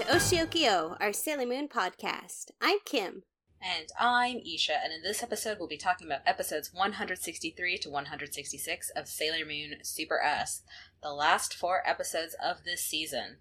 to 0.00 0.06
Oshioki 0.06 0.62
Yo, 0.62 0.96
our 0.98 1.12
Sailor 1.12 1.44
Moon 1.44 1.68
podcast. 1.68 2.52
I'm 2.58 2.78
Kim. 2.86 3.24
And 3.60 3.88
I'm 3.98 4.36
Eisha, 4.36 4.82
and 4.82 4.94
in 4.94 5.02
this 5.02 5.22
episode, 5.22 5.58
we'll 5.58 5.68
be 5.68 5.76
talking 5.76 6.06
about 6.06 6.20
episodes 6.24 6.72
163 6.72 7.76
to 7.76 7.90
166 7.90 8.90
of 8.96 9.08
Sailor 9.08 9.44
Moon 9.44 9.74
Super 9.82 10.18
S, 10.22 10.62
the 11.02 11.12
last 11.12 11.54
four 11.54 11.82
episodes 11.86 12.34
of 12.42 12.64
this 12.64 12.82
season. 12.82 13.40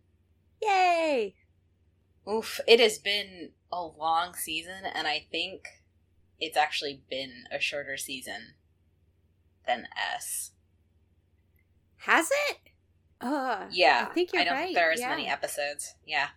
Yay! 0.61 1.36
Oof, 2.30 2.60
it 2.68 2.82
has 2.82 2.98
been 2.98 3.52
a 3.71 3.82
long 3.82 4.34
season, 4.34 4.84
and 4.94 5.07
I 5.07 5.28
think 5.32 5.62
it's 6.41 6.57
actually 6.57 7.04
been 7.10 7.46
a 7.54 7.62
shorter 7.62 7.96
season 7.96 8.56
than 9.65 9.87
S. 9.96 10.51
Has 12.00 12.29
it? 12.50 12.57
Uh, 13.21 13.68
Yeah, 13.71 14.07
I 14.10 14.14
think 14.14 14.34
you're 14.34 14.42
I 14.42 14.46
don't 14.46 14.54
right. 14.56 14.64
think 14.65 14.76
there 14.76 14.89
are 14.89 14.93
as 14.93 15.00
yeah. 15.00 15.10
many 15.10 15.29
episodes. 15.29 15.96
Yeah. 16.06 16.28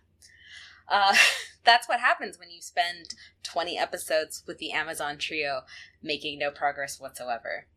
Uh, 0.87 1.15
that's 1.63 1.87
what 1.87 1.99
happens 1.99 2.37
when 2.37 2.51
you 2.51 2.61
spend 2.61 3.13
20 3.43 3.77
episodes 3.77 4.43
with 4.47 4.57
the 4.57 4.71
Amazon 4.71 5.17
trio 5.17 5.61
making 6.01 6.39
no 6.39 6.51
progress 6.51 6.99
whatsoever. 6.99 7.67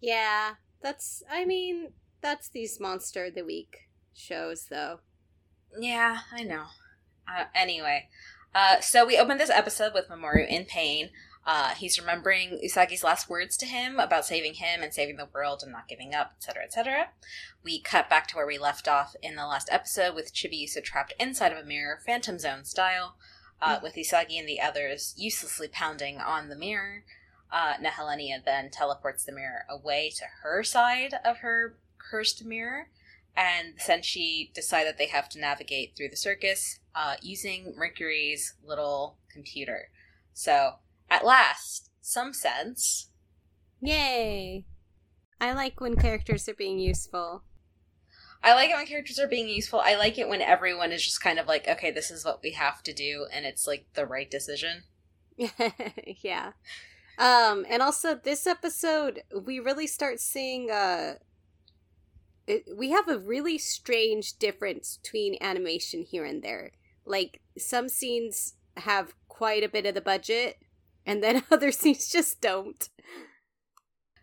Yeah, 0.00 0.54
that's. 0.82 1.22
I 1.30 1.44
mean, 1.44 1.92
that's 2.20 2.48
these 2.48 2.78
Monster 2.78 3.26
of 3.26 3.34
the 3.34 3.44
Week 3.44 3.88
shows, 4.12 4.66
though. 4.70 5.00
Yeah, 5.78 6.18
I 6.32 6.42
know. 6.42 6.64
Uh, 7.26 7.44
anyway, 7.54 8.08
uh, 8.54 8.80
so 8.80 9.06
we 9.06 9.18
open 9.18 9.38
this 9.38 9.50
episode 9.50 9.92
with 9.94 10.08
Mamoru 10.08 10.46
in 10.46 10.64
pain. 10.64 11.10
Uh, 11.46 11.74
he's 11.74 12.00
remembering 12.00 12.58
Usagi's 12.64 13.04
last 13.04 13.28
words 13.28 13.56
to 13.58 13.66
him 13.66 14.00
about 14.00 14.24
saving 14.24 14.54
him 14.54 14.82
and 14.82 14.94
saving 14.94 15.16
the 15.16 15.28
world 15.32 15.62
and 15.62 15.72
not 15.72 15.88
giving 15.88 16.14
up, 16.14 16.32
etc., 16.36 16.64
etc. 16.64 17.08
We 17.62 17.80
cut 17.80 18.08
back 18.08 18.26
to 18.28 18.36
where 18.36 18.46
we 18.46 18.56
left 18.56 18.88
off 18.88 19.14
in 19.22 19.36
the 19.36 19.46
last 19.46 19.68
episode 19.70 20.14
with 20.14 20.32
Chibiusa 20.32 20.82
trapped 20.82 21.12
inside 21.20 21.52
of 21.52 21.58
a 21.58 21.66
mirror, 21.66 22.00
Phantom 22.04 22.38
Zone 22.38 22.64
style, 22.64 23.16
uh, 23.60 23.78
with 23.82 23.94
Usagi 23.94 24.38
and 24.38 24.48
the 24.48 24.60
others 24.60 25.14
uselessly 25.16 25.68
pounding 25.68 26.18
on 26.18 26.48
the 26.48 26.56
mirror. 26.56 27.04
Uh, 27.52 27.74
Nehelenia 27.74 28.42
then 28.44 28.70
teleports 28.70 29.24
the 29.24 29.32
mirror 29.32 29.64
away 29.68 30.10
to 30.16 30.24
her 30.42 30.62
side 30.62 31.14
of 31.24 31.38
her 31.38 31.76
cursed 31.98 32.44
mirror, 32.44 32.88
and 33.36 33.78
Senshi 33.78 34.52
decide 34.52 34.86
that 34.86 34.98
they 34.98 35.06
have 35.06 35.28
to 35.30 35.38
navigate 35.38 35.94
through 35.94 36.08
the 36.08 36.16
circus 36.16 36.80
uh, 36.94 37.16
using 37.20 37.74
Mercury's 37.76 38.54
little 38.64 39.16
computer. 39.30 39.88
So, 40.32 40.74
at 41.14 41.24
last, 41.24 41.90
some 42.00 42.32
sense. 42.32 43.10
Yay! 43.80 44.64
I 45.40 45.52
like 45.52 45.80
when 45.80 45.96
characters 45.96 46.48
are 46.48 46.54
being 46.54 46.80
useful. 46.80 47.44
I 48.42 48.54
like 48.54 48.70
it 48.70 48.76
when 48.76 48.86
characters 48.86 49.20
are 49.20 49.28
being 49.28 49.48
useful. 49.48 49.80
I 49.80 49.94
like 49.94 50.18
it 50.18 50.28
when 50.28 50.42
everyone 50.42 50.90
is 50.90 51.04
just 51.04 51.22
kind 51.22 51.38
of 51.38 51.46
like, 51.46 51.68
okay, 51.68 51.90
this 51.90 52.10
is 52.10 52.24
what 52.24 52.40
we 52.42 52.50
have 52.52 52.82
to 52.82 52.92
do, 52.92 53.26
and 53.32 53.46
it's 53.46 53.66
like 53.66 53.86
the 53.94 54.06
right 54.06 54.30
decision. 54.30 54.82
yeah. 56.22 56.52
Um, 57.16 57.64
and 57.68 57.80
also 57.80 58.16
this 58.16 58.46
episode, 58.46 59.22
we 59.46 59.60
really 59.60 59.86
start 59.86 60.18
seeing 60.18 60.70
uh 60.70 61.14
it, 62.46 62.64
we 62.76 62.90
have 62.90 63.08
a 63.08 63.18
really 63.18 63.56
strange 63.56 64.36
difference 64.38 64.98
between 65.02 65.38
animation 65.40 66.02
here 66.02 66.24
and 66.24 66.42
there. 66.42 66.72
Like 67.06 67.40
some 67.56 67.88
scenes 67.88 68.54
have 68.76 69.14
quite 69.28 69.62
a 69.62 69.68
bit 69.68 69.86
of 69.86 69.94
the 69.94 70.00
budget, 70.00 70.58
and 71.06 71.22
then 71.22 71.42
other 71.50 71.72
scenes 71.72 72.08
just 72.10 72.40
don't. 72.40 72.88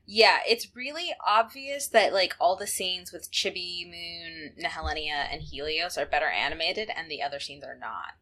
Yeah, 0.06 0.40
it's 0.48 0.76
really 0.76 1.14
obvious 1.26 1.88
that 1.90 2.12
like 2.14 2.36
all 2.40 2.56
the 2.58 2.68
scenes 2.68 3.14
with 3.14 3.32
Chibi, 3.32 3.86
Moon, 3.86 4.54
Nehelenia, 4.61 5.28
and 5.32 5.42
Helios 5.42 5.98
are 5.98 6.05
better 6.05 6.28
animated, 6.28 6.89
and 6.95 7.10
the 7.10 7.22
other 7.22 7.39
scenes 7.39 7.64
are 7.64 7.78
not. 7.78 8.14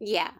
Yeah. 0.00 0.32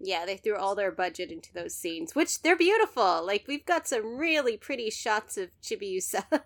Yeah, 0.00 0.26
they 0.26 0.36
threw 0.36 0.56
all 0.56 0.74
their 0.74 0.90
budget 0.90 1.30
into 1.30 1.52
those 1.52 1.74
scenes, 1.74 2.14
which 2.14 2.42
they're 2.42 2.56
beautiful. 2.56 3.24
Like 3.24 3.44
we've 3.46 3.64
got 3.64 3.86
some 3.86 4.16
really 4.18 4.56
pretty 4.56 4.90
shots 4.90 5.36
of 5.36 5.50
Chibiusa. 5.62 6.24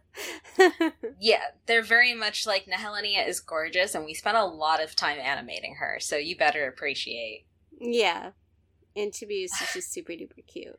Yeah, 1.20 1.42
they're 1.66 1.82
very 1.82 2.14
much 2.14 2.46
like 2.46 2.66
Nehelenia 2.66 3.26
is 3.26 3.40
gorgeous, 3.40 3.94
and 3.94 4.04
we 4.04 4.14
spent 4.14 4.36
a 4.36 4.44
lot 4.44 4.82
of 4.82 4.94
time 4.96 5.18
animating 5.18 5.76
her, 5.76 5.98
so 6.00 6.16
you 6.16 6.36
better 6.36 6.66
appreciate. 6.66 7.46
yeah. 7.80 8.30
And 8.98 9.12
Chibiusa's 9.12 9.72
just 9.72 9.92
super 9.92 10.12
duper 10.12 10.46
cute. 10.46 10.78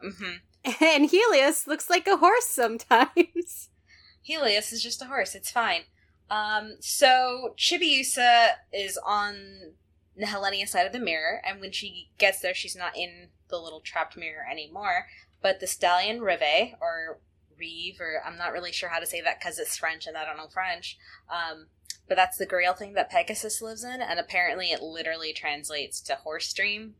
hmm 0.00 0.36
And 0.80 1.08
Helios 1.08 1.66
looks 1.66 1.88
like 1.88 2.06
a 2.06 2.16
horse 2.16 2.46
sometimes. 2.46 3.68
Helios 4.22 4.72
is 4.72 4.82
just 4.82 5.02
a 5.02 5.06
horse. 5.06 5.34
It's 5.34 5.50
fine. 5.50 5.82
Um, 6.28 6.76
so 6.80 7.54
Chibiusa 7.56 8.48
is 8.72 8.98
on 9.06 9.74
Nehelenia's 10.18 10.72
side 10.72 10.86
of 10.86 10.92
the 10.92 10.98
mirror, 10.98 11.40
and 11.46 11.60
when 11.60 11.70
she 11.70 12.10
gets 12.18 12.40
there, 12.40 12.54
she's 12.54 12.74
not 12.74 12.96
in 12.96 13.28
the 13.48 13.58
little 13.58 13.80
trapped 13.80 14.16
mirror 14.16 14.44
anymore. 14.50 15.06
But 15.40 15.60
the 15.60 15.68
stallion 15.68 16.20
Rive, 16.20 16.74
or 16.80 17.20
Reeve, 17.56 18.00
or 18.00 18.20
I'm 18.26 18.36
not 18.36 18.52
really 18.52 18.72
sure 18.72 18.88
how 18.88 18.98
to 18.98 19.06
say 19.06 19.20
that 19.20 19.38
because 19.38 19.58
it's 19.58 19.76
French 19.76 20.06
and 20.06 20.16
I 20.16 20.24
don't 20.24 20.36
know 20.36 20.48
French. 20.52 20.98
Um, 21.30 21.66
but 22.08 22.16
that's 22.16 22.38
the 22.38 22.46
grail 22.46 22.74
thing 22.74 22.94
that 22.94 23.10
Pegasus 23.10 23.62
lives 23.62 23.84
in, 23.84 24.00
and 24.00 24.18
apparently 24.18 24.72
it 24.72 24.82
literally 24.82 25.32
translates 25.32 26.00
to 26.02 26.16
horse 26.16 26.52
dream. 26.52 26.94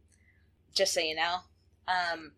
Just 0.76 0.94
so 0.94 1.00
you 1.00 1.16
know. 1.16 1.38
Um, 1.88 2.32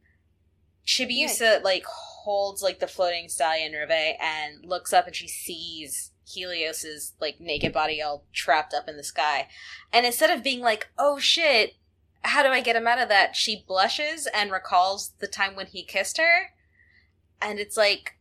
Chibiusa 0.86 1.62
like 1.62 1.84
holds 1.84 2.62
like 2.62 2.78
the 2.78 2.86
floating 2.86 3.28
stallion 3.28 3.74
Rive 3.74 4.16
and 4.20 4.64
looks 4.64 4.94
up 4.94 5.06
and 5.06 5.14
she 5.14 5.28
sees 5.28 6.12
Helios's 6.26 7.12
like 7.20 7.40
naked 7.40 7.74
body 7.74 8.00
all 8.00 8.24
trapped 8.32 8.72
up 8.72 8.88
in 8.88 8.96
the 8.96 9.04
sky. 9.04 9.48
And 9.92 10.06
instead 10.06 10.30
of 10.30 10.42
being 10.42 10.60
like, 10.60 10.88
"Oh 10.98 11.18
shit, 11.18 11.74
how 12.22 12.42
do 12.42 12.48
I 12.48 12.60
get 12.60 12.76
him 12.76 12.86
out 12.86 12.98
of 12.98 13.08
that?" 13.10 13.36
she 13.36 13.64
blushes 13.66 14.26
and 14.32 14.50
recalls 14.50 15.12
the 15.18 15.26
time 15.26 15.54
when 15.56 15.66
he 15.66 15.82
kissed 15.82 16.16
her. 16.16 16.54
And 17.40 17.58
it's 17.58 17.76
like, 17.76 18.16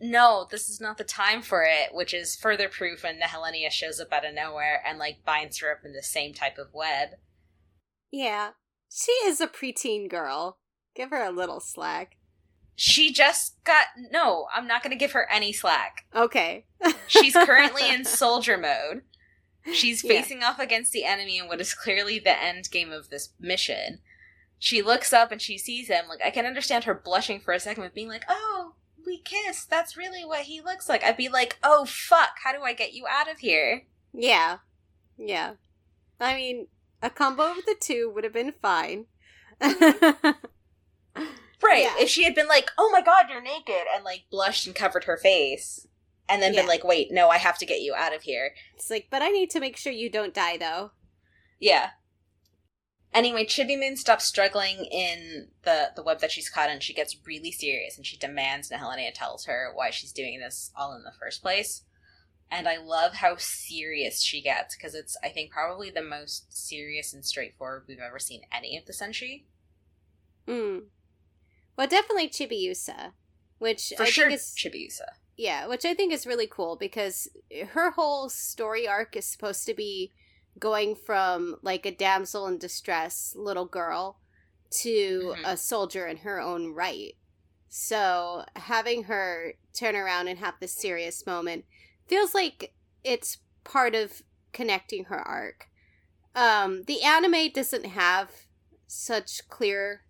"No, 0.00 0.46
this 0.50 0.68
is 0.70 0.80
not 0.80 0.96
the 0.96 1.04
time 1.04 1.42
for 1.42 1.64
it," 1.64 1.94
which 1.94 2.14
is 2.14 2.36
further 2.36 2.68
proof 2.68 3.02
when 3.02 3.20
Nehelenia 3.20 3.70
shows 3.70 4.00
up 4.00 4.12
out 4.12 4.24
of 4.24 4.34
nowhere 4.34 4.82
and 4.86 4.98
like 4.98 5.24
binds 5.24 5.58
her 5.58 5.70
up 5.70 5.84
in 5.84 5.92
the 5.92 6.02
same 6.02 6.32
type 6.32 6.56
of 6.56 6.72
web. 6.72 7.10
Yeah. 8.10 8.52
She 8.92 9.12
is 9.24 9.40
a 9.40 9.46
preteen 9.46 10.08
girl. 10.08 10.58
Give 10.94 11.10
her 11.10 11.22
a 11.22 11.30
little 11.30 11.60
slack. 11.60 12.16
She 12.74 13.12
just 13.12 13.62
got 13.64 13.86
no, 14.10 14.46
I'm 14.54 14.66
not 14.66 14.82
going 14.82 14.90
to 14.90 14.96
give 14.98 15.12
her 15.12 15.28
any 15.30 15.52
slack. 15.52 16.06
Okay. 16.14 16.64
She's 17.06 17.34
currently 17.34 17.88
in 17.88 18.04
soldier 18.06 18.56
mode. 18.56 19.02
She's 19.72 20.02
Yeah. 20.02 20.08
facing 20.20 20.42
off 20.42 20.58
against 20.58 20.92
the 20.92 21.04
enemy 21.04 21.38
in 21.38 21.46
what 21.46 21.60
is 21.60 21.74
clearly 21.74 22.18
the 22.18 22.42
end 22.42 22.70
game 22.70 22.90
of 22.90 23.10
this 23.10 23.30
mission. 23.38 24.00
She 24.58 24.80
looks 24.82 25.12
up 25.12 25.30
and 25.30 25.40
she 25.40 25.58
sees 25.58 25.88
him. 25.88 26.06
Like 26.08 26.20
I 26.24 26.30
can 26.30 26.46
understand 26.46 26.84
her 26.84 26.94
blushing 26.94 27.40
for 27.40 27.52
a 27.52 27.60
second 27.60 27.82
with 27.82 27.94
being 27.94 28.08
like, 28.08 28.24
"Oh, 28.28 28.74
we 29.06 29.18
kissed. 29.18 29.68
That's 29.70 29.96
really 29.96 30.24
what 30.24 30.42
he 30.42 30.60
looks 30.60 30.88
like." 30.88 31.04
I'd 31.04 31.16
be 31.16 31.28
like, 31.28 31.58
"Oh 31.62 31.84
fuck, 31.84 32.30
how 32.44 32.52
do 32.52 32.62
I 32.62 32.72
get 32.72 32.92
you 32.94 33.04
out 33.08 33.30
of 33.30 33.38
here?" 33.38 33.84
Yeah. 34.12 34.58
Yeah. 35.18 35.54
I 36.18 36.34
mean, 36.34 36.66
a 37.02 37.10
combo 37.10 37.50
of 37.50 37.64
the 37.66 37.76
two 37.80 38.10
would 38.14 38.24
have 38.24 38.32
been 38.32 38.52
fine. 38.60 39.06
Right. 41.62 41.82
Yeah. 41.82 41.94
If 41.98 42.08
she 42.08 42.24
had 42.24 42.34
been 42.34 42.48
like, 42.48 42.70
"Oh 42.78 42.88
my 42.90 43.02
god, 43.02 43.26
you're 43.28 43.42
naked," 43.42 43.82
and 43.94 44.02
like 44.02 44.24
blushed 44.30 44.66
and 44.66 44.74
covered 44.74 45.04
her 45.04 45.18
face, 45.18 45.86
and 46.28 46.40
then 46.42 46.54
Yeah. 46.54 46.60
been 46.62 46.68
like, 46.68 46.84
"Wait, 46.84 47.12
no, 47.12 47.28
I 47.28 47.36
have 47.36 47.58
to 47.58 47.66
get 47.66 47.82
you 47.82 47.94
out 47.94 48.14
of 48.14 48.22
here." 48.22 48.54
it's 48.74 48.88
like, 48.88 49.08
but 49.10 49.20
I 49.20 49.28
need 49.28 49.50
to 49.50 49.60
make 49.60 49.76
sure 49.76 49.92
you 49.92 50.08
don't 50.08 50.32
die, 50.32 50.56
though. 50.56 50.92
Yeah. 51.58 51.90
Anyway, 53.12 53.44
Chibi 53.44 53.78
Moon 53.78 53.96
stops 53.96 54.24
struggling 54.24 54.86
in 54.86 55.48
the, 55.64 55.90
the 55.96 56.02
web 56.02 56.20
that 56.20 56.30
she's 56.30 56.48
caught 56.48 56.70
in. 56.70 56.80
She 56.80 56.94
gets 56.94 57.16
really 57.26 57.50
serious 57.50 57.96
and 57.96 58.06
she 58.06 58.16
demands 58.16 58.70
Nehelenia 58.70 59.12
tells 59.12 59.44
her 59.46 59.72
why 59.74 59.90
she's 59.90 60.12
doing 60.12 60.38
this 60.38 60.70
all 60.76 60.94
in 60.94 61.02
the 61.02 61.12
first 61.20 61.42
place. 61.42 61.82
And 62.50 62.68
I 62.68 62.78
love 62.78 63.14
how 63.14 63.36
serious 63.36 64.22
she 64.22 64.40
gets 64.42 64.76
because 64.76 64.94
it's, 64.94 65.16
I 65.22 65.28
think, 65.28 65.52
probably 65.52 65.90
the 65.90 66.02
most 66.02 66.46
serious 66.56 67.14
and 67.14 67.24
straightforward 67.24 67.84
we've 67.86 68.00
ever 68.00 68.18
seen 68.18 68.42
any 68.52 68.76
of 68.76 68.86
the 68.86 68.92
Senshi. 68.92 69.44
Mm. 70.48 70.82
Well, 71.76 71.86
definitely 71.86 72.28
Chibiusa, 72.28 73.12
which 73.58 73.92
For 73.96 74.02
I 74.02 74.06
sure, 74.06 74.28
think 74.28 74.40
is 74.40 74.54
Chibiusa. 74.56 75.06
Yeah, 75.36 75.68
which 75.68 75.84
I 75.84 75.94
think 75.94 76.12
is 76.12 76.26
really 76.26 76.48
cool 76.48 76.76
because 76.76 77.28
her 77.68 77.92
whole 77.92 78.28
story 78.28 78.86
arc 78.88 79.16
is 79.16 79.24
supposed 79.26 79.64
to 79.66 79.74
be 79.74 80.12
going 80.58 80.96
from 80.96 81.56
like 81.62 81.86
a 81.86 81.94
damsel 81.94 82.46
in 82.48 82.58
distress 82.58 83.32
little 83.36 83.64
girl 83.64 84.20
to 84.82 85.34
Mhm. 85.38 85.42
a 85.46 85.56
soldier 85.56 86.06
in 86.06 86.18
her 86.18 86.40
own 86.40 86.74
right. 86.74 87.14
So 87.68 88.44
having 88.56 89.04
her 89.04 89.54
turn 89.72 89.94
around 89.94 90.26
and 90.28 90.40
have 90.40 90.54
this 90.58 90.72
serious 90.72 91.24
moment 91.24 91.64
feels 92.10 92.34
like 92.34 92.74
it's 93.04 93.38
part 93.64 93.94
of 93.94 94.22
connecting 94.52 95.04
her 95.04 95.20
arc. 95.20 95.68
Um, 96.34 96.82
the 96.82 97.02
anime 97.02 97.50
doesn't 97.54 97.86
have 97.86 98.30
such 98.86 99.48
clear 99.48 100.02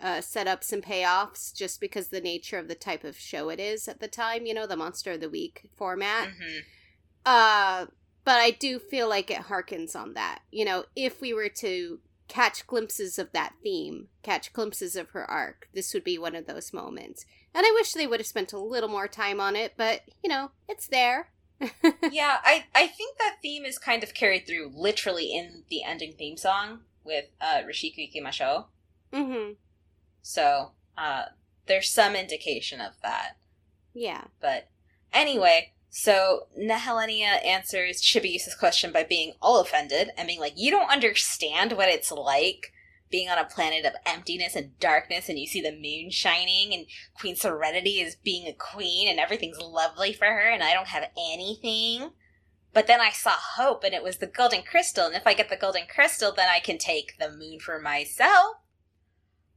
uh, 0.00 0.18
setups 0.18 0.72
and 0.72 0.82
payoffs 0.82 1.52
just 1.54 1.80
because 1.80 2.08
the 2.08 2.20
nature 2.20 2.58
of 2.58 2.68
the 2.68 2.74
type 2.74 3.02
of 3.02 3.18
show 3.18 3.48
it 3.48 3.58
is 3.58 3.88
at 3.88 3.98
the 3.98 4.08
time, 4.08 4.46
you 4.46 4.54
know, 4.54 4.66
the 4.66 4.76
Monster 4.76 5.12
of 5.12 5.20
the 5.20 5.30
Week 5.30 5.70
format. 5.76 6.28
hmm 6.28 6.58
Uh, 7.26 7.86
but 8.24 8.38
I 8.38 8.50
do 8.50 8.78
feel 8.78 9.08
like 9.08 9.30
it 9.30 9.48
harkens 9.48 9.96
on 9.96 10.14
that. 10.14 10.40
You 10.52 10.64
know, 10.64 10.84
if 10.94 11.20
we 11.20 11.32
were 11.32 11.48
to 11.48 12.00
catch 12.28 12.66
glimpses 12.66 13.18
of 13.18 13.32
that 13.32 13.54
theme, 13.62 14.08
catch 14.22 14.52
glimpses 14.52 14.96
of 14.96 15.10
her 15.10 15.28
arc, 15.28 15.68
this 15.74 15.94
would 15.94 16.04
be 16.04 16.18
one 16.18 16.36
of 16.36 16.46
those 16.46 16.72
moments. 16.72 17.24
And 17.54 17.64
I 17.66 17.72
wish 17.74 17.92
they 17.92 18.06
would 18.06 18.20
have 18.20 18.26
spent 18.26 18.52
a 18.52 18.58
little 18.58 18.88
more 18.88 19.08
time 19.08 19.40
on 19.40 19.56
it, 19.56 19.72
but 19.76 20.02
you 20.22 20.28
know, 20.28 20.50
it's 20.68 20.86
there. 20.86 21.30
yeah, 22.10 22.38
I 22.44 22.66
I 22.74 22.86
think 22.86 23.18
that 23.18 23.38
theme 23.42 23.64
is 23.64 23.78
kind 23.78 24.02
of 24.02 24.14
carried 24.14 24.46
through 24.46 24.72
literally 24.74 25.34
in 25.34 25.64
the 25.68 25.82
ending 25.82 26.14
theme 26.16 26.36
song 26.36 26.80
with 27.04 27.26
uh 27.40 27.62
Rashiku. 27.68 28.64
Mm-hmm. 29.12 29.52
So, 30.22 30.72
uh 30.96 31.24
there's 31.66 31.90
some 31.90 32.14
indication 32.16 32.80
of 32.80 32.94
that. 33.02 33.36
Yeah. 33.94 34.24
But 34.40 34.68
anyway, 35.12 35.72
so 35.90 36.46
Nehelenia 36.58 37.44
answers 37.44 38.02
Chibiusa's 38.02 38.54
question 38.54 38.92
by 38.92 39.04
being 39.04 39.32
all 39.40 39.60
offended 39.60 40.10
and 40.16 40.26
being 40.26 40.40
like, 40.40 40.54
You 40.56 40.70
don't 40.70 40.90
understand 40.90 41.72
what 41.72 41.88
it's 41.88 42.10
like 42.12 42.72
being 43.10 43.28
on 43.28 43.38
a 43.38 43.44
planet 43.44 43.84
of 43.84 43.94
emptiness 44.06 44.54
and 44.54 44.78
darkness 44.78 45.28
and 45.28 45.38
you 45.38 45.46
see 45.46 45.60
the 45.60 45.72
moon 45.72 46.10
shining 46.10 46.74
and 46.74 46.86
Queen 47.14 47.36
Serenity 47.36 48.00
is 48.00 48.16
being 48.16 48.46
a 48.46 48.52
queen 48.52 49.08
and 49.08 49.18
everything's 49.18 49.58
lovely 49.58 50.12
for 50.12 50.26
her 50.26 50.50
and 50.50 50.62
I 50.62 50.74
don't 50.74 50.88
have 50.88 51.10
anything. 51.32 52.10
But 52.72 52.86
then 52.86 53.00
I 53.00 53.10
saw 53.10 53.32
hope 53.32 53.82
and 53.84 53.94
it 53.94 54.02
was 54.02 54.18
the 54.18 54.26
golden 54.26 54.62
crystal 54.62 55.06
and 55.06 55.14
if 55.14 55.26
I 55.26 55.34
get 55.34 55.48
the 55.48 55.56
golden 55.56 55.86
crystal 55.86 56.32
then 56.34 56.48
I 56.48 56.60
can 56.60 56.78
take 56.78 57.18
the 57.18 57.30
moon 57.30 57.60
for 57.60 57.80
myself. 57.80 58.56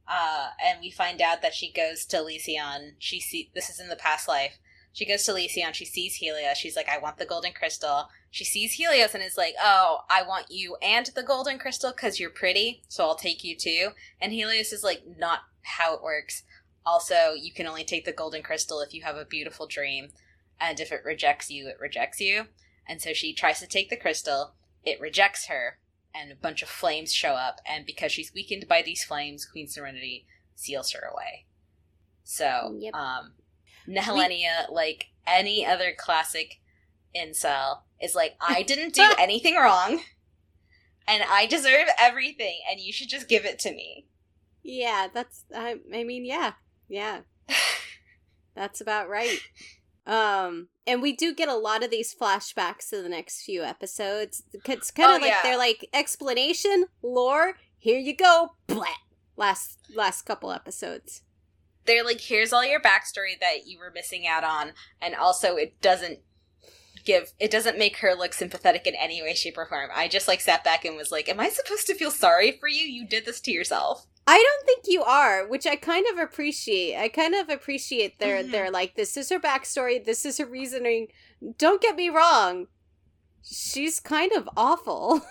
Uh, 0.08 0.48
and 0.64 0.80
we 0.80 0.90
find 0.90 1.22
out 1.22 1.42
that 1.42 1.54
she 1.54 1.72
goes 1.72 2.04
to 2.06 2.18
Elysion. 2.18 2.94
She 2.98 3.20
see 3.20 3.50
this 3.54 3.70
is 3.70 3.78
in 3.78 3.88
the 3.88 3.96
past 3.96 4.28
life 4.28 4.58
she 4.92 5.06
goes 5.06 5.24
to 5.24 5.32
Elysion. 5.32 5.72
She 5.72 5.86
sees 5.86 6.16
Helios. 6.16 6.58
She's 6.58 6.76
like, 6.76 6.88
I 6.88 6.98
want 6.98 7.16
the 7.16 7.24
golden 7.24 7.52
crystal. 7.52 8.08
She 8.32 8.46
sees 8.46 8.72
Helios 8.72 9.14
and 9.14 9.22
is 9.22 9.36
like, 9.36 9.54
Oh, 9.62 10.00
I 10.08 10.22
want 10.22 10.46
you 10.50 10.76
and 10.82 11.04
the 11.14 11.22
golden 11.22 11.58
crystal 11.58 11.92
because 11.92 12.18
you're 12.18 12.30
pretty, 12.30 12.82
so 12.88 13.04
I'll 13.04 13.14
take 13.14 13.44
you 13.44 13.54
too. 13.54 13.90
And 14.22 14.32
Helios 14.32 14.72
is 14.72 14.82
like, 14.82 15.02
Not 15.18 15.40
how 15.60 15.94
it 15.94 16.02
works. 16.02 16.42
Also, 16.84 17.34
you 17.38 17.52
can 17.52 17.66
only 17.66 17.84
take 17.84 18.06
the 18.06 18.10
golden 18.10 18.42
crystal 18.42 18.80
if 18.80 18.94
you 18.94 19.02
have 19.02 19.16
a 19.16 19.26
beautiful 19.26 19.66
dream. 19.66 20.08
And 20.58 20.80
if 20.80 20.90
it 20.90 21.02
rejects 21.04 21.50
you, 21.50 21.68
it 21.68 21.76
rejects 21.78 22.20
you. 22.20 22.46
And 22.88 23.02
so 23.02 23.12
she 23.12 23.34
tries 23.34 23.60
to 23.60 23.66
take 23.66 23.90
the 23.90 23.98
crystal. 23.98 24.54
It 24.82 24.98
rejects 24.98 25.46
her. 25.48 25.78
And 26.14 26.32
a 26.32 26.34
bunch 26.34 26.62
of 26.62 26.70
flames 26.70 27.12
show 27.12 27.32
up. 27.34 27.60
And 27.66 27.84
because 27.84 28.12
she's 28.12 28.32
weakened 28.34 28.66
by 28.66 28.80
these 28.80 29.04
flames, 29.04 29.44
Queen 29.44 29.68
Serenity 29.68 30.26
seals 30.54 30.92
her 30.92 31.06
away. 31.06 31.44
So, 32.24 32.76
yep. 32.78 32.94
um, 32.94 33.32
Nehelenia, 33.86 34.70
we- 34.70 34.74
like 34.74 35.06
any 35.26 35.66
other 35.66 35.92
classic 35.96 36.61
incel, 37.16 37.80
is 38.00 38.14
like, 38.14 38.34
I 38.40 38.62
didn't 38.66 38.94
do 38.94 39.08
anything 39.18 39.56
wrong, 39.56 40.00
and 41.06 41.22
I 41.28 41.46
deserve 41.46 41.88
everything, 41.98 42.60
and 42.70 42.80
you 42.80 42.92
should 42.92 43.08
just 43.08 43.28
give 43.28 43.44
it 43.44 43.58
to 43.60 43.72
me. 43.72 44.06
Yeah, 44.62 45.08
that's. 45.12 45.44
I, 45.54 45.76
I 45.92 46.04
mean, 46.04 46.24
yeah, 46.24 46.52
yeah, 46.88 47.20
that's 48.54 48.80
about 48.80 49.08
right. 49.08 49.38
Um, 50.06 50.68
and 50.86 51.00
we 51.00 51.12
do 51.12 51.34
get 51.34 51.48
a 51.48 51.54
lot 51.54 51.84
of 51.84 51.90
these 51.90 52.14
flashbacks 52.14 52.90
to 52.90 53.02
the 53.02 53.08
next 53.08 53.42
few 53.42 53.62
episodes. 53.62 54.42
It's 54.52 54.90
kind 54.90 55.10
of 55.10 55.18
oh, 55.18 55.20
like 55.20 55.32
yeah. 55.32 55.40
they're 55.42 55.58
like 55.58 55.88
explanation, 55.92 56.86
lore. 57.02 57.54
Here 57.78 57.98
you 57.98 58.16
go, 58.16 58.54
blah. 58.66 58.86
Last 59.36 59.78
last 59.94 60.22
couple 60.22 60.52
episodes 60.52 61.22
they're 61.84 62.04
like, 62.04 62.20
here's 62.20 62.52
all 62.52 62.64
your 62.64 62.80
backstory 62.80 63.38
that 63.40 63.66
you 63.66 63.78
were 63.78 63.90
missing 63.92 64.26
out 64.26 64.44
on, 64.44 64.72
and 65.00 65.14
also 65.14 65.56
it 65.56 65.80
doesn't 65.80 66.20
give 67.04 67.32
it 67.38 67.50
doesn't 67.50 67.78
make 67.78 67.98
her 67.98 68.14
look 68.14 68.34
sympathetic 68.34 68.86
in 68.86 68.94
any 68.94 69.22
way, 69.22 69.34
shape, 69.34 69.58
or 69.58 69.66
form. 69.66 69.90
I 69.94 70.08
just 70.08 70.28
like 70.28 70.40
sat 70.40 70.64
back 70.64 70.84
and 70.84 70.96
was 70.96 71.10
like, 71.10 71.28
Am 71.28 71.40
I 71.40 71.48
supposed 71.48 71.86
to 71.86 71.94
feel 71.94 72.10
sorry 72.10 72.52
for 72.52 72.68
you? 72.68 72.82
You 72.82 73.06
did 73.06 73.24
this 73.24 73.40
to 73.42 73.50
yourself. 73.50 74.06
I 74.26 74.38
don't 74.38 74.66
think 74.66 74.84
you 74.86 75.02
are, 75.02 75.46
which 75.46 75.66
I 75.66 75.74
kind 75.76 76.06
of 76.12 76.18
appreciate. 76.18 76.96
I 76.96 77.08
kind 77.08 77.34
of 77.34 77.48
appreciate 77.48 78.18
their 78.18 78.42
mm-hmm. 78.42 78.52
their 78.52 78.70
like 78.70 78.94
this 78.94 79.16
is 79.16 79.30
her 79.30 79.40
backstory, 79.40 80.04
this 80.04 80.24
is 80.24 80.38
her 80.38 80.46
reasoning. 80.46 81.08
Don't 81.58 81.82
get 81.82 81.96
me 81.96 82.08
wrong. 82.08 82.66
She's 83.42 83.98
kind 83.98 84.32
of 84.32 84.48
awful. 84.56 85.22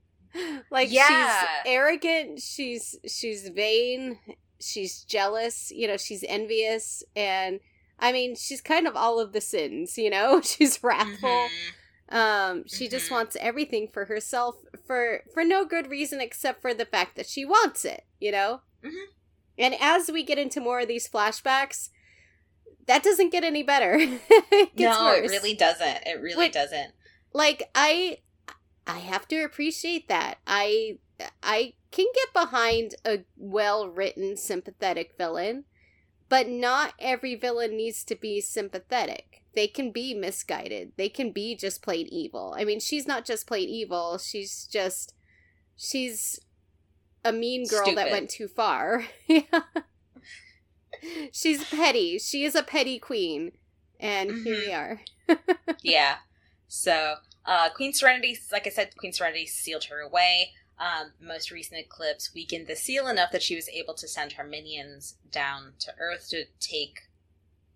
like 0.70 0.90
yeah. 0.90 1.06
she's 1.06 1.48
arrogant, 1.72 2.40
she's 2.40 2.96
she's 3.06 3.48
vain 3.48 4.18
she's 4.60 5.04
jealous, 5.04 5.70
you 5.70 5.86
know, 5.86 5.96
she's 5.96 6.24
envious 6.24 7.02
and 7.14 7.60
I 7.98 8.12
mean, 8.12 8.36
she's 8.36 8.60
kind 8.60 8.86
of 8.86 8.96
all 8.96 9.18
of 9.18 9.32
the 9.32 9.40
sins, 9.40 9.96
you 9.96 10.10
know? 10.10 10.40
She's 10.44 10.82
wrathful. 10.82 11.28
Mm-hmm. 11.28 12.16
Um, 12.16 12.64
she 12.66 12.84
mm-hmm. 12.84 12.90
just 12.90 13.10
wants 13.10 13.36
everything 13.40 13.88
for 13.92 14.04
herself 14.04 14.56
for 14.86 15.24
for 15.34 15.44
no 15.44 15.64
good 15.64 15.90
reason 15.90 16.20
except 16.20 16.62
for 16.62 16.72
the 16.72 16.84
fact 16.84 17.16
that 17.16 17.26
she 17.26 17.44
wants 17.44 17.84
it, 17.84 18.04
you 18.20 18.30
know? 18.30 18.60
Mm-hmm. 18.84 19.10
And 19.58 19.74
as 19.80 20.10
we 20.10 20.22
get 20.22 20.38
into 20.38 20.60
more 20.60 20.80
of 20.80 20.88
these 20.88 21.08
flashbacks, 21.08 21.88
that 22.86 23.02
doesn't 23.02 23.32
get 23.32 23.42
any 23.42 23.62
better. 23.62 23.96
it 23.98 24.70
no, 24.78 25.04
worse. 25.04 25.30
it 25.30 25.34
really 25.34 25.54
doesn't. 25.54 26.06
It 26.06 26.20
really 26.20 26.48
doesn't. 26.48 26.92
Like 27.32 27.70
I 27.74 28.18
I 28.86 28.98
have 28.98 29.26
to 29.28 29.42
appreciate 29.42 30.08
that. 30.08 30.38
I 30.46 30.98
I 31.42 31.72
can 31.90 32.06
get 32.14 32.32
behind 32.32 32.94
a 33.04 33.24
well 33.36 33.88
written, 33.88 34.36
sympathetic 34.36 35.14
villain, 35.18 35.64
but 36.28 36.48
not 36.48 36.94
every 36.98 37.34
villain 37.34 37.76
needs 37.76 38.04
to 38.04 38.16
be 38.16 38.40
sympathetic. 38.40 39.42
They 39.54 39.66
can 39.66 39.90
be 39.90 40.14
misguided. 40.14 40.92
They 40.96 41.08
can 41.08 41.32
be 41.32 41.56
just 41.56 41.82
plain 41.82 42.06
evil. 42.08 42.54
I 42.58 42.64
mean, 42.64 42.80
she's 42.80 43.06
not 43.06 43.24
just 43.24 43.46
plain 43.46 43.68
evil, 43.68 44.18
she's 44.18 44.66
just. 44.66 45.14
She's 45.78 46.40
a 47.24 47.32
mean 47.32 47.66
girl 47.66 47.82
Stupid. 47.82 47.98
that 47.98 48.10
went 48.10 48.30
too 48.30 48.48
far. 48.48 49.04
yeah. 49.26 49.42
She's 51.32 51.68
petty. 51.68 52.18
She 52.18 52.44
is 52.44 52.54
a 52.54 52.62
petty 52.62 52.98
queen. 52.98 53.52
And 54.00 54.30
mm-hmm. 54.30 54.44
here 54.44 54.56
we 54.56 54.72
are. 54.72 55.00
yeah. 55.82 56.16
So, 56.68 57.16
uh, 57.44 57.70
Queen 57.70 57.92
Serenity, 57.92 58.38
like 58.52 58.66
I 58.66 58.70
said, 58.70 58.96
Queen 58.96 59.12
Serenity 59.12 59.46
sealed 59.46 59.84
her 59.84 60.00
away. 60.00 60.52
Um, 60.78 61.12
most 61.20 61.50
recent 61.50 61.80
eclipse 61.80 62.34
weakened 62.34 62.66
the 62.66 62.76
seal 62.76 63.08
enough 63.08 63.32
that 63.32 63.42
she 63.42 63.56
was 63.56 63.68
able 63.70 63.94
to 63.94 64.06
send 64.06 64.32
her 64.32 64.44
minions 64.44 65.16
down 65.30 65.72
to 65.80 65.94
Earth 65.98 66.28
to 66.30 66.44
take 66.60 67.00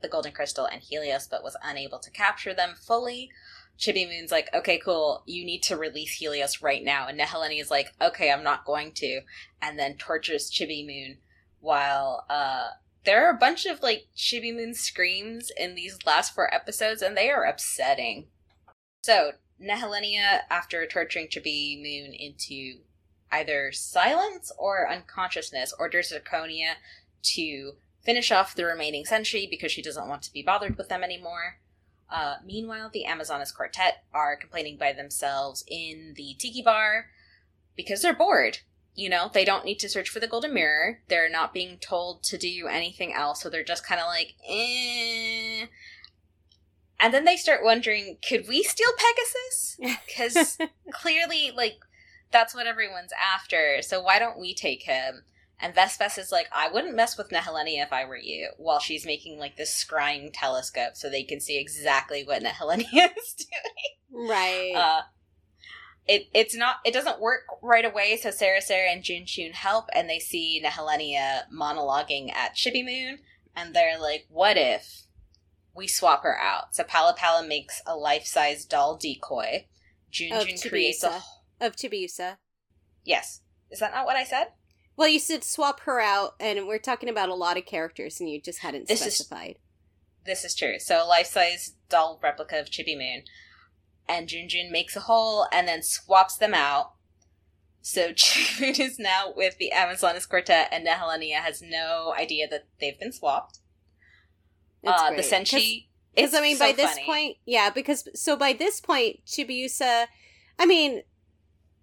the 0.02 0.09
Golden 0.09 0.33
Crystal 0.33 0.66
and 0.66 0.83
Helios, 0.83 1.26
but 1.26 1.42
was 1.42 1.57
unable 1.62 1.99
to 1.99 2.11
capture 2.11 2.52
them 2.52 2.75
fully. 2.78 3.30
Chibi 3.78 4.07
Moon's 4.07 4.30
like, 4.30 4.50
okay, 4.52 4.78
cool, 4.78 5.23
you 5.25 5.45
need 5.45 5.62
to 5.64 5.76
release 5.76 6.12
Helios 6.12 6.61
right 6.61 6.85
now. 6.85 7.09
And 7.09 7.19
Nehelenia 7.19 7.62
is 7.62 7.71
like, 7.71 7.95
okay, 8.00 8.30
I'm 8.30 8.45
not 8.45 8.66
going 8.66 8.92
to. 8.97 9.23
And 9.62 9.78
then 9.78 9.97
tortures 9.97 10.50
Chibi 10.50 10.87
Moon 10.87 11.19
while, 11.61 12.26
uh, 12.28 12.69
there 13.04 13.26
are 13.26 13.35
a 13.35 13.38
bunch 13.38 13.64
of 13.64 13.83
like 13.83 14.09
Chibi 14.14 14.54
Moon 14.54 14.75
screams 14.75 15.50
in 15.57 15.75
these 15.75 15.99
last 16.04 16.35
four 16.35 16.52
episodes, 16.52 17.00
and 17.00 17.16
they 17.16 17.30
are 17.30 17.45
upsetting. 17.45 18.26
So, 19.02 19.33
Nehelenia, 19.62 20.40
after 20.50 20.87
torturing 20.87 21.28
Chibi 21.28 21.76
Moon 21.76 22.12
into 22.12 22.80
either 23.33 23.73
silence 23.73 24.53
or 24.59 24.91
unconsciousness, 24.91 25.75
orders 25.79 26.13
Zirconia 26.13 26.75
to 27.23 27.73
finish 28.03 28.33
off 28.33 28.55
the 28.55 28.65
remaining 28.65 29.05
sentry 29.05 29.47
because 29.51 29.73
she 29.73 29.83
doesn't 29.83 30.09
want 30.09 30.23
to 30.23 30.33
be 30.33 30.43
bothered 30.43 30.77
with 30.77 30.89
them 30.89 31.05
anymore. 31.05 31.59
Uh, 32.11 32.37
meanwhile, 32.45 32.91
the 32.93 33.07
Amazonas 33.07 33.53
Quartet 33.53 34.05
are 34.13 34.37
complaining 34.37 34.77
by 34.77 34.93
themselves 34.93 35.65
in 35.69 36.15
the 36.17 36.35
tiki 36.39 36.63
bar 36.63 37.07
because 37.77 38.03
they're 38.03 38.15
bored. 38.15 38.59
You 38.95 39.09
know, 39.09 39.31
they 39.33 39.45
don't 39.45 39.65
need 39.65 39.79
to 39.81 39.89
search 39.89 40.09
for 40.09 40.19
the 40.19 40.27
golden 40.27 40.53
mirror. 40.53 41.01
They're 41.09 41.31
not 41.31 41.55
being 41.55 41.79
told 41.79 42.25
to 42.25 42.37
do 42.37 42.67
anything 42.67 43.15
else, 43.15 43.43
so 43.43 43.49
they're 43.49 43.63
just 43.63 43.87
kind 43.87 44.01
of 44.01 44.09
like, 44.09 44.35
eh. 44.49 45.67
And 46.99 47.15
then 47.15 47.25
they 47.25 47.37
start 47.37 47.65
wondering, 47.65 48.19
could 48.29 48.49
we 48.49 48.63
steal 48.63 48.91
Pegasus? 48.99 49.79
Because 50.07 50.59
clearly, 50.93 51.53
like, 51.57 51.79
that's 52.33 52.55
what 52.55 52.67
everyone's 52.67 53.13
after. 53.13 53.83
So 53.83 54.01
why 54.03 54.19
don't 54.19 54.39
we 54.39 54.55
take 54.55 54.83
him? 54.83 55.25
And 55.63 55.75
VesVes 55.75 56.19
is 56.19 56.33
like, 56.33 56.49
I 56.53 56.71
wouldn't 56.73 56.97
mess 56.97 57.19
with 57.19 57.29
Nehelenia 57.29 57.83
if 57.83 57.93
I 57.93 58.07
were 58.07 58.17
you, 58.17 58.51
while 58.57 58.79
she's 58.81 59.05
making 59.05 59.39
like 59.39 59.57
this 59.57 59.73
scrying 59.73 60.31
telescope 60.33 60.97
so 60.97 61.11
they 61.11 61.23
can 61.23 61.41
see 61.41 61.59
exactly 61.59 62.25
what 62.25 62.43
Nehelenia 62.43 63.11
is 63.19 63.35
doing. 63.35 64.29
Right. 64.29 64.73
Uh, 64.75 65.03
it 66.07 66.29
it's 66.33 66.57
not 66.57 66.77
it 66.85 66.95
doesn't 66.95 67.21
work 67.21 67.43
right 67.63 67.85
away, 67.85 68.17
so 68.17 68.31
CereCere 68.31 68.91
and 68.91 69.05
Junjun 69.05 69.53
help 69.53 69.89
and 69.95 70.09
they 70.09 70.19
see 70.19 70.63
Nehelenia 70.65 71.43
monologuing 71.55 72.33
at 72.33 72.57
Chibi 72.57 72.85
Moon, 72.85 73.19
and 73.55 73.75
they're 73.75 74.01
like, 74.01 74.27
What 74.29 74.57
if 74.57 75.03
we 75.75 75.87
swap 75.87 76.23
her 76.23 76.39
out? 76.39 76.75
So 76.75 76.85
PallaPalla 76.85 77.47
makes 77.47 77.83
a 77.87 77.97
life 77.97 78.25
size 78.25 78.65
doll 78.65 78.97
decoy. 78.97 79.67
Junjun 80.11 80.69
creates 80.69 81.05
a 81.05 81.23
of 81.61 81.76
Chibiusa. 81.76 82.37
Yes. 83.05 83.40
Is 83.71 83.81
that 83.81 83.93
not 83.93 84.07
what 84.07 84.17
I 84.17 84.25
said? 84.25 84.49
Well, 84.97 85.09
you 85.09 85.19
said 85.19 85.45
swap 85.45 85.81
her 85.81 86.00
out, 86.00 86.35
and 86.40 86.67
we're 86.67 86.79
talking 86.79 87.09
about 87.09 87.29
a 87.29 87.35
lot 87.35 87.57
of 87.57 87.64
characters, 87.64 88.21
and 88.21 88.29
you 88.29 88.40
just 88.40 88.59
hadn't 88.61 88.88
this 88.88 89.00
specified. 89.00 89.57
Is, 89.57 90.26
this 90.26 90.45
is 90.45 90.55
true. 90.55 90.79
So, 90.79 91.07
life 91.09 91.26
size 91.26 91.75
doll 91.88 92.21
replica 92.23 92.59
of 92.61 92.67
Chibi 92.67 92.97
Moon. 92.97 93.23
and 94.09 94.29
Junjun 94.29 94.71
makes 94.71 94.97
a 94.97 95.00
hole 95.00 95.47
and 95.52 95.67
then 95.69 95.83
swaps 95.83 96.37
them 96.37 96.52
out. 96.52 96.93
So 97.83 98.11
Chibi 98.12 98.79
is 98.79 98.99
now 98.99 99.33
with 99.35 99.57
the 99.59 99.73
Amazonas 99.73 100.26
Quartet, 100.26 100.69
and 100.73 100.87
Nehelenia 100.87 101.37
has 101.37 101.62
no 101.62 102.14
idea 102.19 102.47
that 102.49 102.67
they've 102.81 102.99
been 102.99 103.12
swapped. 103.12 103.59
Uh, 104.85 105.11
the 105.11 105.23
Senshi. 105.23 105.87
Because 106.14 106.35
I 106.35 106.40
mean, 106.40 106.57
so 106.57 106.67
by 106.67 106.73
this 106.73 106.90
funny. 106.90 107.07
point, 107.07 107.37
yeah. 107.47 107.71
Because 107.71 108.09
so 108.14 108.37
by 108.37 108.52
this 108.52 108.81
point, 108.81 109.21
Chibiusa, 109.26 110.07
I 110.59 110.67
mean, 110.67 111.02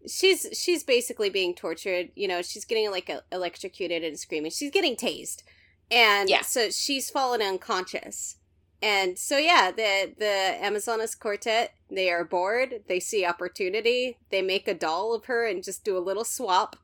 she's 0.08 0.48
she's 0.54 0.84
basically 0.84 1.30
being 1.30 1.54
tortured. 1.56 2.10
You 2.16 2.28
know, 2.28 2.42
she's 2.42 2.66
getting 2.66 2.90
like 2.92 3.12
electrocuted 3.32 4.04
and 4.04 4.18
screaming. 4.18 4.52
She's 4.52 4.72
getting 4.72 4.96
tased, 4.96 5.44
and 5.92 6.30
Yeah. 6.30 6.42
so 6.42 6.70
she's 6.70 7.10
fallen 7.10 7.42
unconscious. 7.42 8.38
And 8.82 9.18
so 9.18 9.38
yeah, 9.38 9.72
the 9.72 10.14
the 10.18 10.64
Amazonas 10.64 11.16
Quartet 11.16 11.74
they 11.90 12.10
are 12.12 12.24
bored. 12.26 12.84
They 12.88 13.00
see 13.00 13.26
opportunity. 13.26 14.18
They 14.30 14.42
make 14.42 14.68
a 14.68 14.74
doll 14.74 15.14
of 15.14 15.26
her 15.26 15.46
and 15.48 15.64
just 15.64 15.84
do 15.84 15.98
a 15.98 16.00
little 16.00 16.26
swap, 16.26 16.76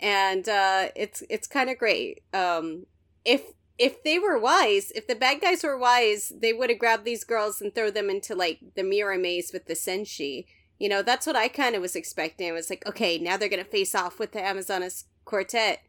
and 0.00 0.48
uh, 0.48 0.88
it's 0.96 1.22
it's 1.30 1.46
kind 1.46 1.70
of 1.70 1.78
great. 1.78 2.22
Um, 2.34 2.86
if 3.24 3.42
if 3.78 4.02
they 4.02 4.18
were 4.18 4.38
wise, 4.38 4.92
if 4.94 5.06
the 5.06 5.14
bad 5.14 5.40
guys 5.40 5.64
were 5.64 5.78
wise, 5.78 6.32
they 6.36 6.52
would 6.52 6.70
have 6.70 6.78
grabbed 6.78 7.04
these 7.04 7.24
girls 7.24 7.60
and 7.60 7.74
throw 7.74 7.90
them 7.90 8.10
into 8.10 8.34
like 8.34 8.58
the 8.76 8.82
mirror 8.82 9.16
maze 9.16 9.50
with 9.52 9.66
the 9.66 9.74
Senshi. 9.74 10.44
You 10.82 10.88
know, 10.88 11.00
that's 11.02 11.26
what 11.28 11.36
I 11.36 11.46
kind 11.46 11.76
of 11.76 11.80
was 11.82 11.94
expecting. 11.94 12.48
I 12.48 12.52
was 12.52 12.68
like, 12.68 12.84
okay, 12.88 13.16
now 13.16 13.36
they're 13.36 13.48
gonna 13.48 13.64
face 13.64 13.94
off 13.94 14.18
with 14.18 14.32
the 14.32 14.44
Amazonas 14.44 15.04
Quartet, 15.24 15.80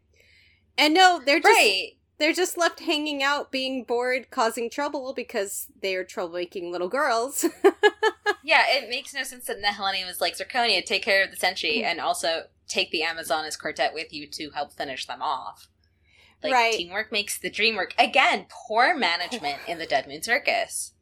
and 0.78 0.94
no, 0.94 1.20
they're 1.24 1.40
just 1.40 1.48
right. 1.58 1.92
they're 2.18 2.32
just 2.32 2.56
left 2.56 2.78
hanging 2.80 3.20
out, 3.20 3.50
being 3.50 3.82
bored, 3.82 4.30
causing 4.30 4.70
trouble 4.70 5.12
because 5.12 5.66
they 5.82 5.96
are 5.96 6.04
troublemaking 6.04 6.70
little 6.70 6.88
girls. 6.88 7.44
Yeah, 8.46 8.64
it 8.68 8.90
makes 8.90 9.14
no 9.14 9.22
sense 9.22 9.46
that 9.46 9.62
Nehelenia 9.62 10.06
was 10.06 10.20
like, 10.20 10.36
Zirconia, 10.36 10.84
take 10.84 11.02
care 11.02 11.24
of 11.24 11.30
the 11.30 11.36
Senshi, 11.36 11.78
Mm. 11.80 11.84
and 11.84 12.00
also 12.00 12.42
take 12.68 12.90
the 12.90 13.02
Amazonas 13.02 13.56
Quartet 13.56 13.94
with 13.94 14.12
you 14.12 14.26
to 14.26 14.50
help 14.50 14.72
finish 14.74 15.06
them 15.06 15.22
off. 15.22 15.68
Like, 16.42 16.52
Right. 16.52 16.74
teamwork 16.74 17.10
makes 17.10 17.38
the 17.38 17.48
dream 17.48 17.74
work. 17.76 17.94
Again, 17.98 18.44
poor 18.50 18.94
management 18.94 19.60
in 19.66 19.78
the 19.78 19.86
Dead 19.86 20.06
Moon 20.06 20.22
Circus. 20.22 20.92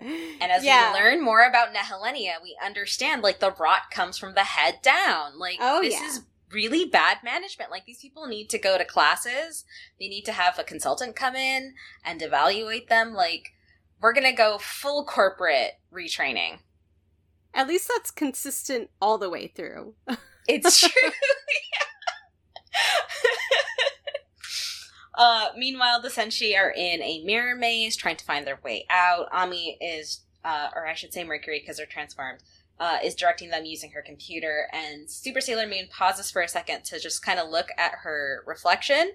And 0.00 0.50
as 0.52 0.64
Yeah. 0.64 0.92
we 0.92 0.98
learn 0.98 1.22
more 1.22 1.42
about 1.42 1.72
Nehelenia, 1.74 2.42
we 2.42 2.56
understand, 2.62 3.22
like, 3.22 3.38
the 3.40 3.52
rot 3.52 3.90
comes 3.90 4.18
from 4.18 4.34
the 4.34 4.44
head 4.44 4.80
down. 4.82 5.38
Like, 5.38 5.58
Oh, 5.60 5.80
this 5.82 5.94
yeah. 5.94 6.06
is 6.06 6.20
really 6.50 6.84
bad 6.84 7.18
management. 7.24 7.70
Like, 7.70 7.84
these 7.86 8.00
people 8.00 8.26
need 8.26 8.50
to 8.50 8.58
go 8.58 8.76
to 8.78 8.84
classes. 8.84 9.64
They 9.98 10.08
need 10.08 10.24
to 10.24 10.32
have 10.32 10.58
a 10.58 10.64
consultant 10.64 11.16
come 11.16 11.36
in 11.36 11.74
and 12.04 12.20
evaluate 12.22 12.88
them. 12.88 13.14
Like, 13.14 13.52
we're 14.00 14.12
gonna 14.12 14.32
go 14.34 14.58
full 14.58 15.04
corporate 15.04 15.78
retraining. 15.92 16.58
At 17.54 17.68
least 17.68 17.88
that's 17.88 18.10
consistent 18.10 18.90
all 19.00 19.16
the 19.16 19.30
way 19.30 19.46
through. 19.46 19.94
It's 20.48 20.80
true. 20.88 20.90
uh, 25.16 25.48
meanwhile, 25.56 26.00
the 26.00 26.08
Senshi 26.08 26.56
are 26.56 26.70
in 26.70 27.02
a 27.02 27.22
mirror 27.24 27.54
maze 27.54 27.96
trying 27.96 28.16
to 28.16 28.24
find 28.24 28.46
their 28.46 28.58
way 28.64 28.86
out. 28.90 29.28
Ami 29.32 29.78
is, 29.80 30.22
uh, 30.44 30.68
or 30.74 30.86
I 30.86 30.94
should 30.94 31.12
say 31.12 31.24
Mercury 31.24 31.60
because 31.60 31.76
they're 31.76 31.86
transformed, 31.86 32.40
uh, 32.80 32.98
is 33.04 33.14
directing 33.14 33.50
them 33.50 33.64
using 33.64 33.92
her 33.92 34.02
computer. 34.02 34.68
And 34.72 35.08
Super 35.08 35.40
Sailor 35.40 35.66
Moon 35.66 35.86
pauses 35.88 36.30
for 36.30 36.42
a 36.42 36.48
second 36.48 36.84
to 36.86 36.98
just 36.98 37.24
kind 37.24 37.38
of 37.38 37.48
look 37.48 37.68
at 37.78 37.92
her 38.02 38.42
reflection. 38.46 39.12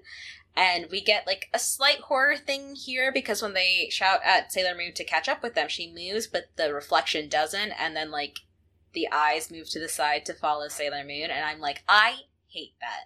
And 0.55 0.87
we 0.89 1.01
get 1.01 1.27
like 1.27 1.47
a 1.53 1.59
slight 1.59 1.99
horror 1.99 2.35
thing 2.35 2.75
here 2.75 3.11
because 3.13 3.41
when 3.41 3.53
they 3.53 3.87
shout 3.91 4.19
at 4.23 4.51
Sailor 4.51 4.75
Moon 4.75 4.93
to 4.95 5.03
catch 5.03 5.29
up 5.29 5.43
with 5.43 5.53
them, 5.53 5.67
she 5.67 5.93
moves, 5.93 6.27
but 6.27 6.45
the 6.55 6.73
reflection 6.73 7.29
doesn't. 7.29 7.71
And 7.79 7.95
then, 7.95 8.09
like, 8.09 8.39
the 8.93 9.07
eyes 9.11 9.51
move 9.51 9.69
to 9.69 9.79
the 9.79 9.89
side 9.89 10.25
to 10.25 10.33
follow 10.33 10.67
Sailor 10.67 11.03
Moon. 11.03 11.29
And 11.29 11.45
I'm 11.45 11.59
like, 11.59 11.83
I 11.87 12.21
hate 12.47 12.73
that. 12.81 13.05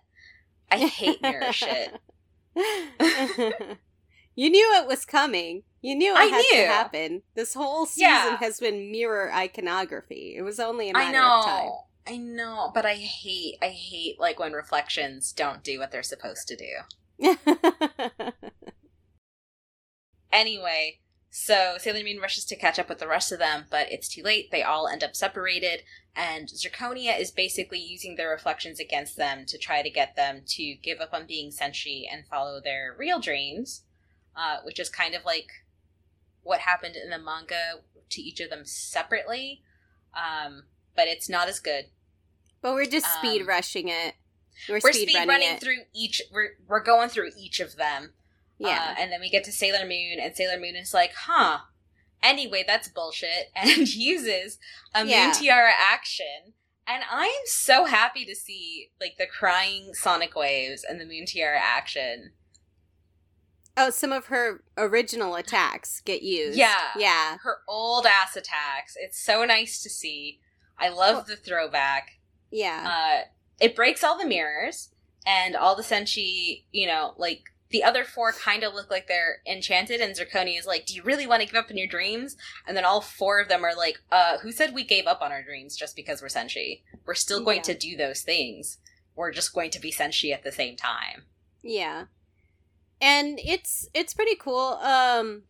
I 0.71 0.87
hate 0.87 1.21
mirror 1.21 1.51
shit. 1.51 1.99
you 4.35 4.49
knew 4.49 4.73
it 4.75 4.87
was 4.87 5.05
coming. 5.05 5.63
You 5.81 5.95
knew 5.95 6.13
it 6.13 6.17
I 6.17 6.23
had 6.25 6.37
knew. 6.51 6.61
to 6.61 6.67
happen. 6.67 7.21
This 7.35 7.53
whole 7.53 7.85
season 7.85 8.09
Yeah. 8.09 8.37
has 8.37 8.59
been 8.59 8.91
mirror 8.91 9.31
iconography. 9.33 10.35
It 10.37 10.41
was 10.43 10.59
only 10.59 10.89
a 10.89 10.93
I 10.95 11.11
matter 11.11 11.19
of 11.19 11.45
time. 11.45 11.65
know. 11.65 11.85
I 12.05 12.17
know, 12.17 12.71
but 12.73 12.85
I 12.85 12.95
hate 12.95 13.55
I 13.61 13.67
hate 13.69 14.19
like 14.19 14.37
when 14.39 14.51
reflections 14.53 15.31
don't 15.31 15.63
do 15.63 15.79
what 15.79 15.91
they're 15.91 16.03
supposed 16.03 16.47
to 16.49 16.55
do. 16.57 16.83
Anyway, 20.31 20.99
so 21.35 21.77
Sailor 21.79 22.03
Moon 22.03 22.19
rushes 22.21 22.45
to 22.45 22.55
catch 22.55 22.77
up 22.77 22.87
with 22.89 22.99
the 22.99 23.07
rest 23.07 23.31
of 23.31 23.39
them, 23.39 23.65
but 23.71 23.91
it's 23.91 24.07
too 24.07 24.21
late. 24.21 24.51
They 24.51 24.61
all 24.61 24.87
end 24.87 25.03
up 25.03 25.15
separated, 25.15 25.81
and 26.15 26.47
Zirconia 26.47 27.19
is 27.19 27.31
basically 27.31 27.79
using 27.79 28.15
their 28.15 28.29
reflections 28.29 28.79
against 28.79 29.17
them 29.17 29.43
to 29.47 29.57
try 29.57 29.81
to 29.81 29.89
get 29.89 30.15
them 30.15 30.43
to 30.49 30.75
give 30.75 30.99
up 31.01 31.11
on 31.11 31.25
being 31.25 31.49
Senshi 31.49 32.03
and 32.11 32.27
follow 32.27 32.61
their 32.63 32.95
real 32.99 33.19
dreams, 33.19 33.81
uh, 34.35 34.57
which 34.63 34.79
is 34.79 34.89
kind 34.89 35.15
of 35.15 35.25
like 35.25 35.47
what 36.43 36.59
happened 36.59 36.95
in 36.95 37.09
the 37.09 37.17
manga 37.17 37.81
to 38.11 38.21
each 38.21 38.39
of 38.39 38.51
them 38.51 38.63
separately. 38.65 39.63
Um, 40.13 40.65
but 40.95 41.07
it's 41.07 41.27
not 41.29 41.47
as 41.47 41.59
good. 41.59 41.85
but 42.61 42.75
we're 42.75 42.85
just 42.85 43.11
speed 43.17 43.41
Um, 43.41 43.47
rushing 43.47 43.87
it. 43.87 44.13
We're, 44.69 44.79
We're 44.83 44.93
speed, 44.93 45.09
speed, 45.09 45.15
running, 45.15 45.29
running 45.29 45.49
it. 45.55 45.59
through 45.61 45.77
each. 45.95 46.21
We're 46.31 46.51
we're 46.67 46.83
going 46.83 47.09
through 47.09 47.31
each 47.35 47.59
of 47.59 47.75
them. 47.75 48.13
Yeah. 48.57 48.93
Uh, 48.97 49.01
and 49.01 49.11
then 49.11 49.19
we 49.21 49.29
get 49.29 49.43
to 49.45 49.51
Sailor 49.51 49.85
Moon, 49.85 50.17
and 50.21 50.35
Sailor 50.35 50.59
Moon 50.59 50.75
is 50.75 50.93
like, 50.93 51.11
huh. 51.15 51.59
Anyway, 52.21 52.63
that's 52.65 52.87
bullshit, 52.87 53.47
and 53.55 53.93
uses 53.93 54.57
a 54.95 55.05
Yeah. 55.05 55.25
Moon 55.27 55.35
Tiara 55.35 55.71
action. 55.77 56.53
And 56.85 57.03
I 57.09 57.25
am 57.25 57.45
so 57.45 57.85
happy 57.85 58.25
to 58.25 58.35
see 58.35 58.89
like 58.99 59.15
the 59.17 59.25
crying 59.25 59.93
Sonic 59.93 60.35
Waves 60.35 60.83
and 60.87 60.99
the 60.99 61.05
Moon 61.05 61.25
Tiara 61.25 61.59
action. 61.61 62.31
oh, 63.75 63.89
some 63.89 64.11
of 64.11 64.25
her 64.27 64.61
original 64.77 65.35
attacks 65.35 65.99
get 66.01 66.21
used. 66.21 66.57
Yeah. 66.57 66.89
Yeah. 66.97 67.37
Her 67.43 67.57
old 67.67 68.05
ass 68.05 68.35
attacks. 68.35 68.95
It's 68.99 69.17
so 69.19 69.45
nice 69.45 69.81
to 69.81 69.89
see. 69.89 70.39
I 70.77 70.89
love 70.89 71.25
the 71.25 71.35
throwback. 71.35 72.19
Yeah. 72.51 72.85
Uh, 72.87 73.27
it 73.59 73.75
breaks 73.75 74.03
all 74.03 74.17
the 74.17 74.27
mirrors, 74.27 74.89
and 75.25 75.55
all 75.55 75.75
the 75.75 75.83
Senshi, 75.83 76.65
you 76.71 76.85
know, 76.85 77.13
like 77.17 77.43
the 77.73 77.83
other 77.83 78.05
four 78.05 78.31
kind 78.31 78.63
of 78.63 78.73
look 78.73 78.89
like 78.89 79.07
they're 79.07 79.41
enchanted, 79.45 79.99
and 79.99 80.15
Zirconia 80.15 80.57
is 80.57 80.65
like, 80.65 80.85
Do 80.85 80.93
you 80.93 81.03
really 81.03 81.27
want 81.27 81.41
to 81.41 81.45
give 81.47 81.55
up 81.55 81.69
on 81.69 81.75
your 81.77 81.87
dreams? 81.87 82.37
And 82.65 82.77
then 82.77 82.85
all 82.85 83.01
four 83.01 83.41
of 83.41 83.49
them 83.49 83.65
are 83.65 83.75
like, 83.75 83.99
Uh, 84.09 84.37
who 84.37 84.51
said 84.53 84.73
we 84.73 84.85
gave 84.85 85.07
up 85.07 85.21
on 85.21 85.31
our 85.33 85.43
dreams 85.43 85.75
just 85.75 85.95
because 85.95 86.21
we're 86.21 86.29
Senshi? 86.29 86.83
We're 87.05 87.15
still 87.15 87.43
going 87.43 87.57
Yeah. 87.57 87.63
to 87.73 87.77
do 87.77 87.97
those 87.97 88.21
things. 88.21 88.77
We're 89.15 89.31
just 89.31 89.53
going 89.53 89.71
to 89.71 89.79
be 89.79 89.91
Senshi 89.91 90.31
at 90.33 90.43
the 90.43 90.51
same 90.51 90.77
time. 90.77 91.25
Yeah. 91.61 92.05
And 93.01 93.39
it's 93.43 93.89
it's 93.93 94.13
pretty 94.13 94.35
cool. 94.35 94.79
Um 94.81 95.43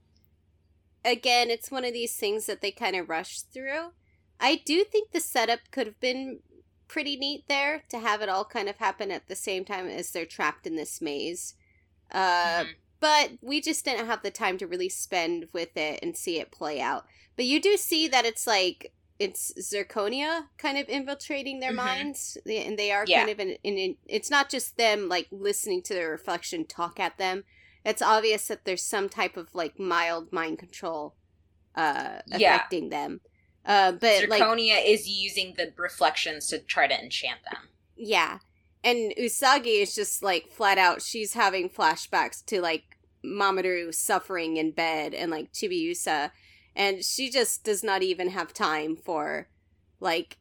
again, 1.06 1.50
it's 1.50 1.70
one 1.70 1.86
of 1.86 1.94
these 1.94 2.15
things 2.15 2.46
that 2.46 2.62
they 2.62 2.72
kind 2.72 2.96
of 2.96 3.10
rush 3.10 3.42
through. 3.42 3.92
I 4.39 4.56
do 4.65 4.84
think 4.84 5.12
the 5.12 5.20
setup 5.20 5.60
could 5.72 5.88
have 5.88 6.00
been 6.00 6.39
pretty 6.88 7.15
neat 7.15 7.46
there 7.48 7.84
to 7.89 8.00
have 8.00 8.22
it 8.22 8.30
all 8.30 8.46
kind 8.46 8.70
of 8.70 8.77
happen 8.77 9.12
at 9.12 9.27
the 9.27 9.36
same 9.36 9.65
time 9.65 9.88
as 9.88 10.12
they're 10.12 10.25
trapped 10.25 10.65
in 10.68 10.75
this 10.75 11.01
maze. 11.01 11.56
Uh 12.13 12.63
Mhm. 12.65 12.75
but 13.00 13.32
we 13.41 13.60
just 13.60 13.84
didn't 13.84 14.05
have 14.05 14.24
the 14.24 14.32
time 14.32 14.58
to 14.58 14.67
really 14.67 14.88
spend 14.89 15.48
with 15.51 15.75
it 15.75 16.00
and 16.01 16.15
see 16.17 16.39
it 16.39 16.51
play 16.51 16.79
out. 16.79 17.05
But 17.36 17.46
you 17.46 17.60
do 17.62 17.75
see 17.75 18.08
that 18.08 18.25
it's 18.25 18.48
like 18.48 18.93
it's 19.20 19.53
zirconia 19.60 20.48
kind 20.58 20.77
of 20.77 20.88
infiltrating 20.89 21.60
their 21.60 21.72
Mhm. 21.72 21.75
minds, 21.75 22.38
and 22.46 22.77
they 22.79 22.91
are 22.91 23.05
Yeah. 23.08 23.20
kind 23.20 23.29
of 23.32 23.39
in, 23.39 23.50
in, 23.63 23.77
in. 23.77 23.98
It's 24.08 24.29
not 24.29 24.50
just 24.50 24.77
them 24.77 25.08
like 25.10 25.27
listening 25.32 25.82
to 25.84 25.93
their 25.93 26.10
reflection 26.10 26.65
talk 26.65 27.00
at 27.00 27.17
them. 27.17 27.43
It's 27.86 28.01
obvious 28.01 28.48
that 28.48 28.65
there's 28.65 28.84
some 28.86 29.10
type 29.10 29.36
of 29.38 29.53
like 29.53 29.77
mild 29.79 30.32
mind 30.32 30.60
control 30.60 31.15
uh 31.75 32.20
Yeah. 32.27 32.55
affecting 32.55 32.89
them. 32.89 33.22
Uh, 33.65 33.93
but 33.93 34.27
like 34.29 34.41
Zirconia 34.41 34.84
is 34.86 35.08
using 35.08 35.53
the 35.55 35.74
reflections 35.77 36.48
to 36.48 36.60
try 36.60 36.86
to 36.88 36.93
enchant 37.01 37.41
them. 37.50 37.70
Yeah. 37.96 38.39
And 38.83 39.13
Usagi 39.17 39.81
is 39.81 39.95
just 39.95 40.21
like 40.21 40.49
flat 40.49 40.77
out, 40.77 41.01
she's 41.01 41.33
having 41.33 41.69
flashbacks 41.69 42.43
to 42.47 42.61
like 42.61 42.97
Mamoru 43.25 43.93
suffering 43.93 44.57
in 44.57 44.71
bed 44.71 45.13
and 45.13 45.31
like 45.31 45.53
Chibiusa. 45.53 46.31
And 46.75 47.03
she 47.03 47.29
just 47.29 47.63
does 47.63 47.83
not 47.83 48.03
even 48.03 48.29
have 48.29 48.53
time 48.53 48.95
for 48.95 49.47
like, 49.99 50.37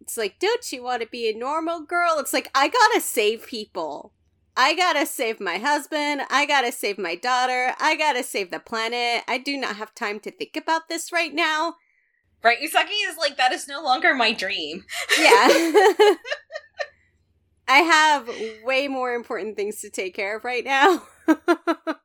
it's 0.00 0.16
like, 0.16 0.38
don't 0.38 0.70
you 0.70 0.82
want 0.82 1.02
to 1.02 1.08
be 1.08 1.28
a 1.28 1.36
normal 1.36 1.80
girl? 1.80 2.18
It's 2.18 2.32
like, 2.32 2.50
I 2.54 2.68
gotta 2.68 3.00
save 3.00 3.46
people. 3.46 4.12
I 4.56 4.74
gotta 4.74 5.06
save 5.06 5.40
my 5.40 5.58
husband. 5.58 6.22
I 6.30 6.46
gotta 6.46 6.72
save 6.72 6.98
my 6.98 7.14
daughter. 7.14 7.74
I 7.80 7.96
gotta 7.96 8.22
save 8.22 8.50
the 8.50 8.60
planet. 8.60 9.24
I 9.26 9.38
do 9.38 9.56
not 9.56 9.76
have 9.76 9.94
time 9.94 10.20
to 10.20 10.30
think 10.30 10.56
about 10.56 10.88
this 10.88 11.10
right 11.10 11.32
now. 11.34 11.76
Right? 12.42 12.58
Usagi 12.58 13.08
is 13.08 13.16
like, 13.16 13.36
That 13.38 13.52
is 13.52 13.66
no 13.66 13.82
longer 13.82 14.14
my 14.14 14.32
dream. 14.32 14.84
Yeah. 15.18 15.72
I 17.72 17.78
have 17.78 18.28
way 18.64 18.86
more 18.86 19.14
important 19.14 19.56
things 19.56 19.80
to 19.80 19.88
take 19.88 20.14
care 20.14 20.36
of 20.36 20.44
right 20.44 20.62
now. 20.62 21.04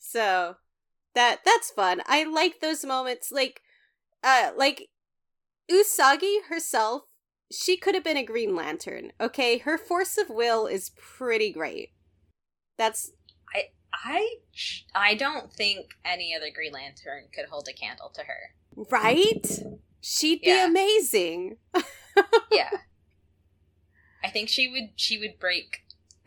so 0.00 0.56
that 1.14 1.40
that's 1.44 1.70
fun. 1.70 2.02
I 2.06 2.24
like 2.24 2.60
those 2.60 2.84
moments 2.84 3.30
like 3.30 3.62
uh 4.24 4.50
like 4.56 4.88
Usagi 5.70 6.38
herself, 6.48 7.02
she 7.52 7.76
could 7.76 7.94
have 7.94 8.02
been 8.02 8.16
a 8.16 8.24
Green 8.24 8.56
Lantern. 8.56 9.12
Okay, 9.20 9.58
her 9.58 9.78
force 9.78 10.18
of 10.18 10.28
will 10.30 10.66
is 10.66 10.90
pretty 10.96 11.52
great. 11.52 11.90
That's 12.76 13.12
I 13.54 13.66
I 13.92 14.28
I 14.96 15.14
don't 15.14 15.52
think 15.52 15.90
any 16.04 16.34
other 16.34 16.50
Green 16.52 16.72
Lantern 16.72 17.28
could 17.32 17.46
hold 17.50 17.68
a 17.68 17.72
candle 17.72 18.10
to 18.16 18.22
her. 18.22 18.54
right. 18.90 19.60
She'd 20.00 20.40
be 20.40 20.48
Yeah. 20.48 20.66
amazing. 20.66 21.58
Yeah. 22.50 22.70
I 24.24 24.28
think 24.30 24.48
she 24.48 24.68
would 24.68 24.90
she 24.96 25.18
would 25.18 25.38
break 25.38 25.84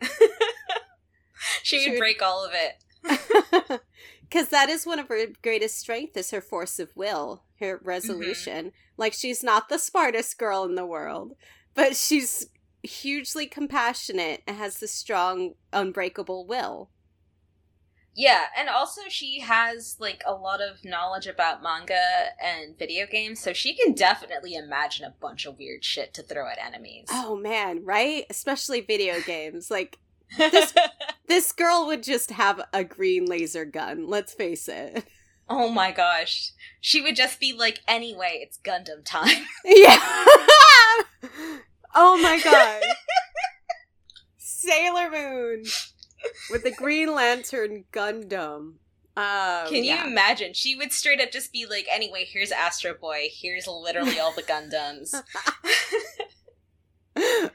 she, 1.62 1.78
She 1.78 1.84
would 1.84 1.92
would- 1.94 1.98
break 1.98 2.22
all 2.22 2.44
of 2.44 2.52
it. 2.54 3.80
Because 4.22 4.48
that 4.48 4.70
is 4.70 4.86
one 4.86 4.98
of 4.98 5.08
her 5.08 5.26
greatest 5.42 5.76
strengths 5.78 6.16
is 6.16 6.30
her 6.30 6.40
force 6.40 6.78
of 6.78 6.96
will, 6.96 7.42
her 7.60 7.78
resolution. 7.84 8.68
Mm-hmm. 8.68 8.76
Like 8.96 9.12
she's 9.12 9.42
not 9.42 9.68
the 9.68 9.78
smartest 9.78 10.38
girl 10.38 10.64
in 10.64 10.74
the 10.74 10.86
world, 10.86 11.34
but 11.74 11.96
she's 11.96 12.46
hugely 12.82 13.44
compassionate 13.46 14.42
and 14.46 14.56
has 14.56 14.78
this 14.80 14.90
strong, 14.92 15.52
unbreakable 15.70 16.46
will. 16.46 16.88
Yeah, 18.14 18.44
and 18.58 18.68
also 18.68 19.02
she 19.08 19.40
has 19.40 19.96
like 19.98 20.22
a 20.26 20.34
lot 20.34 20.60
of 20.60 20.84
knowledge 20.84 21.26
about 21.26 21.62
manga 21.62 22.26
and 22.42 22.78
video 22.78 23.06
games, 23.06 23.40
so 23.40 23.52
she 23.52 23.74
can 23.74 23.94
definitely 23.94 24.54
imagine 24.54 25.06
a 25.06 25.14
bunch 25.18 25.46
of 25.46 25.58
weird 25.58 25.82
shit 25.82 26.12
to 26.14 26.22
throw 26.22 26.46
at 26.48 26.58
enemies. 26.58 27.06
Oh 27.10 27.36
man, 27.36 27.84
right? 27.84 28.26
Especially 28.28 28.82
video 28.82 29.20
games. 29.22 29.70
Like 29.70 29.98
this 30.36 30.74
this 31.26 31.52
girl 31.52 31.86
would 31.86 32.02
just 32.02 32.30
have 32.32 32.60
a 32.72 32.84
green 32.84 33.24
laser 33.24 33.64
gun. 33.64 34.06
Let's 34.06 34.34
face 34.34 34.68
it. 34.68 35.04
oh 35.48 35.70
my 35.70 35.90
gosh. 35.90 36.52
She 36.82 37.00
would 37.00 37.16
just 37.16 37.40
be 37.40 37.54
like, 37.54 37.80
anyway, 37.88 38.40
it's 38.42 38.58
Gundam 38.58 39.04
time. 39.04 39.46
Yeah. 39.64 39.98
oh 41.94 42.18
my 42.20 42.40
god. 42.42 42.82
Sailor 44.36 45.10
Moon 45.10 45.64
with 46.50 46.64
the 46.64 46.70
Green 46.70 47.14
Lantern 47.14 47.84
Gundam. 47.92 48.74
Um, 49.14 49.68
Can 49.68 49.84
yeah. 49.84 50.04
you 50.04 50.10
imagine? 50.10 50.54
She 50.54 50.74
would 50.74 50.92
straight 50.92 51.20
up 51.20 51.30
just 51.30 51.52
be 51.52 51.66
like, 51.66 51.86
anyway, 51.92 52.26
here's 52.26 52.50
Astro 52.50 52.94
Boy, 52.94 53.28
here's 53.30 53.66
literally 53.66 54.18
all 54.18 54.32
the 54.32 54.42
Gundams. 54.42 55.14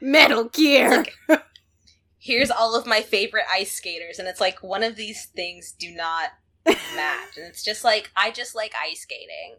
Metal 0.00 0.44
Gear. 0.44 1.04
here's 2.18 2.50
all 2.50 2.76
of 2.76 2.86
my 2.86 3.00
favorite 3.00 3.46
ice 3.50 3.72
skaters, 3.72 4.20
and 4.20 4.28
it's 4.28 4.40
like 4.40 4.62
one 4.62 4.84
of 4.84 4.94
these 4.94 5.26
things 5.26 5.74
do 5.76 5.90
not 5.90 6.30
match. 6.66 7.36
And 7.36 7.46
it's 7.46 7.64
just 7.64 7.82
like, 7.82 8.10
I 8.16 8.30
just 8.30 8.54
like 8.54 8.74
ice 8.80 9.00
skating. 9.00 9.56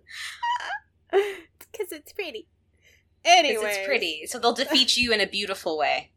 Because 1.71 1.91
it's 1.91 2.13
pretty. 2.13 2.47
Anyway, 3.23 3.63
it's 3.63 3.87
pretty. 3.87 4.25
So 4.27 4.39
they'll 4.39 4.53
defeat 4.53 4.97
you 4.97 5.11
in 5.11 5.21
a 5.21 5.27
beautiful 5.27 5.77
way. 5.77 6.11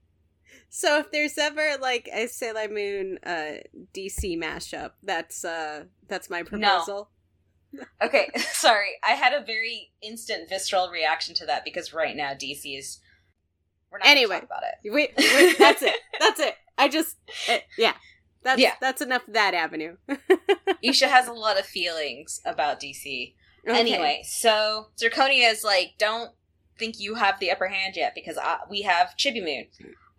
So 0.74 0.98
if 1.00 1.12
there's 1.12 1.36
ever 1.36 1.76
like 1.82 2.08
a 2.10 2.26
Sailor 2.28 2.66
Moon 2.68 3.18
uh 3.24 3.60
DC 3.94 4.38
mashup, 4.38 4.92
that's 5.02 5.44
uh 5.44 5.84
that's 6.08 6.28
my 6.30 6.42
proposal. 6.42 7.10
Okay, 8.02 8.28
sorry. 8.52 8.90
I 9.02 9.12
had 9.12 9.32
a 9.32 9.42
very 9.42 9.92
instant 10.02 10.46
visceral 10.50 10.90
reaction 10.90 11.34
to 11.36 11.46
that 11.46 11.64
because 11.64 11.94
right 11.94 12.14
now 12.14 12.32
DC 12.34 12.78
is. 12.78 13.00
We're 13.90 13.96
not 13.98 14.08
Anyway. 14.08 14.40
about 14.42 14.62
it. 14.62 14.92
Wait, 14.92 15.12
wait, 15.16 15.58
that's 15.58 15.80
it. 15.82 15.94
That's 16.20 16.38
it. 16.40 16.54
I 16.76 16.88
just 16.88 17.16
uh, 17.50 17.58
yeah. 17.78 17.94
That's 18.42 18.60
Yeah. 18.60 18.74
that's 18.80 19.00
enough 19.00 19.26
of 19.26 19.32
that 19.34 19.54
avenue. 19.54 19.96
Eisha 20.84 21.08
has 21.08 21.28
a 21.28 21.32
lot 21.32 21.58
of 21.58 21.64
feelings 21.64 22.40
about 22.44 22.78
DC. 22.80 23.35
Okay. 23.66 23.78
Anyway, 23.80 24.22
so 24.26 24.88
Zirconia 25.00 25.50
is 25.50 25.62
like, 25.64 25.94
don't 25.98 26.32
think 26.78 26.98
you 27.00 27.14
have 27.14 27.38
the 27.40 27.50
upper 27.50 27.68
hand 27.68 27.94
yet 27.96 28.12
because 28.14 28.37
uh, 28.37 28.58
we 28.68 28.82
have 28.82 29.14
Chibi 29.18 29.42
Moon. 29.42 29.66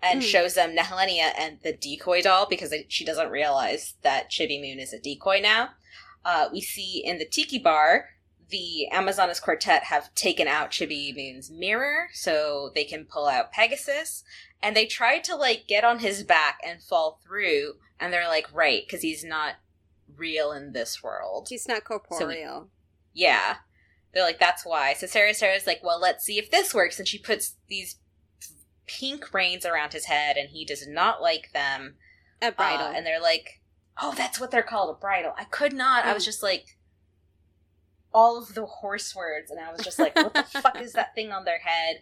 And 0.05 0.21
Hmm. 0.21 0.27
shows 0.27 0.53
them 0.55 0.75
Nehelenia 0.75 1.31
and 1.37 1.59
the 1.63 1.71
decoy 1.71 2.21
doll 2.21 2.45
because 2.45 2.73
she 2.89 3.05
doesn't 3.05 3.29
realize 3.29 3.93
that 4.01 4.29
Chibi 4.29 4.59
Moon 4.59 4.77
is 4.79 4.91
a 4.91 4.99
decoy 4.99 5.39
now. 5.39 5.69
Uh, 6.25 6.49
we 6.51 6.59
see 6.59 7.01
in 7.03 7.19
the 7.19 7.25
Tiki 7.25 7.57
Bar, 7.57 8.09
the 8.49 8.87
Amazonas 8.91 9.39
Quartet 9.39 9.85
have 9.85 10.13
taken 10.13 10.47
out 10.47 10.71
Chibi 10.71 11.15
Moon's 11.15 11.49
mirror 11.49 12.09
so 12.11 12.71
they 12.75 12.83
can 12.83 13.05
pull 13.05 13.27
out 13.27 13.53
Pegasus. 13.53 14.23
And 14.61 14.75
they 14.75 14.85
try 14.85 15.19
to, 15.19 15.35
like, 15.35 15.67
get 15.67 15.83
on 15.83 15.99
his 15.99 16.23
back 16.23 16.59
and 16.65 16.83
fall 16.83 17.19
through. 17.25 17.75
And 17.99 18.11
they're 18.11 18.27
like, 18.27 18.47
right, 18.53 18.83
because 18.85 19.01
he's 19.01 19.23
not 19.23 19.55
real 20.15 20.51
in 20.51 20.73
this 20.73 21.01
world. 21.01 21.47
He's 21.49 21.67
not 21.67 21.85
corporeal. 21.85 22.69
Yeah. 23.13 23.57
They're 24.13 24.23
like, 24.23 24.39
that's 24.39 24.65
why. 24.65 24.93
So 24.93 25.07
CereCere's 25.07 25.65
like, 25.65 25.81
well, 25.83 25.99
let's 25.99 26.23
see 26.23 26.37
if 26.37 26.51
this 26.51 26.73
works. 26.73 26.99
And 26.99 27.07
she 27.07 27.17
puts 27.17 27.55
these 27.67 27.95
pink 28.87 29.33
reins 29.33 29.65
around 29.65 29.93
his 29.93 30.05
head, 30.05 30.37
and 30.37 30.49
he 30.49 30.65
does 30.65 30.87
not 30.87 31.21
like 31.21 31.51
them. 31.53 31.95
a 32.41 32.51
bridle. 32.51 32.87
Uh, 32.87 32.91
and 32.93 33.05
they're 33.05 33.21
like, 33.21 33.61
oh, 34.01 34.13
that's 34.17 34.39
what 34.39 34.51
they're 34.51 34.63
called, 34.63 34.93
a 34.95 34.99
bridle. 34.99 35.33
I 35.37 35.45
could 35.45 35.71
not. 35.73 36.03
I 36.05 36.13
was 36.13 36.23
Mm. 36.23 36.25
just 36.27 36.43
like, 36.43 36.77
all 38.13 38.37
of 38.37 38.53
the 38.53 38.65
horse 38.65 39.15
words, 39.15 39.49
and 39.49 39.59
I 39.59 39.71
was 39.71 39.81
just 39.81 39.97
like, 39.99 40.15
what 40.15 40.33
the 40.33 40.43
fuck 40.61 40.79
is 40.81 40.93
that 40.93 41.15
thing 41.15 41.31
on 41.31 41.45
their 41.45 41.59
head? 41.59 42.01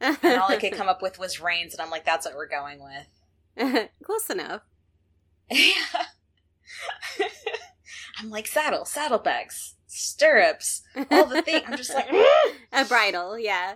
And 0.00 0.40
all 0.40 0.50
I 0.50 0.56
could 0.56 0.72
come 0.72 0.88
up 0.88 1.02
with 1.02 1.18
was 1.18 1.40
reins, 1.40 1.72
and 1.74 1.80
I'm 1.82 1.90
like, 1.90 2.04
that's 2.04 2.26
what 2.26 2.34
we're 2.34 2.48
going 2.48 2.80
with. 2.80 3.88
Close 4.04 4.30
enough. 4.30 4.62
Yeah. 5.50 6.04
I'm 8.18 8.30
like, 8.30 8.46
saddle, 8.46 8.84
saddlebags, 8.84 9.74
stirrups, 9.86 10.82
all 11.10 11.26
the 11.26 11.42
things. 11.42 11.64
I'm 11.66 11.76
just 11.76 11.92
like, 11.94 12.08
a 12.72 12.84
bridle, 12.84 13.38
yeah. 13.38 13.74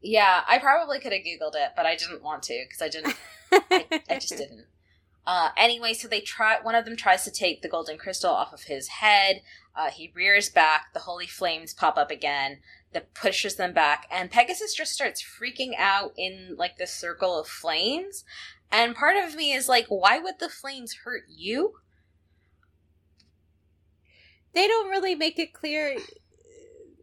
Yeah, 0.00 0.42
I 0.46 0.58
probably 0.58 1.00
could 1.00 1.12
have 1.12 1.22
Googled 1.22 1.54
it, 1.54 1.72
but 1.76 1.86
I 1.86 1.96
didn't 1.96 2.22
want 2.22 2.42
to 2.44 2.64
because 2.64 2.82
I 2.82 2.88
didn't. 2.88 3.16
I, 3.52 4.02
I 4.08 4.14
just 4.18 4.30
didn't. 4.36 4.66
Uh, 5.26 5.50
anyway, 5.56 5.92
so 5.92 6.08
they 6.08 6.20
try. 6.20 6.58
One 6.62 6.74
of 6.74 6.84
them 6.84 6.96
tries 6.96 7.24
to 7.24 7.30
take 7.30 7.62
the 7.62 7.68
golden 7.68 7.98
crystal 7.98 8.30
off 8.30 8.52
of 8.52 8.64
his 8.64 8.88
head. 8.88 9.42
Uh, 9.74 9.90
he 9.90 10.12
rears 10.14 10.48
back. 10.48 10.92
The 10.94 11.00
holy 11.00 11.26
flames 11.26 11.74
pop 11.74 11.98
up 11.98 12.10
again. 12.10 12.58
That 12.92 13.12
pushes 13.12 13.56
them 13.56 13.74
back, 13.74 14.06
and 14.10 14.30
Pegasus 14.30 14.74
just 14.74 14.94
starts 14.94 15.22
freaking 15.22 15.72
out 15.76 16.12
in 16.16 16.54
like 16.56 16.78
this 16.78 16.90
circle 16.92 17.38
of 17.38 17.46
flames. 17.46 18.24
And 18.72 18.94
part 18.94 19.16
of 19.16 19.34
me 19.34 19.52
is 19.52 19.68
like, 19.68 19.86
why 19.88 20.18
would 20.18 20.38
the 20.40 20.48
flames 20.48 21.00
hurt 21.04 21.24
you? 21.28 21.74
they 24.58 24.66
don't 24.66 24.90
really 24.90 25.14
make 25.14 25.38
it 25.38 25.52
clear 25.52 25.96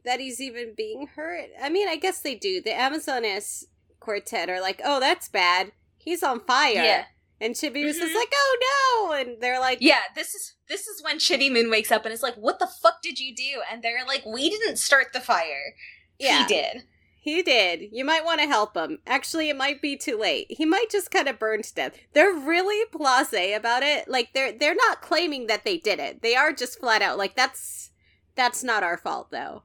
that 0.05 0.19
he's 0.19 0.39
even 0.41 0.73
being 0.75 1.07
hurt. 1.15 1.49
I 1.61 1.69
mean, 1.69 1.87
I 1.87 1.95
guess 1.97 2.19
they 2.21 2.35
do. 2.35 2.61
The 2.61 2.73
Amazonas 2.73 3.65
quartet 3.99 4.49
are 4.49 4.61
like, 4.61 4.81
"Oh, 4.83 4.99
that's 4.99 5.27
bad. 5.27 5.71
He's 5.97 6.23
on 6.23 6.39
fire." 6.41 6.73
Yeah. 6.83 7.05
And 7.41 7.53
Chibiusa 7.53 7.87
is 7.89 7.97
Mhm. 8.11 8.15
like, 8.15 8.31
"Oh 8.33 9.07
no!" 9.09 9.11
And 9.13 9.41
they're 9.41 9.59
like, 9.59 9.79
Yeah, 9.81 10.01
this 10.15 10.33
is 10.33 10.53
this 10.69 10.87
is 10.87 11.03
when 11.03 11.17
Chibi 11.17 11.51
Moon 11.51 11.69
wakes 11.69 11.91
up 11.91 12.05
and 12.05 12.13
is 12.13 12.23
like, 12.23 12.35
"What 12.35 12.59
the 12.59 12.67
fuck 12.81 13.01
did 13.01 13.19
you 13.19 13.35
do?" 13.35 13.61
And 13.69 13.83
they're 13.83 14.05
like, 14.05 14.25
"We 14.25 14.49
didn't 14.49 14.77
start 14.77 15.11
the 15.13 15.19
fire. 15.19 15.75
Yeah. 16.17 16.47
He 16.47 16.53
did." 16.53 16.83
He 17.19 17.41
did. 17.41 17.89
You 17.91 18.05
might 18.05 18.23
want 18.23 18.39
to 18.41 18.45
help 18.47 18.77
him. 18.77 18.99
Actually, 19.07 19.49
it 19.49 19.55
might 19.57 19.81
be 19.81 19.97
too 19.97 20.15
late. 20.15 20.45
He 20.47 20.63
might 20.63 20.91
just 20.91 21.09
kind 21.09 21.27
of 21.27 21.39
burn 21.39 21.63
to 21.63 21.73
death. 21.73 21.97
They're 22.13 22.31
really 22.31 22.85
blasé 22.91 23.55
about 23.55 23.81
it. 23.81 24.07
Like 24.07 24.33
they're 24.33 24.51
they're 24.51 24.75
not 24.75 25.01
claiming 25.01 25.47
that 25.47 25.65
they 25.65 25.77
did 25.77 25.99
it. 25.99 26.21
They 26.21 26.35
are 26.35 26.53
just 26.53 26.79
flat 26.79 27.01
out 27.01 27.17
like 27.17 27.35
that's 27.35 27.89
that's 28.35 28.63
not 28.63 28.83
our 28.83 28.97
fault 28.97 29.31
though. 29.31 29.63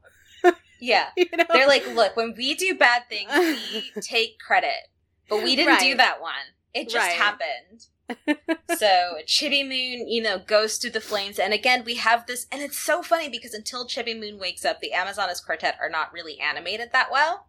Yeah. 0.81 1.09
You 1.16 1.27
know? 1.37 1.45
They're 1.53 1.69
like, 1.69 1.87
look, 1.95 2.16
when 2.16 2.35
we 2.37 2.55
do 2.55 2.75
bad 2.75 3.09
things, 3.09 3.31
we 3.73 3.93
take 4.03 4.38
credit. 4.38 4.88
But 5.29 5.43
we 5.45 5.55
didn't 5.57 5.81
do 5.81 5.97
that 5.97 6.21
one. 6.21 6.33
It 6.75 6.88
just 6.88 6.97
Right. 6.97 7.12
happened. 7.16 7.87
so 8.79 9.19
Chibi 9.27 9.62
Moon, 9.62 10.09
you 10.09 10.21
know, 10.23 10.38
goes 10.38 10.77
through 10.79 10.90
the 10.90 11.01
flames. 11.01 11.38
And 11.38 11.53
again, 11.53 11.85
we 11.85 11.95
have 11.97 12.27
this, 12.27 12.47
and 12.51 12.61
it's 12.62 12.79
so 12.79 13.03
funny 13.03 13.29
because 13.29 13.55
until 13.55 13.87
Chibi 13.87 14.19
Moon 14.19 14.38
wakes 14.38 14.64
up, 14.64 14.81
the 14.81 14.93
Amazonas 14.93 15.40
Quartet 15.40 15.77
are 15.81 15.88
not 15.90 16.12
really 16.12 16.38
animated 16.40 16.90
that 16.93 17.11
well. 17.12 17.47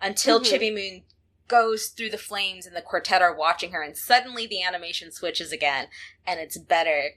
Until 0.00 0.40
Mhm. 0.40 0.44
Chibi 0.44 0.74
Moon 0.74 1.02
goes 1.46 1.88
through 1.88 2.10
the 2.10 2.18
flames 2.18 2.64
and 2.66 2.74
the 2.76 2.80
quartet 2.82 3.22
are 3.22 3.34
watching 3.34 3.72
her, 3.72 3.82
and 3.82 3.96
suddenly 3.96 4.46
the 4.46 4.62
animation 4.62 5.10
switches 5.12 5.52
again, 5.52 5.88
and 6.26 6.38
it's 6.40 6.56
better. 6.56 7.10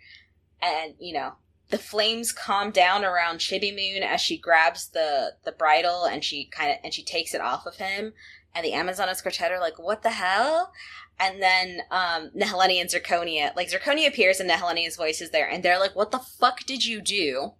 And, 0.61 0.95
you 0.99 1.13
know, 1.13 1.35
the 1.73 1.79
flames 1.79 2.31
calm 2.31 2.69
down 2.69 3.03
around 3.03 3.39
Chibi 3.39 3.71
Moon 3.71 4.03
as 4.03 4.21
she 4.21 4.37
grabs 4.37 4.89
the 4.89 5.33
the 5.43 5.51
bridle 5.51 6.05
and 6.05 6.23
she 6.23 6.45
kind 6.45 6.69
of 6.69 6.77
and 6.83 6.93
she 6.93 7.03
takes 7.03 7.33
it 7.33 7.41
off 7.41 7.65
of 7.65 7.77
him. 7.77 8.13
And 8.53 8.63
the 8.63 8.75
Amazonas 8.75 9.23
Quartet 9.23 9.51
are 9.51 9.59
like, 9.59 9.79
"What 9.79 10.03
the 10.03 10.11
hell?" 10.11 10.71
And 11.19 11.41
then 11.41 11.81
um, 11.89 12.29
Nehelenia 12.37 12.79
and 12.79 12.91
Zirconia, 12.91 13.55
like 13.55 13.71
Zirconia 13.71 14.07
appears 14.07 14.39
and 14.39 14.47
Nehelenia's 14.47 14.97
voice 14.97 15.19
is 15.19 15.31
there, 15.31 15.49
and 15.49 15.63
they're 15.63 15.79
like, 15.79 15.95
"What 15.95 16.11
the 16.11 16.19
fuck 16.19 16.63
did 16.63 16.85
you 16.85 17.01
do?" 17.01 17.53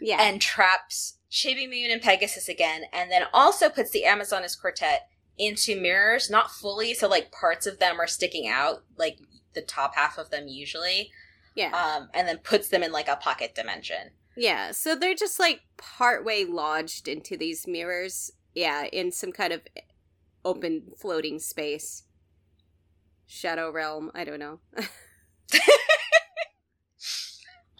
yeah. 0.00 0.20
And 0.20 0.40
traps 0.40 1.18
Chibi 1.30 1.68
Moon 1.68 1.92
and 1.92 2.02
Pegasus 2.02 2.48
again, 2.48 2.82
and 2.92 3.12
then 3.12 3.26
also 3.32 3.68
puts 3.68 3.92
the 3.92 4.06
Amazonas 4.06 4.56
Quartet 4.56 5.06
into 5.38 5.80
mirrors, 5.80 6.28
not 6.28 6.50
fully, 6.50 6.94
so 6.94 7.06
like 7.06 7.30
parts 7.30 7.64
of 7.64 7.78
them 7.78 8.00
are 8.00 8.08
sticking 8.08 8.48
out, 8.48 8.82
like 8.98 9.18
the 9.52 9.62
top 9.62 9.94
half 9.94 10.18
of 10.18 10.30
them 10.30 10.48
usually 10.48 11.12
yeah. 11.54 11.70
um, 11.72 12.08
and 12.14 12.26
then 12.28 12.38
puts 12.38 12.68
them 12.68 12.82
in 12.82 12.92
like 12.92 13.08
a 13.08 13.16
pocket 13.16 13.54
dimension. 13.54 14.10
Yeah, 14.36 14.72
so 14.72 14.94
they're 14.94 15.14
just 15.14 15.38
like 15.38 15.60
partway 15.76 16.44
lodged 16.44 17.06
into 17.08 17.36
these 17.36 17.66
mirrors. 17.66 18.32
Yeah, 18.54 18.84
in 18.84 19.12
some 19.12 19.32
kind 19.32 19.52
of 19.52 19.62
open 20.44 20.92
floating 20.98 21.38
space. 21.38 22.04
Shadow 23.26 23.70
realm, 23.70 24.10
I 24.14 24.24
don't 24.24 24.38
know. 24.38 24.60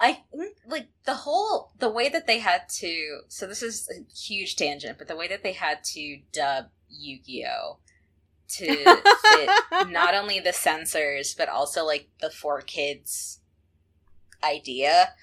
I 0.00 0.22
like 0.66 0.88
the 1.04 1.14
whole 1.14 1.72
the 1.78 1.88
way 1.88 2.08
that 2.08 2.26
they 2.26 2.40
had 2.40 2.68
to 2.68 3.20
so 3.28 3.46
this 3.46 3.62
is 3.62 3.88
a 3.88 4.04
huge 4.12 4.56
tangent, 4.56 4.98
but 4.98 5.08
the 5.08 5.16
way 5.16 5.28
that 5.28 5.42
they 5.42 5.52
had 5.52 5.84
to 5.92 6.18
dub 6.32 6.66
Yu-Gi-Oh 6.88 7.78
to 8.46 8.66
fit 8.66 9.50
not 9.90 10.14
only 10.14 10.40
the 10.40 10.52
censors 10.52 11.34
but 11.34 11.48
also 11.48 11.84
like 11.84 12.08
the 12.20 12.28
4Kids 12.28 13.38
idea 14.44 15.14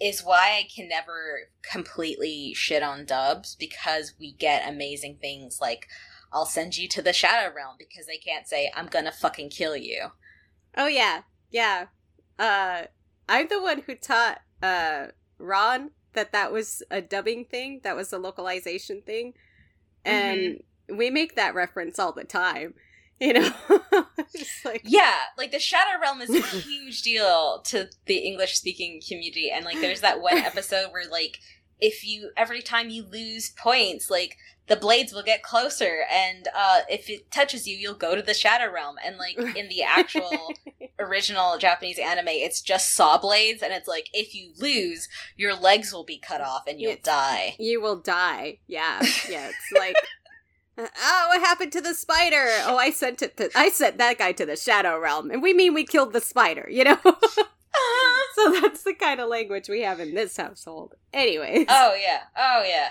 is 0.00 0.24
why 0.24 0.58
I 0.58 0.68
can 0.74 0.88
never 0.88 1.50
completely 1.62 2.54
shit 2.54 2.82
on 2.82 3.04
dubs 3.04 3.54
because 3.54 4.14
we 4.18 4.32
get 4.32 4.68
amazing 4.68 5.18
things 5.20 5.58
like 5.60 5.86
I'll 6.32 6.46
send 6.46 6.76
you 6.76 6.88
to 6.88 7.02
the 7.02 7.12
Shadow 7.12 7.54
Realm 7.54 7.76
because 7.78 8.06
they 8.06 8.16
can't 8.16 8.48
say 8.48 8.72
I'm 8.74 8.86
gonna 8.86 9.12
fucking 9.12 9.50
kill 9.50 9.76
you. 9.76 10.08
Oh 10.76 10.86
yeah, 10.86 11.22
yeah. 11.50 11.86
Uh, 12.38 12.84
I'm 13.28 13.48
the 13.48 13.62
one 13.62 13.82
who 13.86 13.94
taught 13.94 14.40
uh 14.62 15.08
Ron 15.38 15.90
that 16.14 16.32
that 16.32 16.52
was 16.52 16.82
a 16.90 17.00
dubbing 17.00 17.44
thing, 17.44 17.80
that 17.84 17.96
was 17.96 18.12
a 18.12 18.18
localization 18.18 19.02
thing, 19.02 19.34
and 20.04 20.40
mm-hmm. 20.40 20.96
we 20.96 21.10
make 21.10 21.36
that 21.36 21.54
reference 21.54 21.98
all 21.98 22.12
the 22.12 22.24
time. 22.24 22.74
You 23.26 23.34
know, 23.34 23.50
like 24.64 24.82
yeah, 24.84 25.14
like 25.38 25.52
the 25.52 25.60
Shadow 25.60 26.00
Realm 26.00 26.20
is 26.22 26.30
a 26.30 26.40
huge 26.40 27.02
deal 27.02 27.60
to 27.66 27.88
the 28.06 28.16
English 28.16 28.56
speaking 28.56 29.00
community, 29.06 29.48
and 29.48 29.64
like 29.64 29.80
there's 29.80 30.00
that 30.00 30.20
one 30.20 30.38
episode 30.38 30.90
where 30.90 31.08
like 31.08 31.38
if 31.80 32.04
you 32.04 32.30
every 32.36 32.62
time 32.62 32.90
you 32.90 33.04
lose 33.04 33.50
points, 33.50 34.10
like 34.10 34.38
the 34.66 34.76
blades 34.76 35.12
will 35.12 35.22
get 35.22 35.42
closer 35.42 36.04
and 36.10 36.48
uh, 36.56 36.80
if 36.88 37.10
it 37.10 37.30
touches 37.30 37.66
you 37.66 37.76
you'll 37.76 37.94
go 37.94 38.14
to 38.14 38.22
the 38.22 38.34
shadow 38.34 38.72
realm 38.72 38.96
and 39.04 39.18
like 39.18 39.36
in 39.56 39.68
the 39.68 39.82
actual 39.82 40.54
original 40.98 41.58
japanese 41.58 41.98
anime 41.98 42.28
it's 42.28 42.62
just 42.62 42.94
saw 42.94 43.18
blades 43.18 43.62
and 43.62 43.72
it's 43.72 43.88
like 43.88 44.08
if 44.12 44.34
you 44.34 44.52
lose 44.58 45.08
your 45.36 45.54
legs 45.54 45.92
will 45.92 46.04
be 46.04 46.18
cut 46.18 46.40
off 46.40 46.62
and 46.66 46.80
you'll 46.80 46.96
die. 47.02 47.56
You 47.58 47.80
will 47.80 47.96
die. 47.96 48.58
Yeah. 48.66 49.00
Yeah 49.28 49.48
it's 49.48 49.78
like 49.78 49.96
oh 50.78 51.24
what 51.28 51.40
happened 51.40 51.72
to 51.72 51.80
the 51.80 51.94
spider? 51.94 52.46
Oh 52.64 52.76
i 52.76 52.90
sent 52.90 53.22
it 53.22 53.36
to 53.36 53.50
i 53.54 53.68
sent 53.68 53.98
that 53.98 54.18
guy 54.18 54.32
to 54.32 54.46
the 54.46 54.56
shadow 54.56 54.98
realm 54.98 55.30
and 55.30 55.42
we 55.42 55.52
mean 55.52 55.74
we 55.74 55.84
killed 55.84 56.12
the 56.12 56.20
spider 56.20 56.68
you 56.70 56.84
know? 56.84 56.98
So 58.34 58.60
that's 58.60 58.82
the 58.82 58.94
kind 58.94 59.20
of 59.20 59.28
language 59.28 59.68
we 59.68 59.82
have 59.82 60.00
in 60.00 60.14
this 60.14 60.36
household. 60.36 60.94
Anyways. 61.12 61.66
Oh 61.68 61.94
yeah. 62.00 62.22
Oh 62.36 62.64
yeah. 62.66 62.90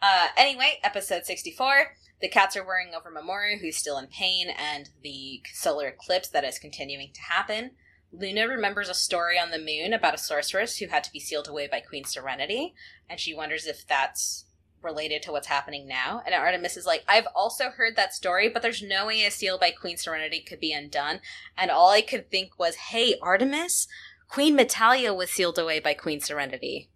Uh, 0.00 0.28
anyway, 0.36 0.78
episode 0.82 1.24
64. 1.24 1.96
The 2.20 2.28
cats 2.28 2.56
are 2.56 2.66
worrying 2.66 2.94
over 2.94 3.10
Mamoru, 3.10 3.60
who's 3.60 3.76
still 3.76 3.98
in 3.98 4.06
pain, 4.06 4.48
and 4.48 4.88
the 5.02 5.42
solar 5.52 5.88
eclipse 5.88 6.28
that 6.28 6.44
is 6.44 6.58
continuing 6.58 7.10
to 7.12 7.20
happen. 7.20 7.72
Luna 8.12 8.48
remembers 8.48 8.88
a 8.88 8.94
story 8.94 9.38
on 9.38 9.50
the 9.50 9.58
moon 9.58 9.92
about 9.92 10.14
a 10.14 10.18
sorceress 10.18 10.78
who 10.78 10.86
had 10.86 11.04
to 11.04 11.12
be 11.12 11.20
sealed 11.20 11.46
away 11.46 11.68
by 11.70 11.80
Queen 11.80 12.04
Serenity, 12.04 12.74
and 13.08 13.20
she 13.20 13.34
wonders 13.34 13.66
if 13.66 13.86
that's 13.86 14.46
related 14.82 15.22
to 15.22 15.32
what's 15.32 15.46
happening 15.46 15.86
now. 15.86 16.22
And 16.24 16.34
Artemis 16.34 16.76
is 16.76 16.86
like, 16.86 17.04
I've 17.08 17.26
also 17.34 17.70
heard 17.70 17.96
that 17.96 18.14
story, 18.14 18.48
but 18.48 18.62
there's 18.62 18.82
no 18.82 19.06
way 19.06 19.24
a 19.24 19.30
seal 19.30 19.58
by 19.58 19.70
Queen 19.70 19.96
Serenity 19.96 20.40
could 20.40 20.60
be 20.60 20.72
undone. 20.72 21.20
And 21.56 21.70
all 21.70 21.90
I 21.90 22.00
could 22.00 22.30
think 22.30 22.58
was, 22.58 22.74
hey, 22.76 23.16
Artemis, 23.22 23.88
Queen 24.28 24.56
Metalia 24.56 25.16
was 25.16 25.30
sealed 25.30 25.58
away 25.58 25.80
by 25.80 25.94
Queen 25.94 26.20
Serenity. 26.20 26.90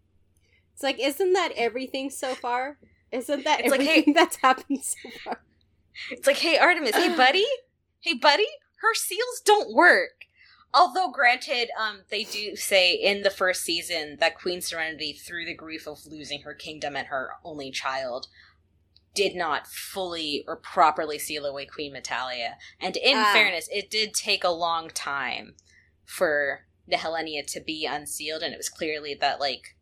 It's 0.75 0.83
like, 0.83 0.99
isn't 1.01 1.33
that 1.33 1.53
everything 1.57 2.11
so 2.11 2.35
far? 2.35 2.79
Isn't 3.11 3.45
that 3.45 3.61
it's 3.61 3.73
everything 3.73 3.97
like, 3.97 4.05
hey, 4.07 4.13
that's 4.15 4.37
happened 4.37 4.83
so 4.83 5.11
far? 5.25 5.43
It's 6.11 6.27
like, 6.27 6.39
hey, 6.39 6.59
Artemis, 6.59 6.97
hey, 6.97 7.15
buddy, 7.17 7.47
hey, 8.01 8.15
buddy, 8.15 8.49
her 8.81 8.95
seals 8.95 9.41
don't 9.45 9.75
work. 9.75 10.22
Although, 10.75 11.11
granted, 11.11 11.69
um, 11.79 12.01
they 12.11 12.25
do 12.25 12.57
say 12.57 12.95
in 12.95 13.23
the 13.23 13.31
first 13.31 13.63
season 13.63 14.17
that 14.21 14.39
Queen 14.39 14.61
Serenity, 14.61 15.13
through 15.13 15.45
the 15.45 15.55
grief 15.55 15.87
of 15.87 16.07
losing 16.07 16.43
her 16.43 16.55
kingdom 16.55 16.97
and 16.97 17.09
her 17.09 17.33
only 17.45 17.71
child, 17.71 18.29
did 19.15 19.35
not 19.35 19.67
fully 19.67 20.45
or 20.49 20.57
properly 20.57 21.19
seal 21.19 21.45
away 21.45 21.67
Queen 21.67 21.95
Metalia. 21.95 22.55
And 22.81 22.97
in 22.97 23.19
ah. 23.19 23.33
fairness, 23.35 23.69
it 23.71 23.91
did 23.91 24.15
take 24.15 24.45
a 24.45 24.51
long 24.51 24.89
time 24.89 25.55
for 26.05 26.67
Nehelenia 26.91 27.47
to 27.53 27.61
be 27.61 27.87
unsealed, 27.87 28.43
and 28.43 28.55
it 28.55 28.59
was 28.59 28.71
clearly 28.71 29.15
that, 29.21 29.41
like, 29.41 29.77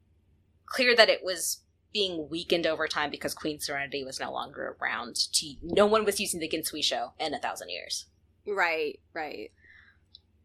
clear 0.67 0.97
that 0.97 1.09
it 1.09 1.23
was 1.23 1.63
being 1.93 2.29
weakened 2.29 2.67
over 2.67 2.87
time 2.87 3.11
because 3.11 3.35
Queen 3.35 3.59
Serenity 3.59 4.05
was 4.05 4.21
no 4.21 4.33
longer 4.33 4.77
around. 4.81 5.17
To 5.17 5.55
no 5.63 5.87
one 5.87 6.05
was 6.05 6.21
using 6.21 6.41
the 6.41 6.49
Ginzuishou 6.49 7.13
in 7.19 7.35
a 7.35 7.41
thousand 7.41 7.71
years. 7.71 8.07
Right, 8.47 9.01
right. 9.15 9.51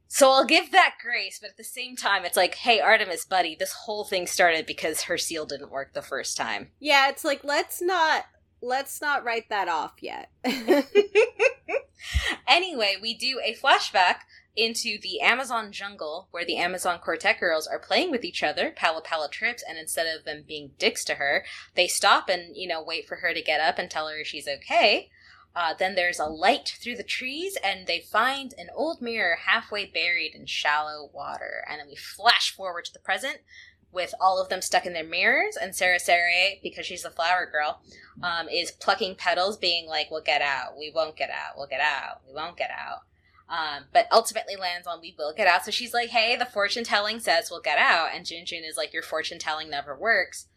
So 0.07 0.31
I'll 0.31 0.45
give 0.45 0.71
that 0.71 0.95
grace, 1.01 1.39
but 1.39 1.51
at 1.51 1.57
the 1.57 1.63
same 1.63 1.95
time, 1.95 2.25
it's 2.25 2.37
like, 2.37 2.55
hey, 2.55 2.79
Artemis, 2.79 3.25
buddy, 3.25 3.55
this 3.55 3.73
whole 3.73 4.05
thing 4.05 4.27
started 4.27 4.65
because 4.65 5.03
her 5.03 5.17
seal 5.17 5.45
didn't 5.45 5.71
work 5.71 5.93
the 5.93 6.01
first 6.01 6.37
time. 6.37 6.69
Yeah, 6.79 7.09
it's 7.09 7.23
like 7.23 7.43
let's 7.43 7.81
not 7.81 8.25
let's 8.61 9.01
not 9.01 9.23
write 9.23 9.49
that 9.49 9.67
off 9.67 9.93
yet. 10.01 10.29
anyway, 12.47 12.95
we 13.01 13.13
do 13.13 13.39
a 13.43 13.55
flashback 13.55 14.17
into 14.55 14.97
the 15.01 15.19
Amazon 15.19 15.71
jungle 15.71 16.27
where 16.31 16.45
the 16.45 16.57
Amazon 16.57 16.99
Quartet 16.99 17.39
girls 17.39 17.67
are 17.67 17.79
playing 17.79 18.11
with 18.11 18.23
each 18.23 18.41
other, 18.41 18.73
PallaPalla 18.77 19.29
trips, 19.29 19.63
and 19.67 19.77
instead 19.77 20.07
of 20.07 20.23
them 20.23 20.43
being 20.47 20.71
dicks 20.79 21.03
to 21.05 21.15
her, 21.15 21.45
they 21.75 21.87
stop 21.87 22.29
and, 22.29 22.55
you 22.55 22.67
know, 22.67 22.81
wait 22.81 23.07
for 23.07 23.17
her 23.17 23.33
to 23.33 23.41
get 23.41 23.59
up 23.59 23.77
and 23.77 23.89
tell 23.89 24.07
her 24.07 24.23
she's 24.23 24.47
okay. 24.47 25.09
Uh, 25.55 25.73
then 25.73 25.95
there's 25.95 26.19
a 26.19 26.25
light 26.25 26.75
through 26.81 26.97
the 26.97 27.03
trees, 27.03 27.57
and 27.63 27.87
they 27.87 27.99
find 27.99 28.53
an 28.57 28.67
old 28.75 29.01
mirror 29.01 29.37
halfway 29.45 29.85
buried 29.85 30.35
in 30.35 30.45
shallow 30.45 31.09
water. 31.13 31.63
And 31.69 31.79
then 31.79 31.87
we 31.87 31.95
flash 31.95 32.53
forward 32.53 32.85
to 32.85 32.93
the 32.93 32.99
present 32.99 33.39
with 33.91 34.13
all 34.19 34.41
of 34.41 34.49
them 34.49 34.61
stuck 34.61 34.85
in 34.85 34.91
their 34.91 35.05
mirrors, 35.05 35.55
and 35.55 35.71
CereCere, 35.71 36.61
because 36.61 36.85
she's 36.85 37.03
the 37.03 37.09
flower 37.09 37.49
girl, 37.49 37.79
um, 38.21 38.49
is 38.49 38.71
plucking 38.71 39.15
petals, 39.15 39.55
being 39.55 39.87
like, 39.87 40.11
We'll 40.11 40.21
get 40.21 40.41
out, 40.41 40.77
we 40.77 40.91
won't 40.93 41.15
get 41.15 41.29
out, 41.29 41.55
we'll 41.55 41.67
get 41.67 41.79
out, 41.79 42.21
we 42.27 42.33
won't 42.33 42.57
get 42.57 42.71
out. 42.71 43.03
Um, 43.47 43.85
but 43.93 44.07
ultimately 44.11 44.55
lands 44.55 44.87
on 44.87 45.01
we 45.01 45.15
will 45.17 45.33
get 45.33 45.47
out. 45.47 45.63
So 45.63 45.71
she's 45.71 45.93
like, 45.93 46.09
hey, 46.09 46.35
the 46.35 46.45
fortune 46.45 46.83
telling 46.83 47.19
says 47.19 47.49
we'll 47.51 47.61
get 47.61 47.77
out. 47.77 48.09
And 48.13 48.25
Junjun 48.25 48.67
is 48.67 48.75
like, 48.75 48.91
your 48.91 49.03
fortune 49.03 49.37
telling 49.37 49.69
never 49.69 49.95
works. 49.95 50.47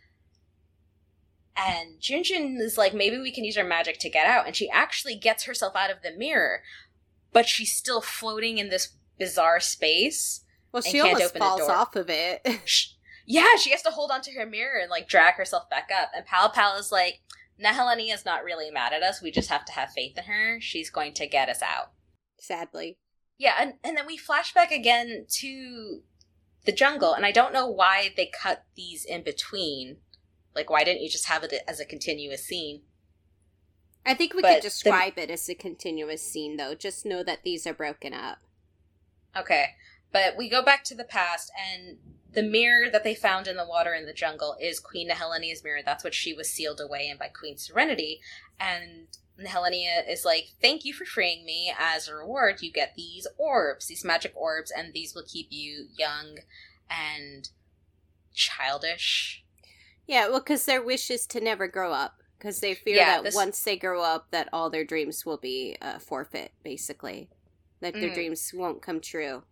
And 1.58 2.00
Junjun 2.00 2.60
is 2.60 2.78
like, 2.78 2.94
maybe 2.94 3.18
we 3.18 3.32
can 3.32 3.44
use 3.44 3.56
our 3.56 3.64
magic 3.64 3.98
to 4.00 4.10
get 4.10 4.26
out. 4.26 4.46
And 4.46 4.54
she 4.54 4.70
actually 4.70 5.16
gets 5.16 5.44
herself 5.44 5.74
out 5.74 5.90
of 5.90 6.02
the 6.02 6.16
mirror, 6.16 6.62
but 7.32 7.46
she's 7.46 7.74
still 7.74 8.00
floating 8.00 8.58
in 8.58 8.68
this 8.68 8.96
bizarre 9.18 9.60
space. 9.60 10.44
Well, 10.70 10.82
she 10.82 11.00
almost 11.00 11.36
falls 11.36 11.68
off 11.68 11.96
of 11.96 12.08
it. 12.08 12.46
yeah, 13.26 13.56
she 13.58 13.70
has 13.70 13.82
to 13.82 13.90
hold 13.90 14.10
onto 14.10 14.32
her 14.38 14.46
mirror 14.46 14.78
and 14.80 14.90
like 14.90 15.08
drag 15.08 15.34
herself 15.34 15.68
back 15.68 15.88
up. 15.96 16.10
And 16.14 16.24
Pal 16.24 16.50
Pal 16.50 16.76
is 16.76 16.92
like, 16.92 17.20
Nehelenia 17.62 18.14
is 18.14 18.24
not 18.24 18.44
really 18.44 18.70
mad 18.70 18.92
at 18.92 19.02
us. 19.02 19.20
We 19.20 19.32
just 19.32 19.50
have 19.50 19.64
to 19.64 19.72
have 19.72 19.90
faith 19.90 20.16
in 20.16 20.24
her. 20.24 20.60
She's 20.60 20.90
going 20.90 21.14
to 21.14 21.26
get 21.26 21.48
us 21.48 21.60
out 21.60 21.90
sadly. 22.40 22.98
Yeah, 23.36 23.54
and, 23.60 23.74
and 23.84 23.96
then 23.96 24.06
we 24.06 24.16
flash 24.16 24.52
back 24.52 24.72
again 24.72 25.26
to 25.40 26.00
the 26.64 26.72
jungle, 26.72 27.14
and 27.14 27.24
I 27.24 27.32
don't 27.32 27.52
know 27.52 27.68
why 27.68 28.10
they 28.16 28.26
cut 28.26 28.64
these 28.74 29.04
in 29.04 29.22
between. 29.22 29.98
Like, 30.58 30.70
why 30.70 30.82
didn't 30.82 31.02
you 31.02 31.08
just 31.08 31.26
have 31.26 31.44
it 31.44 31.54
as 31.68 31.78
a 31.78 31.84
continuous 31.84 32.44
scene? 32.44 32.82
I 34.04 34.14
think 34.14 34.34
we 34.34 34.42
but 34.42 34.54
could 34.54 34.62
describe 34.62 35.14
the... 35.14 35.22
it 35.22 35.30
as 35.30 35.48
a 35.48 35.54
continuous 35.54 36.22
scene, 36.22 36.56
though. 36.56 36.74
Just 36.74 37.06
know 37.06 37.22
that 37.22 37.44
these 37.44 37.64
are 37.64 37.74
broken 37.74 38.12
up. 38.12 38.38
Okay. 39.36 39.76
But 40.12 40.36
we 40.36 40.48
go 40.48 40.64
back 40.64 40.82
to 40.84 40.96
the 40.96 41.04
past, 41.04 41.52
and 41.56 41.98
the 42.32 42.42
mirror 42.42 42.90
that 42.90 43.04
they 43.04 43.14
found 43.14 43.46
in 43.46 43.56
the 43.56 43.64
water 43.64 43.94
in 43.94 44.04
the 44.04 44.12
jungle 44.12 44.56
is 44.60 44.80
Queen 44.80 45.08
Nehelenia's 45.08 45.62
mirror. 45.62 45.82
That's 45.84 46.02
what 46.02 46.14
she 46.14 46.34
was 46.34 46.50
sealed 46.50 46.80
away 46.80 47.08
in 47.08 47.18
by 47.18 47.28
Queen 47.28 47.56
Serenity. 47.56 48.20
And 48.58 49.06
and 49.38 49.46
Helenia 49.46 50.02
is 50.10 50.24
like, 50.24 50.48
Thank 50.60 50.84
you 50.84 50.92
for 50.92 51.04
freeing 51.04 51.44
me. 51.44 51.72
As 51.78 52.08
a 52.08 52.14
reward, 52.16 52.56
you 52.60 52.72
get 52.72 52.94
these 52.96 53.26
orbs, 53.38 53.86
these 53.86 54.04
magic 54.04 54.32
orbs, 54.34 54.72
and 54.76 54.92
these 54.92 55.14
will 55.14 55.24
keep 55.24 55.46
you 55.50 55.86
young 55.96 56.38
and 56.90 57.48
childish. 58.34 59.44
Yeah, 60.08 60.28
well, 60.28 60.40
because 60.40 60.64
their 60.64 60.82
wish 60.82 61.10
is 61.10 61.26
to 61.28 61.40
never 61.40 61.68
grow 61.68 61.92
up. 61.92 62.14
Because 62.38 62.60
they 62.60 62.74
fear 62.74 62.96
yeah, 62.96 63.16
that 63.16 63.24
this... 63.24 63.34
once 63.34 63.62
they 63.62 63.76
grow 63.76 64.02
up, 64.02 64.30
that 64.30 64.48
all 64.52 64.70
their 64.70 64.84
dreams 64.84 65.26
will 65.26 65.36
be 65.36 65.76
uh, 65.82 65.98
forfeit, 65.98 66.52
basically. 66.64 67.28
That 67.80 67.94
mm. 67.94 68.00
their 68.00 68.14
dreams 68.14 68.50
won't 68.54 68.80
come 68.80 69.00
true. 69.00 69.42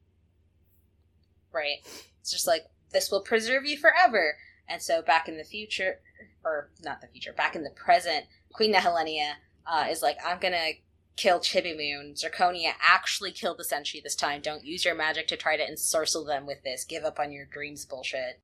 Right. 1.52 1.78
It's 2.20 2.30
just 2.30 2.46
like, 2.46 2.62
this 2.92 3.10
will 3.10 3.22
preserve 3.22 3.66
you 3.66 3.76
forever. 3.76 4.36
And 4.68 4.80
so 4.80 5.02
back 5.02 5.28
in 5.28 5.36
the 5.36 5.44
future, 5.44 6.00
or 6.44 6.70
not 6.82 7.00
the 7.00 7.08
future, 7.08 7.32
back 7.32 7.54
in 7.54 7.64
the 7.64 7.70
present, 7.70 8.26
Queen 8.52 8.72
Nehelenia 8.72 9.32
uh, 9.66 9.86
is 9.90 10.00
like, 10.02 10.16
I'm 10.24 10.38
gonna 10.38 10.70
kill 11.16 11.40
Chibi 11.40 11.76
Moon. 11.76 12.14
Zirconia 12.14 12.72
actually 12.80 13.32
killed 13.32 13.58
the 13.58 13.64
Senshi 13.64 14.02
this 14.02 14.16
time. 14.16 14.40
Don't 14.42 14.64
use 14.64 14.84
your 14.84 14.94
magic 14.94 15.26
to 15.28 15.36
try 15.36 15.56
to 15.56 15.70
ensorcel 15.70 16.26
them 16.26 16.46
with 16.46 16.62
this. 16.62 16.84
Give 16.84 17.04
up 17.04 17.18
on 17.18 17.32
your 17.32 17.46
dreams 17.46 17.84
bullshit. 17.84 18.40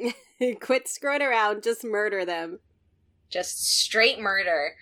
Quit 0.60 0.88
screwing 0.88 1.22
around, 1.22 1.62
just 1.62 1.84
murder 1.84 2.24
them. 2.24 2.60
Just 3.28 3.64
straight 3.64 4.18
murder. 4.18 4.74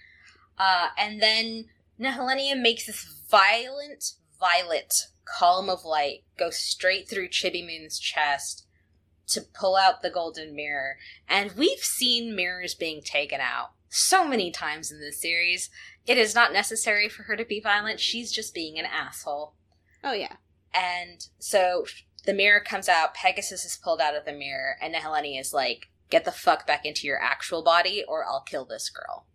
Uh, 0.59 0.89
and 0.99 1.23
then 1.23 1.67
Nehelenia 2.01 2.61
makes 2.61 2.87
this 2.87 3.23
violent, 3.31 4.13
violet 4.39 4.95
column 5.25 5.69
of 5.69 5.85
light 5.85 6.25
go 6.39 6.51
straight 6.51 7.09
through 7.09 7.29
Chibi 7.29 7.65
Moon's 7.65 7.99
chest 7.99 8.67
to 9.29 9.43
pull 9.43 9.77
out 9.77 10.03
the 10.03 10.11
golden 10.11 10.55
mirror. 10.55 10.97
And 11.29 11.53
we've 11.53 11.81
seen 11.81 12.35
mirrors 12.35 12.75
being 12.75 13.03
taken 13.03 13.41
out 13.41 13.73
so 13.91 14.27
many 14.27 14.51
times 14.51 14.91
in 14.91 15.01
this 15.01 15.21
series. 15.21 15.71
It 16.07 16.19
is 16.19 16.35
not 16.35 16.53
necessary 16.53 17.09
for 17.09 17.25
her 17.25 17.37
to 17.37 17.45
be 17.45 17.61
violent. 17.61 18.01
She's 18.01 18.33
just 18.33 18.55
being 18.55 18.79
an 18.79 18.87
asshole. 18.87 19.55
Oh, 20.03 20.13
yeah. 20.13 20.37
And 20.75 21.27
so 21.39 21.85
the 22.25 22.35
mirror 22.35 22.61
comes 22.61 22.89
out, 22.89 23.15
Pegasus 23.15 23.65
is 23.65 23.77
pulled 23.83 24.01
out 24.01 24.17
of 24.17 24.25
the 24.25 24.33
mirror, 24.33 24.77
and 24.81 24.95
Nehelenia 24.95 25.41
is 25.41 25.53
like, 25.53 25.89
get 26.11 26.25
the 26.25 26.33
fuck 26.33 26.67
back 26.67 26.85
into 26.85 27.07
your 27.07 27.21
actual 27.21 27.63
body 27.63 28.05
or 28.07 28.25
I'll 28.25 28.41
kill 28.41 28.65
this 28.65 28.89
girl. 28.89 29.27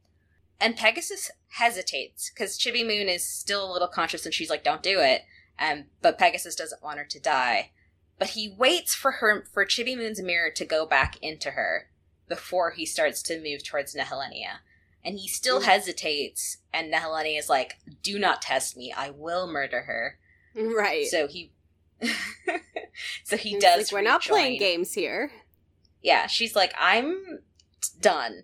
And 0.60 0.76
Pegasus 0.76 1.32
hesitates 1.50 2.32
because 2.34 2.58
Chibi 2.58 2.86
Moon 2.86 3.10
is 3.10 3.28
still 3.28 3.70
a 3.70 3.72
little 3.72 3.88
conscious 3.88 4.26
and 4.26 4.34
she's 4.34 4.50
like, 4.50 4.64
don't 4.64 4.84
do 4.84 5.00
it. 5.00 5.24
Um, 5.60 5.86
but 6.02 6.18
Pegasus 6.18 6.56
doesn't 6.56 6.84
want 6.84 7.00
her 7.00 7.06
to 7.06 7.20
die. 7.20 7.72
But 8.18 8.30
he 8.30 8.56
waits 8.58 8.96
for 8.96 9.12
her 9.12 9.46
for 9.52 9.66
Chibi 9.66 9.98
Moon's 9.98 10.22
mirror 10.22 10.50
to 10.52 10.66
go 10.66 10.86
back 10.86 11.18
into 11.22 11.52
her 11.52 11.90
before 12.28 12.72
he 12.72 12.86
starts 12.86 13.22
to 13.24 13.42
move 13.42 13.64
towards 13.64 13.96
Nehelenia. 13.96 14.60
And 15.04 15.20
he 15.20 15.28
still 15.28 15.60
mm. 15.60 15.66
hesitates, 15.66 16.58
and 16.74 16.92
Nehelenia 16.92 17.38
is 17.38 17.50
like, 17.50 17.78
Do 18.02 18.18
not 18.18 18.42
test 18.42 18.78
me, 18.78 18.94
I 18.96 19.10
will 19.10 19.48
murder 19.48 19.82
her. 19.82 20.18
Right. 20.56 21.08
So 21.08 21.28
he 21.28 21.52
So 23.24 23.38
he 23.38 23.58
does 23.58 23.92
like, 23.92 23.92
We're 23.92 24.08
not 24.08 24.22
playing 24.22 24.60
games 24.60 24.94
here. 24.94 25.32
Yeah, 26.02 26.28
she's 26.28 26.56
like, 26.56 26.74
I'm 26.80 27.40
done. 28.00 28.44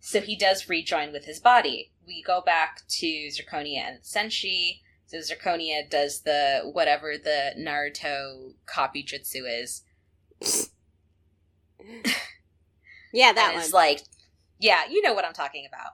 So 0.00 0.20
he 0.20 0.36
does 0.36 0.68
rejoin 0.68 1.12
with 1.12 1.24
his 1.24 1.40
body. 1.40 1.92
We 2.06 2.22
go 2.22 2.40
back 2.40 2.82
to 2.88 3.06
Zirconia 3.06 3.78
and 3.78 4.00
Senshi. 4.02 4.80
So 5.06 5.18
Zirconia 5.18 5.88
does 5.88 6.22
the 6.22 6.70
whatever 6.72 7.14
the 7.16 7.52
Naruto 7.58 8.54
copy 8.66 9.04
jutsu 9.04 9.42
is. 9.46 9.82
yeah, 13.12 13.32
that 13.32 13.54
is 13.56 13.72
like, 13.72 14.02
yeah, 14.58 14.82
you 14.90 15.02
know 15.02 15.14
what 15.14 15.24
I'm 15.24 15.32
talking 15.32 15.66
about. 15.66 15.92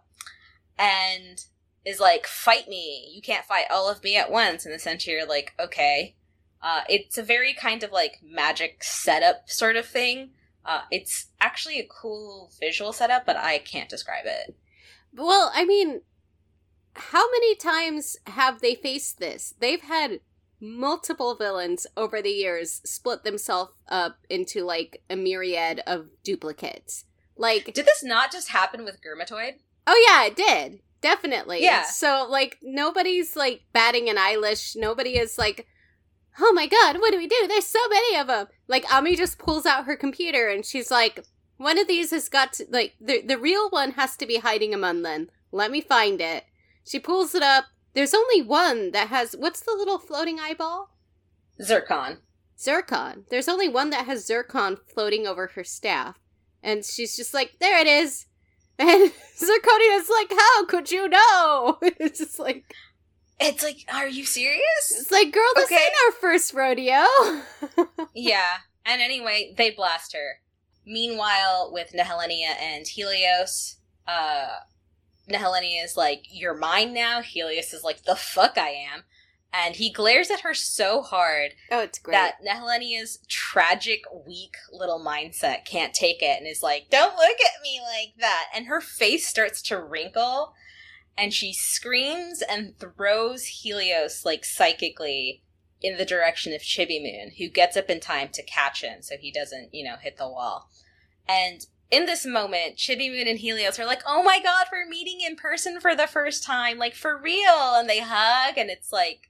And 0.78 1.44
is 1.84 2.00
like, 2.00 2.26
fight 2.26 2.68
me. 2.68 3.10
You 3.14 3.22
can't 3.22 3.44
fight 3.44 3.66
all 3.70 3.88
of 3.88 4.02
me 4.02 4.16
at 4.16 4.30
once. 4.30 4.64
And 4.64 4.74
the 4.74 4.78
Senshi 4.78 5.20
are 5.20 5.26
like, 5.26 5.54
okay. 5.58 6.16
Uh, 6.62 6.82
it's 6.88 7.18
a 7.18 7.22
very 7.22 7.54
kind 7.54 7.82
of 7.82 7.92
like 7.92 8.20
magic 8.22 8.82
setup 8.82 9.48
sort 9.48 9.76
of 9.76 9.86
thing. 9.86 10.30
Uh, 10.64 10.82
it's 10.90 11.26
actually 11.40 11.78
a 11.78 11.86
cool 11.86 12.50
visual 12.60 12.92
setup, 12.92 13.24
but 13.24 13.36
I 13.36 13.58
can't 13.58 13.88
describe 13.88 14.26
it. 14.26 14.56
Well, 15.14 15.50
I 15.54 15.64
mean, 15.64 16.02
how 16.94 17.30
many 17.30 17.54
times 17.54 18.16
have 18.26 18.60
they 18.60 18.74
faced 18.74 19.18
this? 19.18 19.54
They've 19.58 19.80
had 19.80 20.20
multiple 20.60 21.36
villains 21.36 21.86
over 21.96 22.20
the 22.20 22.30
years 22.30 22.80
split 22.84 23.22
themselves 23.22 23.72
up 23.88 24.18
into 24.28 24.64
like 24.64 25.02
a 25.08 25.16
myriad 25.16 25.80
of 25.86 26.08
duplicates. 26.24 27.04
Like, 27.36 27.72
did 27.72 27.86
this 27.86 28.02
not 28.02 28.32
just 28.32 28.50
happen 28.50 28.84
with 28.84 29.00
Germatoid? 29.00 29.54
Oh 29.86 30.06
yeah, 30.08 30.26
it 30.26 30.36
did. 30.36 30.80
Definitely. 31.00 31.62
Yeah. 31.62 31.84
So 31.84 32.26
like 32.28 32.58
nobody's 32.60 33.36
like 33.36 33.62
batting 33.72 34.08
an 34.08 34.18
eyelash. 34.18 34.74
Nobody 34.74 35.16
is 35.16 35.38
like, 35.38 35.66
oh 36.40 36.52
my 36.52 36.66
god, 36.66 36.96
what 37.00 37.12
do 37.12 37.18
we 37.18 37.26
do? 37.26 37.46
There's 37.48 37.66
so 37.66 37.80
many 37.88 38.16
of 38.16 38.26
them. 38.26 38.46
Like 38.66 38.92
Ami 38.92 39.16
just 39.16 39.38
pulls 39.38 39.66
out 39.66 39.84
her 39.84 39.96
computer 39.96 40.48
and 40.48 40.64
she's 40.64 40.90
like, 40.90 41.24
one 41.56 41.78
of 41.78 41.88
these 41.88 42.10
has 42.10 42.28
got 42.28 42.52
to 42.54 42.66
like 42.70 42.94
the 43.00 43.22
the 43.22 43.38
real 43.38 43.68
one 43.70 43.92
has 43.92 44.16
to 44.16 44.26
be 44.26 44.38
hiding 44.38 44.72
among 44.72 45.02
them. 45.02 45.28
Let 45.52 45.70
me 45.70 45.80
find 45.80 46.20
it. 46.20 46.44
She 46.86 46.98
pulls 46.98 47.34
it 47.34 47.42
up. 47.42 47.66
There's 47.94 48.14
only 48.14 48.42
one 48.42 48.92
that 48.92 49.08
has 49.08 49.34
what's 49.38 49.60
the 49.60 49.74
little 49.76 49.98
floating 49.98 50.38
eyeball? 50.38 50.90
Zircon. 51.62 52.18
Zircon. 52.58 53.24
There's 53.30 53.48
only 53.48 53.68
one 53.68 53.90
that 53.90 54.06
has 54.06 54.26
zircon 54.26 54.78
floating 54.92 55.26
over 55.26 55.48
her 55.48 55.64
staff. 55.64 56.18
And 56.62 56.84
she's 56.84 57.16
just 57.16 57.34
like, 57.34 57.56
there 57.60 57.78
it 57.78 57.86
is. 57.86 58.26
And 58.80 59.10
Zirconia's 59.36 60.08
like, 60.08 60.30
how 60.30 60.64
could 60.66 60.92
you 60.92 61.08
know? 61.08 61.78
it's 61.82 62.20
just 62.20 62.38
like 62.38 62.72
It's 63.40 63.62
like, 63.62 63.84
are 63.92 64.08
you 64.08 64.24
serious? 64.24 64.92
It's 64.92 65.12
like, 65.12 65.32
girl, 65.32 65.50
this 65.54 65.66
okay. 65.66 65.76
ain't 65.76 65.94
our 66.06 66.12
first 66.20 66.52
rodeo. 66.54 67.04
yeah. 68.14 68.58
And 68.84 69.00
anyway, 69.00 69.54
they 69.56 69.70
blast 69.70 70.12
her. 70.14 70.40
Meanwhile, 70.84 71.70
with 71.72 71.92
Nehelenia 71.92 72.56
and 72.60 72.86
Helios, 72.86 73.76
uh, 74.06 74.48
Nehelenia 75.30 75.84
is 75.84 75.96
like, 75.96 76.24
You're 76.30 76.56
mine 76.56 76.94
now. 76.94 77.20
Helios 77.20 77.72
is 77.72 77.84
like, 77.84 78.04
The 78.04 78.16
fuck 78.16 78.56
I 78.56 78.70
am. 78.70 79.04
And 79.52 79.76
he 79.76 79.90
glares 79.90 80.30
at 80.30 80.40
her 80.40 80.52
so 80.52 81.00
hard 81.00 81.52
oh, 81.70 81.80
it's 81.80 81.98
great. 81.98 82.12
that 82.12 82.36
Nehelenia's 82.46 83.18
tragic, 83.28 84.02
weak 84.26 84.56
little 84.70 85.02
mindset 85.02 85.64
can't 85.64 85.94
take 85.94 86.22
it 86.22 86.38
and 86.38 86.46
is 86.46 86.62
like, 86.62 86.88
Don't 86.90 87.16
look 87.16 87.38
at 87.40 87.62
me 87.62 87.80
like 87.80 88.14
that. 88.18 88.46
And 88.54 88.66
her 88.66 88.80
face 88.80 89.26
starts 89.28 89.62
to 89.62 89.80
wrinkle 89.80 90.54
and 91.18 91.34
she 91.34 91.52
screams 91.52 92.42
and 92.42 92.78
throws 92.78 93.44
Helios, 93.46 94.24
like 94.24 94.44
psychically, 94.44 95.42
in 95.80 95.96
the 95.96 96.04
direction 96.04 96.52
of 96.52 96.60
Chibi 96.60 97.02
Moon, 97.02 97.32
who 97.38 97.48
gets 97.48 97.76
up 97.76 97.90
in 97.90 98.00
time 98.00 98.28
to 98.32 98.42
catch 98.42 98.82
him 98.82 99.02
so 99.02 99.16
he 99.16 99.30
doesn't, 99.30 99.74
you 99.74 99.84
know, 99.84 99.96
hit 100.00 100.16
the 100.16 100.28
wall. 100.28 100.70
And 101.28 101.66
in 101.90 102.06
this 102.06 102.26
moment, 102.26 102.76
Chibi 102.76 103.10
Moon 103.10 103.28
and 103.28 103.38
Helios 103.38 103.78
are 103.78 103.86
like, 103.86 104.02
oh 104.06 104.22
my 104.22 104.40
god, 104.42 104.66
we're 104.72 104.88
meeting 104.88 105.20
in 105.20 105.36
person 105.36 105.80
for 105.80 105.94
the 105.94 106.06
first 106.06 106.44
time, 106.44 106.78
like 106.78 106.94
for 106.94 107.20
real. 107.20 107.74
And 107.74 107.88
they 107.88 108.00
hug, 108.00 108.56
and 108.56 108.70
it's 108.70 108.92
like, 108.92 109.28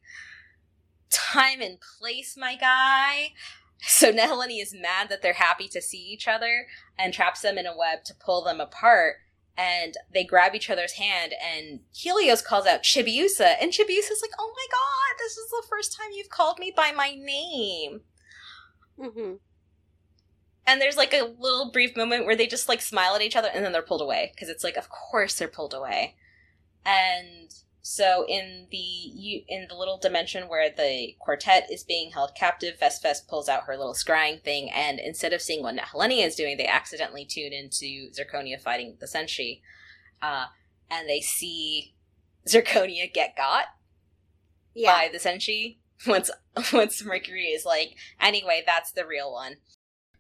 time 1.11 1.61
and 1.61 1.79
place, 1.81 2.37
my 2.37 2.55
guy. 2.55 3.33
So 3.81 4.13
Nehelenia 4.13 4.63
is 4.63 4.75
mad 4.75 5.09
that 5.09 5.23
they're 5.23 5.35
happy 5.35 5.69
to 5.69 5.81
see 5.81 5.99
each 5.99 6.27
other 6.27 6.67
and 6.99 7.15
traps 7.15 7.43
them 7.43 7.59
in 7.59 7.67
a 7.67 7.77
web 7.77 8.05
to 8.05 8.15
pull 8.15 8.43
them 8.43 8.61
apart. 8.61 9.17
And 9.59 9.95
they 10.15 10.23
grab 10.25 10.55
each 10.55 10.71
other's 10.71 10.93
hand, 10.93 11.35
and 11.43 11.81
Helios 11.93 12.43
calls 12.43 12.65
out 12.65 12.85
Chibiusa, 12.85 13.57
and 13.61 13.73
Chibiusa's 13.73 14.23
like, 14.23 14.31
oh 14.39 14.55
my 14.55 14.67
god, 14.71 15.19
this 15.19 15.37
is 15.37 15.51
the 15.51 15.67
first 15.69 15.97
time 15.99 16.11
you've 16.15 16.31
called 16.31 16.61
me 16.61 16.73
by 16.75 16.93
my 16.93 17.11
name. 17.11 18.03
Mm-hmm 18.99 19.35
and 20.69 20.83
there's 20.83 20.99
like 20.99 21.15
a 21.15 21.33
little 21.39 21.71
brief 21.73 21.97
moment 21.97 22.27
where 22.27 22.37
they 22.37 22.47
just 22.47 22.69
like 22.69 22.83
smile 22.83 23.15
at 23.15 23.23
each 23.23 23.35
other 23.35 23.49
and 23.53 23.65
then 23.65 23.73
they're 23.73 23.81
pulled 23.81 24.03
away 24.03 24.31
because 24.35 24.51
it's 24.51 24.63
like 24.63 24.77
of 24.77 24.91
course 24.91 25.35
they're 25.35 25.49
pulled 25.49 25.73
away 25.73 26.15
and 26.85 27.55
so 27.91 28.27
in 28.29 28.67
the 28.71 29.45
in 29.49 29.67
the 29.67 29.75
little 29.75 29.97
dimension 29.97 30.47
where 30.47 30.69
the 30.69 31.17
quartet 31.21 31.73
is 31.73 31.83
being 31.83 32.11
held 32.11 32.35
captive 32.35 32.79
VesVes 32.79 33.27
pulls 33.27 33.49
out 33.49 33.63
her 33.63 33.79
little 33.79 33.95
scrying 33.95 34.43
thing 34.43 34.71
and 34.71 35.01
instead 35.01 35.33
of 35.33 35.41
seeing 35.41 35.63
what 35.63 35.75
Nehelenia 35.75 36.27
is 36.27 36.35
doing 36.35 36.59
they 36.59 36.67
accidentally 36.67 37.25
tune 37.25 37.55
into 37.55 38.11
Zirconia 38.11 38.61
fighting 38.61 38.99
the 39.01 39.07
Senshi 39.07 39.63
uh, 40.21 40.49
and 40.91 41.09
they 41.09 41.23
see 41.23 41.95
Zirconia 42.47 43.11
get 43.11 43.35
got 43.35 43.65
yeah. 44.75 44.93
by 44.93 45.09
the 45.11 45.19
Senshi 45.19 45.79
once 46.07 46.31
once 46.75 47.03
Mercury 47.03 47.47
is 47.47 47.65
like 47.65 47.97
anyway 48.21 48.63
that's 48.67 48.93
the 48.93 49.07
real 49.07 49.33
one 49.33 49.57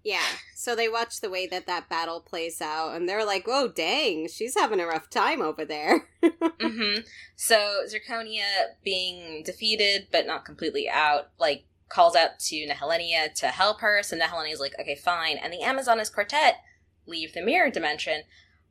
yeah. 0.04 0.24
So 0.54 0.74
they 0.74 0.88
watch 0.88 1.20
the 1.20 1.30
way 1.30 1.46
that 1.46 1.66
that 1.66 1.88
battle 1.88 2.20
plays 2.20 2.61
out, 2.61 2.94
and 2.94 3.08
they're 3.08 3.24
like, 3.24 3.44
"Oh, 3.46 3.68
dang, 3.68 4.28
she's 4.28 4.56
having 4.56 4.80
a 4.80 4.87
rough 4.87 5.11
time 5.11 5.42
over 5.42 5.64
there." 5.64 6.08
mm-hmm. 6.22 7.00
So 7.37 7.84
Zirconia, 7.87 8.74
being 8.84 9.42
defeated 9.44 10.08
but 10.11 10.26
not 10.26 10.44
completely 10.44 10.88
out, 10.88 11.30
like 11.38 11.64
calls 11.88 12.14
out 12.14 12.38
to 12.38 12.66
Nehelenia 12.66 13.32
to 13.34 13.48
help 13.48 13.80
her. 13.80 14.02
So 14.02 14.16
Nehelenia's 14.16 14.61
like, 14.61 14.74
"Okay, 14.80 14.94
fine." 14.96 15.37
And 15.37 15.52
the 15.52 15.62
Amazonas 15.62 16.11
Quartet 16.11 16.56
leave 17.06 17.34
the 17.34 17.42
mirror 17.42 17.70
dimension, 17.70 18.22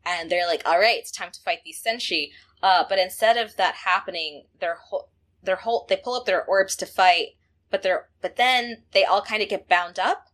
and 0.05 0.29
they're 0.29 0.47
like, 0.47 0.63
"All 0.65 0.79
right, 0.79 0.97
it's 0.97 1.11
time 1.11 1.31
to 1.31 1.41
fight 1.41 1.59
these 1.65 1.83
Senshi." 1.83 2.31
Uh, 2.63 2.83
but 2.87 2.99
instead 2.99 3.37
of 3.37 3.55
that 3.57 3.75
happening, 3.85 4.45
their 4.59 4.75
whole 4.75 5.09
their 5.43 5.57
whole 5.57 5.85
they 5.87 5.97
pull 5.97 6.15
up 6.15 6.25
their 6.25 6.45
orbs 6.45 6.75
to 6.77 6.85
fight, 6.85 7.35
but 7.69 7.83
they're 7.83 8.09
but 8.21 8.37
then 8.37 8.83
they 8.93 9.03
all 9.03 9.21
kind 9.21 9.43
of 9.43 9.49
get 9.49 9.67
bound 9.67 9.99
up 9.99 10.27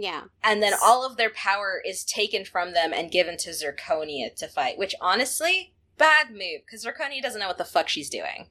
yeah. 0.00 0.24
And 0.42 0.62
then 0.62 0.74
all 0.82 1.06
of 1.06 1.16
their 1.16 1.30
power 1.30 1.80
is 1.84 2.04
taken 2.04 2.44
from 2.44 2.72
them 2.72 2.92
and 2.92 3.10
given 3.10 3.36
to 3.38 3.50
Zirconia 3.50 4.34
to 4.36 4.48
fight, 4.48 4.78
which 4.78 4.94
honestly, 5.00 5.74
bad 5.96 6.30
move, 6.30 6.62
because 6.64 6.84
Zirconia 6.84 7.22
doesn't 7.22 7.40
know 7.40 7.48
what 7.48 7.58
the 7.58 7.64
fuck 7.64 7.88
she's 7.88 8.10
doing. 8.10 8.48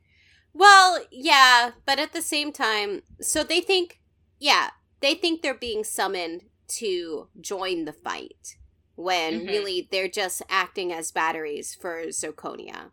Well, 0.54 1.06
yeah, 1.12 1.72
but 1.86 2.00
at 2.00 2.14
the 2.14 2.22
same 2.22 2.52
time, 2.52 3.04
so 3.22 3.44
they 3.44 3.62
think, 3.62 4.00
yeah, 4.40 4.70
they 5.02 5.14
think 5.14 5.42
they're 5.42 5.54
being 5.54 5.84
summoned 5.84 6.44
to 6.68 7.28
join 7.40 7.86
the 7.86 7.94
fight 7.94 8.58
when 8.96 9.40
mm-hmm. 9.40 9.48
really 9.48 9.88
they're 9.92 10.08
just 10.08 10.42
acting 10.50 10.92
as 10.92 11.12
batteries 11.12 11.76
for 11.76 12.06
Zirconia. 12.08 12.92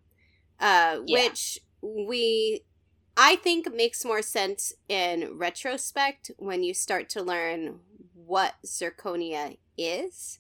Uh, 0.61 0.99
yeah. 1.07 1.25
Which 1.25 1.59
we 1.81 2.65
I 3.17 3.37
think 3.37 3.73
makes 3.75 4.05
more 4.05 4.23
sense 4.23 4.73
in 4.89 5.37
retrospect 5.37 6.31
when 6.39 6.63
you 6.63 6.73
start 6.73 7.11
to 7.11 7.23
learn 7.23 7.81
what 8.27 8.55
Zirconia 8.65 9.59
is. 9.77 10.39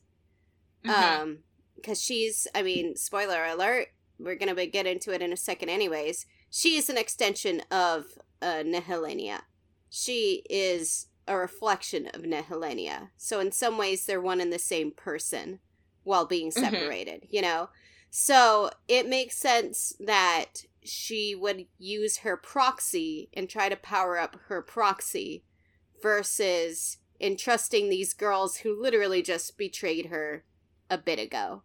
Mhm. 0.85 0.91
Um, 0.91 1.39
because 1.77 2.01
she's, 2.01 2.47
I 2.55 2.63
mean, 2.63 2.97
spoiler 2.97 3.45
alert, 3.45 3.89
we're 4.19 4.37
gonna 4.37 4.55
be- 4.55 4.67
get 4.67 4.87
into 4.87 5.13
it 5.13 5.23
in 5.23 5.33
a 5.33 5.37
second, 5.37 5.69
anyways. 5.69 6.27
She 6.51 6.77
is 6.77 6.89
an 6.89 6.99
extension 6.99 7.61
of 7.71 8.19
uh, 8.41 8.63
Nehelenia. 8.65 9.43
She 9.89 10.45
is 10.51 11.07
a 11.29 11.37
reflection 11.37 12.09
of 12.09 12.23
Nehelenia. 12.23 13.11
So 13.17 13.39
in 13.41 13.53
some 13.53 13.79
ways, 13.79 14.05
they're 14.05 14.21
one 14.21 14.41
and 14.41 14.53
the 14.53 14.59
same 14.59 14.91
person 14.91 15.61
while 16.03 16.27
being 16.27 16.51
Mhm. 16.51 16.55
separated. 16.61 17.27
You 17.31 17.43
know, 17.43 17.71
so 18.11 18.71
it 18.89 19.09
makes 19.09 19.37
sense 19.39 19.93
that 20.01 20.67
she 20.85 21.35
would 21.35 21.67
use 21.79 22.19
her 22.19 22.37
proxy 22.37 23.29
and 23.33 23.49
try 23.49 23.69
to 23.69 23.77
power 23.77 24.19
up 24.19 24.37
her 24.49 24.61
proxy 24.61 25.45
versus 26.03 26.99
entrusting 27.23 27.89
these 27.89 28.13
girls 28.13 28.59
who 28.59 28.81
literally 28.81 29.23
just 29.23 29.57
betrayed 29.57 30.07
her 30.07 30.45
a 30.91 30.99
bit 30.99 31.19
ago. 31.19 31.63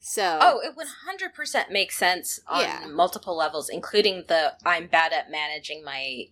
So 0.00 0.38
Oh, 0.40 0.60
it 0.60 0.74
100% 0.76 1.70
makes 1.70 1.96
sense 1.96 2.40
on 2.46 2.60
Yeah. 2.62 2.86
multiple 2.88 3.36
levels, 3.36 3.68
including 3.68 4.24
the 4.28 4.54
I'm 4.64 4.86
bad 4.88 5.12
at 5.12 5.30
managing 5.30 5.84
my 5.84 6.26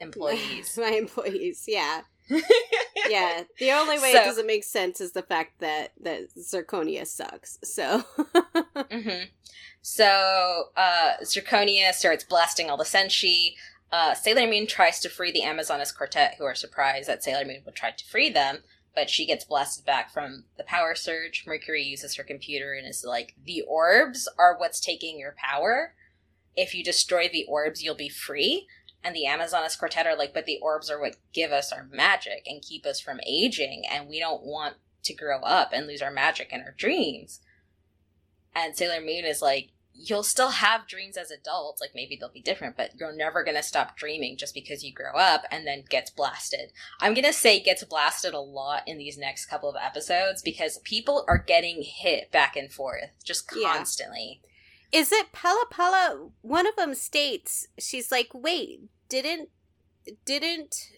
employees. 0.00 0.76
my 0.80 0.90
employees, 0.90 1.64
yeah. 1.66 2.02
Yeah. 3.08 3.44
The 3.58 3.70
only 3.72 3.98
way 3.98 4.12
So- 4.12 4.20
it 4.22 4.24
doesn't 4.24 4.46
make 4.46 4.64
sense 4.64 5.00
is 5.00 5.12
the 5.12 5.22
fact 5.22 5.60
that 5.60 5.92
that 6.02 6.34
Zirconia 6.36 7.06
sucks. 7.06 7.58
So 7.64 8.00
hmm 8.90 9.24
So, 9.80 10.64
uh, 10.76 11.12
Zirconia 11.22 11.92
starts 11.94 12.24
blasting 12.24 12.68
all 12.68 12.76
the 12.76 12.84
Senshi. 12.84 13.54
Uh, 13.90 14.14
Sailor 14.14 14.46
Moon 14.46 14.66
tries 14.66 15.00
to 15.00 15.08
free 15.08 15.32
the 15.32 15.44
Amazonas 15.44 15.92
Quartet, 15.92 16.34
who 16.38 16.44
are 16.44 16.54
surprised 16.54 17.08
that 17.08 17.24
Sailor 17.24 17.44
Moon 17.44 17.62
would 17.64 17.74
try 17.74 17.90
to 17.90 18.04
free 18.04 18.28
them, 18.28 18.58
but 18.94 19.08
she 19.08 19.26
gets 19.26 19.44
blasted 19.44 19.86
back 19.86 20.12
from 20.12 20.44
the 20.56 20.64
power 20.64 20.94
surge. 20.94 21.44
Mercury 21.46 21.82
uses 21.82 22.16
her 22.16 22.24
computer 22.24 22.74
and 22.74 22.86
is 22.86 23.04
like, 23.06 23.34
The 23.42 23.62
orbs 23.62 24.28
are 24.38 24.58
what's 24.58 24.80
taking 24.80 25.18
your 25.18 25.34
power. 25.38 25.94
If 26.54 26.74
you 26.74 26.84
destroy 26.84 27.28
the 27.28 27.46
orbs, 27.48 27.82
you'll 27.82 27.94
be 27.94 28.08
free. 28.08 28.66
And 29.02 29.14
the 29.14 29.26
Amazonas 29.26 29.76
Quartet 29.76 30.06
are 30.06 30.16
like, 30.16 30.34
But 30.34 30.44
the 30.44 30.58
orbs 30.60 30.90
are 30.90 31.00
what 31.00 31.16
give 31.32 31.52
us 31.52 31.72
our 31.72 31.84
magic 31.90 32.42
and 32.46 32.60
keep 32.60 32.84
us 32.84 33.00
from 33.00 33.20
aging, 33.26 33.84
and 33.90 34.08
we 34.08 34.18
don't 34.18 34.42
want 34.42 34.74
to 35.04 35.14
grow 35.14 35.40
up 35.40 35.70
and 35.72 35.86
lose 35.86 36.02
our 36.02 36.10
magic 36.10 36.48
and 36.52 36.62
our 36.62 36.74
dreams. 36.76 37.40
And 38.54 38.76
Sailor 38.76 39.00
Moon 39.00 39.24
is 39.24 39.40
like, 39.40 39.70
you'll 40.00 40.22
still 40.22 40.50
have 40.50 40.86
dreams 40.86 41.16
as 41.16 41.30
adults, 41.32 41.80
like 41.80 41.90
maybe 41.94 42.16
they'll 42.16 42.30
be 42.30 42.40
different, 42.40 42.76
but 42.76 42.92
you're 42.98 43.12
never 43.14 43.42
gonna 43.42 43.62
stop 43.62 43.96
dreaming 43.96 44.36
just 44.36 44.54
because 44.54 44.84
you 44.84 44.92
grow 44.92 45.12
up 45.14 45.42
and 45.50 45.66
then 45.66 45.82
gets 45.90 46.08
blasted. 46.10 46.70
I'm 47.00 47.14
gonna 47.14 47.32
say 47.32 47.58
gets 47.60 47.82
blasted 47.84 48.32
a 48.32 48.38
lot 48.40 48.82
in 48.86 48.96
these 48.98 49.18
next 49.18 49.46
couple 49.46 49.68
of 49.68 49.74
episodes 49.82 50.40
because 50.40 50.78
people 50.84 51.24
are 51.26 51.38
getting 51.38 51.82
hit 51.82 52.30
back 52.30 52.54
and 52.56 52.72
forth 52.72 53.10
just 53.24 53.50
Yeah. 53.54 53.74
constantly. 53.74 54.40
is 54.92 55.12
it 55.12 55.32
PallaPalla? 55.32 56.30
One 56.42 56.66
of 56.66 56.76
them 56.76 56.94
states 56.94 57.66
she's 57.78 58.10
like, 58.12 58.28
wait, 58.32 58.80
didn't 59.08 59.50
didn't 60.24 60.92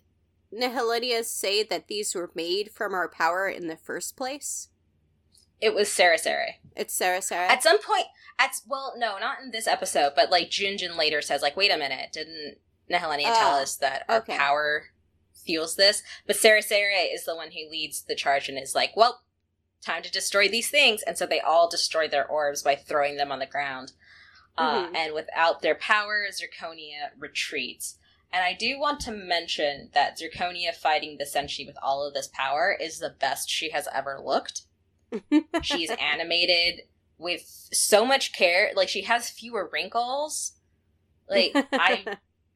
Nehelenia 0.52 1.24
say 1.24 1.62
that 1.62 1.88
these 1.88 2.14
were 2.14 2.30
made 2.34 2.70
from 2.72 2.92
our 2.94 3.08
power 3.08 3.48
in 3.48 3.66
the 3.68 3.76
first 3.76 4.16
place? 4.16 4.68
It 5.60 5.74
was 5.74 5.88
CereCere. 5.88 6.52
It's 6.76 6.98
CereCere. 6.98 7.48
At 7.50 7.62
some 7.62 7.80
point, 7.82 8.06
at 8.40 8.54
well, 8.66 8.94
no, 8.96 9.18
not 9.18 9.40
in 9.42 9.50
this 9.52 9.66
episode, 9.68 10.12
but 10.16 10.30
like 10.30 10.50
Junjun 10.50 10.96
later 10.96 11.20
says, 11.22 11.42
like, 11.42 11.56
wait 11.56 11.70
a 11.70 11.76
minute, 11.78 12.10
didn't 12.12 12.56
Nehelenia 12.90 13.24
tell 13.38 13.56
Oh, 13.58 13.62
us 13.62 13.76
that 13.76 14.04
our 14.08 14.16
okay. 14.18 14.36
power 14.36 14.86
fuels 15.44 15.76
this? 15.76 16.02
But 16.26 16.36
CereCere 16.36 16.90
is 17.14 17.24
the 17.24 17.36
one 17.36 17.50
who 17.52 17.70
leads 17.70 18.02
the 18.02 18.14
charge 18.16 18.48
and 18.48 18.58
is 18.58 18.74
like, 18.74 18.96
well, 18.96 19.20
time 19.84 20.02
to 20.02 20.10
destroy 20.10 20.48
these 20.48 20.68
things, 20.70 21.02
and 21.02 21.16
so 21.16 21.26
they 21.26 21.40
all 21.40 21.68
destroy 21.68 22.08
their 22.08 22.26
orbs 22.26 22.62
by 22.62 22.74
throwing 22.74 23.16
them 23.16 23.30
on 23.30 23.38
the 23.38 23.46
ground. 23.46 23.92
Uh, 24.58 24.88
Mhm. 24.88 24.96
and 24.96 25.14
without 25.14 25.62
their 25.62 25.76
power, 25.76 26.26
Zirconia 26.30 27.10
retreats. 27.16 27.96
And 28.32 28.44
I 28.44 28.52
do 28.52 28.78
want 28.78 29.00
to 29.00 29.10
mention 29.12 29.90
that 29.94 30.18
Zirconia 30.18 30.74
fighting 30.74 31.16
the 31.18 31.24
Senshi 31.24 31.66
with 31.66 31.76
all 31.82 32.04
of 32.06 32.14
this 32.14 32.28
power 32.32 32.76
is 32.78 32.98
the 32.98 33.10
best 33.10 33.48
she 33.48 33.70
has 33.70 33.88
ever 33.92 34.20
looked 34.20 34.62
she's 35.62 35.90
animated 35.90 36.82
with 37.20 37.68
so 37.72 38.04
much 38.04 38.32
care 38.32 38.70
like 38.74 38.88
she 38.88 39.02
has 39.02 39.28
fewer 39.30 39.68
wrinkles 39.72 40.52
like 41.28 41.52
i 41.72 42.04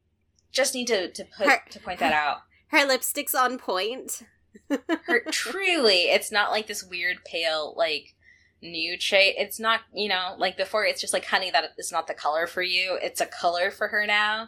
just 0.51 0.73
need 0.73 0.87
to 0.87 1.09
to 1.11 1.23
put 1.37 1.47
Her- 1.47 1.61
to 1.69 1.79
point 1.79 1.99
that 1.99 2.11
out 2.13 2.39
Her 2.69 2.85
lipstick's 2.85 3.35
on 3.35 3.57
point. 3.59 4.23
her 5.05 5.21
truly 5.31 6.03
it's 6.09 6.31
not 6.31 6.49
like 6.51 6.65
this 6.67 6.83
weird 6.83 7.17
pale 7.25 7.73
like 7.77 8.15
nude 8.61 9.01
shade 9.03 9.35
it's 9.37 9.59
not 9.59 9.81
you 9.93 10.07
know 10.09 10.33
like 10.39 10.57
before 10.57 10.85
it's 10.85 10.99
just 11.01 11.13
like 11.13 11.25
honey 11.25 11.51
that 11.51 11.71
is 11.77 11.91
not 11.91 12.07
the 12.07 12.13
color 12.13 12.47
for 12.47 12.63
you 12.63 12.97
it's 13.01 13.21
a 13.21 13.25
color 13.27 13.69
for 13.69 13.89
her 13.89 14.05
now 14.07 14.47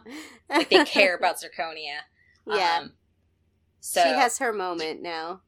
like 0.50 0.70
they 0.70 0.84
care 0.84 1.14
about 1.14 1.36
zirconia 1.40 1.98
Yeah. 2.46 2.78
um, 2.82 2.92
so 3.80 4.02
She 4.02 4.08
has 4.08 4.38
her 4.38 4.52
moment 4.52 5.02
now. 5.02 5.42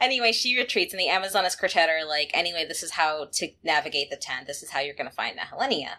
Anyway, 0.00 0.32
she 0.32 0.56
retreats, 0.56 0.92
and 0.92 1.00
the 1.00 1.08
Amazonas 1.08 1.56
Quartet 1.56 1.88
are 1.88 2.06
like, 2.06 2.30
anyway, 2.34 2.64
this 2.66 2.82
is 2.82 2.92
how 2.92 3.28
to 3.32 3.48
navigate 3.62 4.10
the 4.10 4.16
tent. 4.16 4.46
This 4.46 4.62
is 4.62 4.70
how 4.70 4.80
you're 4.80 4.94
going 4.94 5.10
to 5.10 5.14
find 5.14 5.38
Nehelenia. 5.38 5.96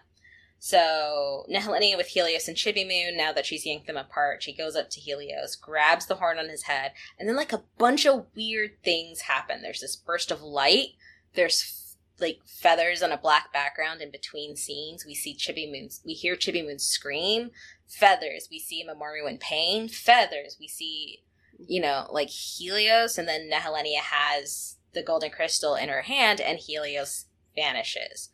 So, 0.58 1.44
Nehelenia 1.50 1.96
with 1.96 2.08
Helios 2.08 2.48
and 2.48 2.56
Chibi 2.56 2.86
Moon, 2.86 3.16
now 3.16 3.32
that 3.32 3.46
she's 3.46 3.66
yanked 3.66 3.86
them 3.86 3.96
apart, 3.96 4.42
she 4.42 4.56
goes 4.56 4.74
up 4.74 4.88
to 4.90 5.00
Helios, 5.00 5.54
grabs 5.54 6.06
the 6.06 6.16
horn 6.16 6.38
on 6.38 6.48
his 6.48 6.62
head, 6.62 6.92
and 7.18 7.28
then, 7.28 7.36
like, 7.36 7.52
a 7.52 7.62
bunch 7.78 8.06
of 8.06 8.26
weird 8.34 8.82
things 8.82 9.22
happen. 9.22 9.62
There's 9.62 9.80
this 9.80 9.96
burst 9.96 10.30
of 10.30 10.40
light, 10.42 10.94
there's 11.34 11.82
like 12.18 12.40
feathers 12.46 13.02
on 13.02 13.12
a 13.12 13.18
black 13.18 13.52
background 13.52 14.00
in 14.00 14.10
between 14.10 14.56
scenes. 14.56 15.04
We 15.04 15.14
see 15.14 15.36
Chibi 15.36 15.70
Moon, 15.70 15.90
we 16.04 16.14
hear 16.14 16.34
Chibi 16.34 16.64
Moon 16.64 16.78
scream. 16.78 17.50
Feathers, 17.86 18.48
we 18.50 18.58
see 18.58 18.84
Mamoru 18.84 19.28
in 19.28 19.38
pain. 19.38 19.88
Feathers, 19.88 20.56
we 20.58 20.66
see 20.66 21.22
you 21.58 21.80
know, 21.80 22.06
like 22.10 22.30
Helios, 22.30 23.18
and 23.18 23.28
then 23.28 23.50
Nehelenia 23.52 24.00
has 24.00 24.76
the 24.92 25.02
golden 25.02 25.30
crystal 25.30 25.74
in 25.74 25.88
her 25.88 26.02
hand, 26.02 26.40
and 26.40 26.58
Helios 26.58 27.26
vanishes. 27.54 28.30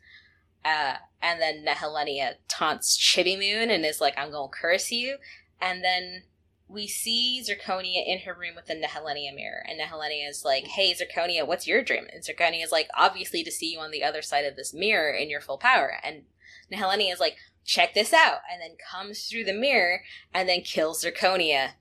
Uh, 0.65 0.95
and 1.21 1.41
then 1.41 1.65
Nehelenia 1.65 2.35
taunts 2.47 2.97
Chibi 2.97 3.37
Moon 3.37 3.69
and 3.69 3.85
is 3.85 3.99
like, 3.99 4.17
I'm 4.17 4.31
gonna 4.31 4.47
curse 4.47 4.91
you. 4.91 5.17
And 5.59 5.83
then 5.83 6.23
we 6.67 6.87
see 6.87 7.43
Zirconia 7.43 8.03
in 8.05 8.19
her 8.19 8.33
room 8.33 8.55
with 8.55 8.67
the 8.67 8.75
Nehelenia 8.75 9.35
mirror, 9.35 9.63
and 9.67 9.79
Nehelenia 9.79 10.29
is 10.29 10.43
like, 10.45 10.67
Hey, 10.67 10.93
Zirconia, 10.93 11.45
what's 11.45 11.67
your 11.67 11.83
dream? 11.83 12.05
And 12.11 12.23
Zirconia 12.23 12.63
is 12.63 12.71
like, 12.71 12.89
Obviously, 12.97 13.43
to 13.43 13.51
see 13.51 13.71
you 13.71 13.79
on 13.79 13.91
the 13.91 14.03
other 14.03 14.21
side 14.21 14.45
of 14.45 14.55
this 14.55 14.73
mirror 14.73 15.11
in 15.11 15.29
your 15.29 15.41
full 15.41 15.57
power. 15.57 15.97
And 16.03 16.23
Nehelenia 16.71 17.11
is 17.11 17.19
like, 17.19 17.37
Check 17.65 17.93
this 17.93 18.11
out, 18.11 18.39
and 18.51 18.61
then 18.61 18.77
comes 18.91 19.27
through 19.27 19.45
the 19.45 19.53
mirror 19.53 20.01
and 20.33 20.49
then 20.49 20.61
kills 20.61 21.03
Zirconia. 21.03 21.71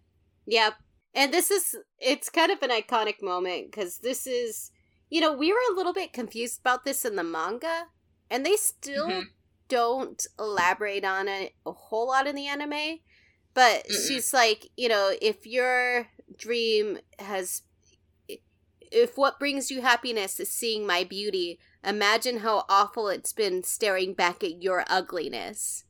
Yep. 0.46 0.74
And 1.14 1.32
this 1.32 1.50
is, 1.50 1.76
it's 1.98 2.30
kind 2.30 2.50
of 2.50 2.62
an 2.62 2.70
iconic 2.70 3.22
moment 3.22 3.70
because 3.70 3.98
this 3.98 4.26
is, 4.26 4.70
you 5.10 5.20
know, 5.20 5.32
we 5.32 5.52
were 5.52 5.58
a 5.70 5.74
little 5.76 5.92
bit 5.92 6.12
confused 6.12 6.60
about 6.60 6.84
this 6.84 7.04
in 7.04 7.16
the 7.16 7.22
manga, 7.24 7.86
and 8.30 8.46
they 8.46 8.56
still 8.56 9.08
Mhm. 9.08 9.28
don't 9.68 10.26
elaborate 10.38 11.04
on 11.04 11.28
it 11.28 11.54
a 11.66 11.72
whole 11.72 12.08
lot 12.08 12.26
in 12.26 12.34
the 12.34 12.46
anime. 12.46 13.00
But 13.54 13.84
Mm-mm. 13.86 14.08
she's 14.08 14.32
like, 14.32 14.68
you 14.76 14.88
know, 14.88 15.14
if 15.20 15.46
your 15.46 16.08
dream 16.38 16.98
has, 17.18 17.62
if 18.80 19.18
what 19.18 19.38
brings 19.38 19.70
you 19.70 19.82
happiness 19.82 20.40
is 20.40 20.48
seeing 20.50 20.86
my 20.86 21.04
beauty, 21.04 21.58
imagine 21.84 22.38
how 22.38 22.64
awful 22.68 23.08
it's 23.08 23.32
been 23.34 23.62
staring 23.62 24.14
back 24.14 24.42
at 24.42 24.62
your 24.62 24.84
ugliness. 24.88 25.84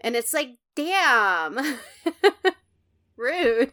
And 0.00 0.14
it's 0.16 0.34
like, 0.34 0.58
damn. 0.74 1.58
Rude. 3.16 3.72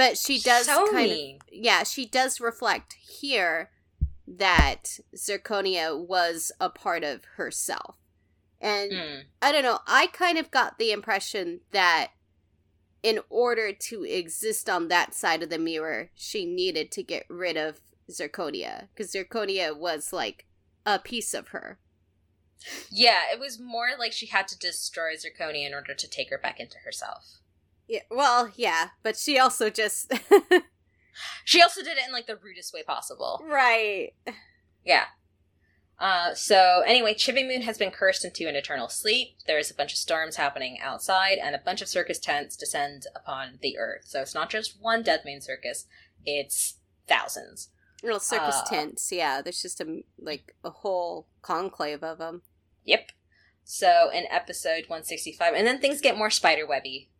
But 0.00 0.16
she 0.16 0.38
does 0.38 0.64
so 0.64 0.90
kind 0.90 1.10
mean. 1.10 1.36
of 1.36 1.42
yeah, 1.52 1.82
she 1.82 2.06
does 2.06 2.40
reflect 2.40 2.94
here 2.94 3.70
that 4.26 4.98
Zirconia 5.14 5.94
was 5.94 6.52
a 6.58 6.70
part 6.70 7.04
of 7.04 7.26
herself. 7.36 7.96
And 8.62 8.92
Mm. 8.92 9.24
I 9.42 9.52
don't 9.52 9.62
know, 9.62 9.80
I 9.86 10.06
kind 10.06 10.38
of 10.38 10.50
got 10.50 10.78
the 10.78 10.90
impression 10.90 11.60
that 11.72 12.12
in 13.02 13.20
order 13.28 13.74
to 13.74 14.04
exist 14.04 14.70
on 14.70 14.88
that 14.88 15.12
side 15.12 15.42
of 15.42 15.50
the 15.50 15.58
mirror, 15.58 16.08
she 16.14 16.46
needed 16.46 16.90
to 16.92 17.02
get 17.02 17.26
rid 17.28 17.58
of 17.58 17.82
Zirconia 18.10 18.88
because 18.94 19.12
Zirconia 19.12 19.76
was 19.76 20.14
like 20.14 20.46
a 20.86 20.98
piece 20.98 21.34
of 21.34 21.48
her. 21.48 21.78
Yeah, 22.90 23.20
it 23.30 23.38
was 23.38 23.58
more 23.60 23.90
like 23.98 24.12
she 24.12 24.26
had 24.26 24.48
to 24.48 24.58
destroy 24.58 25.12
Zirconia 25.14 25.66
in 25.66 25.74
order 25.74 25.92
to 25.92 26.08
take 26.08 26.30
her 26.30 26.38
back 26.38 26.58
into 26.58 26.78
herself. 26.78 27.39
Yeah, 27.90 28.02
well, 28.08 28.52
yeah, 28.54 28.90
but 29.02 29.16
she 29.16 29.36
also 29.38 29.68
just 29.68 30.12
She 31.44 31.60
also 31.60 31.82
did 31.82 31.98
it 31.98 32.06
in 32.06 32.12
like 32.12 32.26
the 32.26 32.36
rudest 32.36 32.72
way 32.72 32.82
possible. 32.84 33.42
right. 33.44 34.10
Yeah. 34.84 35.04
Uh, 35.98 36.32
so 36.34 36.82
anyway, 36.86 37.12
Chibi 37.12 37.46
Moon 37.46 37.62
has 37.62 37.76
been 37.76 37.90
cursed 37.90 38.24
into 38.24 38.48
an 38.48 38.54
eternal 38.56 38.88
sleep. 38.88 39.36
There's 39.46 39.70
a 39.70 39.74
bunch 39.74 39.92
of 39.92 39.98
storms 39.98 40.36
happening 40.36 40.78
outside, 40.80 41.36
and 41.36 41.54
a 41.54 41.58
bunch 41.62 41.82
of 41.82 41.88
circus 41.88 42.18
tents 42.18 42.56
descend 42.56 43.02
upon 43.14 43.58
the 43.60 43.76
earth. 43.76 44.04
So 44.06 44.22
it's 44.22 44.34
not 44.34 44.48
just 44.48 44.80
one 44.80 45.02
Dead 45.02 45.22
Moon 45.26 45.42
circus; 45.42 45.86
it's 46.24 46.78
thousands. 47.06 47.68
Little 48.02 48.20
circus 48.20 48.62
Uh, 48.64 48.70
tents, 48.70 49.12
yeah. 49.12 49.42
There's 49.42 49.60
just 49.60 49.80
a 49.82 50.00
like 50.18 50.54
a 50.64 50.70
whole 50.70 51.26
conclave 51.42 52.02
of 52.02 52.16
them. 52.16 52.42
Yep. 52.84 53.10
So 53.64 54.10
in 54.10 54.24
episode 54.30 54.84
165, 54.88 55.52
and 55.54 55.66
then 55.66 55.80
things 55.80 56.00
get 56.00 56.16
more 56.16 56.30
spiderwebby. 56.30 57.10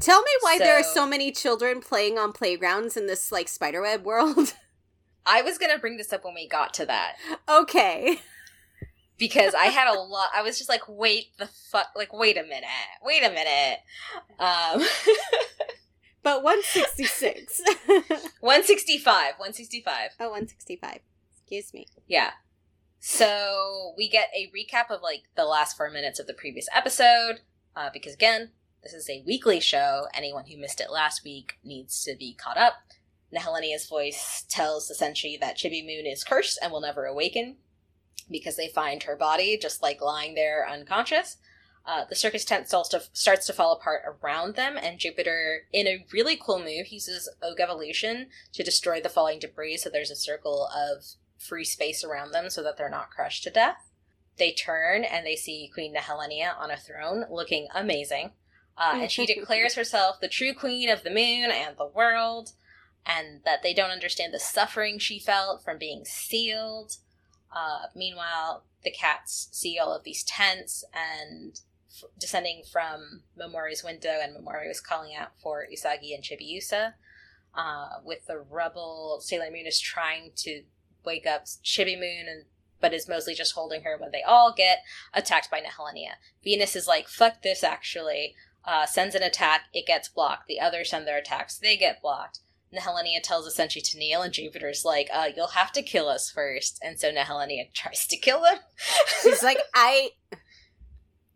Tell 0.00 0.22
me 0.22 0.30
why 0.40 0.58
there 0.58 0.78
are 0.78 0.82
So- 0.82 0.94
so 0.94 1.06
many 1.06 1.30
children 1.32 1.80
playing 1.80 2.18
on 2.18 2.32
playgrounds 2.32 2.96
in 2.96 3.06
this 3.06 3.30
like 3.30 3.48
spiderweb 3.48 4.04
world. 4.04 4.54
I 5.26 5.42
was 5.42 5.58
gonna 5.58 5.78
bring 5.78 5.96
this 5.98 6.12
up 6.12 6.24
when 6.24 6.34
we 6.34 6.48
got 6.48 6.74
to 6.74 6.86
that 6.86 7.16
okay. 7.48 8.18
because 9.18 9.54
I 9.54 9.66
had 9.66 9.88
a 9.94 10.00
lot. 10.00 10.30
I 10.34 10.42
was 10.42 10.56
just 10.58 10.68
like, 10.70 10.82
wait 10.88 11.26
the 11.38 11.46
fuck, 11.46 11.88
like 11.94 12.12
wait 12.12 12.36
a 12.38 12.42
minute, 12.42 12.64
wait 13.04 13.22
a 13.22 13.30
minute. 13.30 13.78
Um, 14.38 14.82
But 16.24 16.44
166. 16.44 17.60
165, 18.40 19.34
165. 19.38 20.10
oh, 20.20 20.24
165. 20.26 21.00
Excuse 21.40 21.74
me. 21.74 21.86
Yeah. 22.06 22.30
So 23.00 23.92
we 23.96 24.08
get 24.08 24.28
a 24.32 24.48
recap 24.56 24.90
of 24.94 25.02
like 25.02 25.24
the 25.34 25.44
last 25.44 25.76
four 25.76 25.90
minutes 25.90 26.20
of 26.20 26.28
the 26.28 26.32
previous 26.34 26.68
episode 26.72 27.40
uh, 27.76 27.90
because 27.92 28.14
again, 28.14 28.50
this 28.82 28.92
is 28.92 29.08
a 29.08 29.22
weekly 29.26 29.60
show. 29.60 30.06
Anyone 30.14 30.46
who 30.46 30.58
missed 30.58 30.80
it 30.80 30.90
last 30.90 31.24
week 31.24 31.58
needs 31.62 32.02
to 32.04 32.16
be 32.18 32.34
caught 32.34 32.56
up. 32.56 32.74
Nehelenia's 33.32 33.86
voice 33.86 34.44
tells 34.48 34.88
the 34.88 34.94
Senshi 34.94 35.38
that 35.40 35.56
Chibi 35.56 35.84
Moon 35.84 36.06
is 36.06 36.24
cursed 36.24 36.58
and 36.62 36.70
will 36.70 36.80
never 36.80 37.06
awaken 37.06 37.56
because 38.30 38.56
they 38.56 38.68
find 38.68 39.04
her 39.04 39.16
body 39.16 39.58
just 39.60 39.82
like 39.82 40.00
lying 40.00 40.34
there 40.34 40.68
unconscious. 40.68 41.38
Uh, 41.84 42.04
the 42.08 42.14
circus 42.14 42.44
tent 42.44 42.68
starts 42.68 42.90
to, 42.90 43.02
starts 43.12 43.46
to 43.46 43.52
fall 43.52 43.72
apart 43.72 44.02
around 44.06 44.54
them, 44.54 44.78
and 44.80 45.00
Jupiter, 45.00 45.62
in 45.72 45.88
a 45.88 46.06
really 46.12 46.36
cool 46.40 46.60
move, 46.60 46.88
uses 46.88 47.28
Oak 47.42 47.58
Evolution 47.58 48.28
to 48.52 48.62
destroy 48.62 49.00
the 49.00 49.08
falling 49.08 49.40
debris 49.40 49.78
so 49.78 49.90
there's 49.90 50.10
a 50.10 50.16
circle 50.16 50.68
of 50.68 51.04
free 51.38 51.64
space 51.64 52.04
around 52.04 52.30
them 52.30 52.50
so 52.50 52.62
that 52.62 52.76
they're 52.76 52.88
not 52.88 53.10
crushed 53.10 53.42
to 53.44 53.50
death. 53.50 53.91
They 54.42 54.50
turn 54.50 55.04
and 55.04 55.24
they 55.24 55.36
see 55.36 55.70
Queen 55.72 55.94
Nehelenia 55.94 56.58
on 56.58 56.72
a 56.72 56.76
throne 56.76 57.26
looking 57.30 57.68
amazing. 57.72 58.32
Uh, 58.76 58.94
and 59.02 59.08
she 59.08 59.24
declares 59.24 59.76
herself 59.76 60.18
the 60.20 60.26
true 60.26 60.52
queen 60.52 60.90
of 60.90 61.04
the 61.04 61.10
moon 61.10 61.52
and 61.52 61.76
the 61.76 61.86
world, 61.86 62.50
and 63.06 63.42
that 63.44 63.62
they 63.62 63.72
don't 63.72 63.92
understand 63.92 64.34
the 64.34 64.40
suffering 64.40 64.98
she 64.98 65.20
felt 65.20 65.62
from 65.62 65.78
being 65.78 66.04
sealed. 66.04 66.96
Uh, 67.54 67.82
meanwhile, 67.94 68.64
the 68.82 68.90
cats 68.90 69.48
see 69.52 69.78
all 69.78 69.94
of 69.94 70.02
these 70.02 70.24
tents 70.24 70.82
and 70.92 71.60
f- 71.88 72.10
descending 72.18 72.64
from 72.64 73.22
Mamoru's 73.38 73.84
window, 73.84 74.18
and 74.20 74.34
Momori 74.34 74.66
was 74.66 74.80
calling 74.80 75.14
out 75.14 75.38
for 75.40 75.68
Usagi 75.72 76.12
and 76.12 76.24
Chibiusa. 76.24 76.94
Uh, 77.54 78.00
with 78.04 78.26
the 78.26 78.40
rubble, 78.40 79.20
Sailor 79.20 79.52
Moon 79.52 79.68
is 79.68 79.78
trying 79.78 80.32
to 80.34 80.64
wake 81.04 81.28
up 81.28 81.44
Chibi 81.44 81.94
Moon, 81.94 82.26
and 82.28 82.44
but 82.82 82.92
is 82.92 83.08
mostly 83.08 83.34
just 83.34 83.54
holding 83.54 83.84
her 83.84 83.96
when 83.96 84.10
they 84.10 84.22
all 84.22 84.52
get 84.54 84.80
attacked 85.14 85.50
by 85.50 85.60
Nehelenia. 85.60 86.16
Venus 86.44 86.76
is 86.76 86.86
like, 86.86 87.08
fuck 87.08 87.40
this, 87.42 87.64
actually. 87.64 88.34
Uh, 88.64 88.84
sends 88.84 89.14
an 89.14 89.22
attack, 89.22 89.62
it 89.72 89.86
gets 89.86 90.08
blocked. 90.08 90.46
The 90.48 90.60
others 90.60 90.90
send 90.90 91.06
their 91.06 91.18
attacks, 91.18 91.56
they 91.56 91.76
get 91.76 92.02
blocked. 92.02 92.40
Nehelenia 92.74 93.22
tells 93.22 93.46
Essentially 93.46 93.82
to 93.82 93.98
kneel, 93.98 94.22
and 94.22 94.32
Jupiter's 94.32 94.84
like, 94.84 95.08
uh, 95.12 95.28
you'll 95.34 95.48
have 95.48 95.72
to 95.72 95.82
kill 95.82 96.08
us 96.08 96.30
first. 96.30 96.78
And 96.82 96.98
so 96.98 97.12
Nehelenia 97.12 97.70
tries 97.74 98.06
to 98.06 98.16
kill 98.16 98.42
them. 98.42 98.58
She's 99.22 99.42
like, 99.42 99.58
I. 99.74 100.10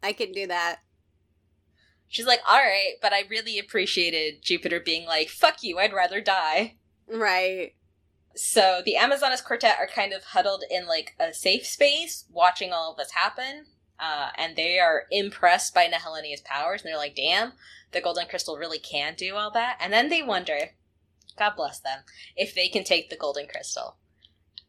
I 0.03 0.13
can 0.13 0.33
do 0.33 0.47
that. 0.47 0.81
She's 2.09 2.27
like, 2.27 2.41
alright, 2.49 2.95
but 3.03 3.13
I 3.13 3.25
really 3.29 3.59
appreciated 3.59 4.43
Jupiter 4.43 4.79
being 4.79 5.07
like, 5.07 5.29
fuck 5.29 5.63
you, 5.63 5.79
I'd 5.79 5.93
rather 5.93 6.21
die. 6.21 6.77
Right. 7.09 7.75
So 8.37 8.83
the 8.85 8.97
Amazonas 8.97 9.41
quartet 9.41 9.79
are 9.79 9.87
kind 9.87 10.13
of 10.13 10.23
huddled 10.23 10.63
in 10.71 10.87
like 10.87 11.15
a 11.19 11.33
safe 11.33 11.67
space, 11.67 12.27
watching 12.31 12.73
all 12.73 12.93
of 12.93 12.99
this 12.99 13.13
happen. 13.13 13.65
Uh, 13.99 14.29
and 14.37 14.57
they 14.57 14.79
are 14.79 15.05
impressed 15.11 15.75
by 15.75 15.87
Nehelenia's 15.87 16.43
powers, 16.43 16.83
and 16.83 16.91
they're 16.91 16.99
like, 16.99 17.17
damn, 17.17 17.53
the 17.93 18.01
golden 18.03 18.27
crystal 18.27 18.59
really 18.59 18.79
can 18.79 19.15
do 19.17 19.37
all 19.37 19.51
that. 19.53 19.79
And 19.81 19.91
then 19.91 20.11
they 20.11 20.23
wonder, 20.23 20.73
God 21.39 21.55
bless 21.57 21.81
them, 21.81 22.01
if 22.37 22.55
they 22.55 22.69
can 22.69 22.85
take 22.85 23.09
the 23.09 23.17
golden 23.17 23.47
crystal. 23.47 23.97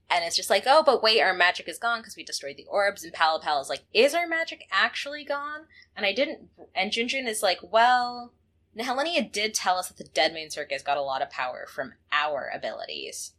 And 0.09 0.23
it's 0.23 0.37
just 0.37 0.49
like, 0.49 0.63
oh, 0.65 0.81
but 0.85 1.03
wait, 1.03 1.19
our 1.19 1.33
magic 1.33 1.67
is 1.67 1.77
gone 1.77 1.99
because 1.99 2.15
we 2.15 2.23
destroyed 2.23 2.55
the 2.55 2.67
orbs. 2.69 3.03
And 3.03 3.11
PallaPalla 3.11 3.61
is 3.61 3.69
like, 3.69 3.83
is 3.93 4.15
our 4.15 4.27
magic 4.27 4.63
actually 4.71 5.25
gone? 5.25 5.65
And 5.93 6.05
I 6.05 6.13
didn't. 6.13 6.47
And 6.73 6.91
Junjun 6.91 7.27
is 7.27 7.43
like, 7.43 7.59
well, 7.61 8.31
Nehelenia 8.77 9.29
did 9.29 9.53
tell 9.53 9.77
us 9.77 9.89
that 9.89 9.97
the 9.97 10.05
Dead 10.05 10.31
Moon 10.31 10.49
Circus 10.49 10.81
got 10.81 10.95
a 10.95 11.01
lot 11.01 11.21
of 11.21 11.29
power 11.29 11.65
from 11.67 11.95
our 12.13 12.49
abilities. 12.55 13.33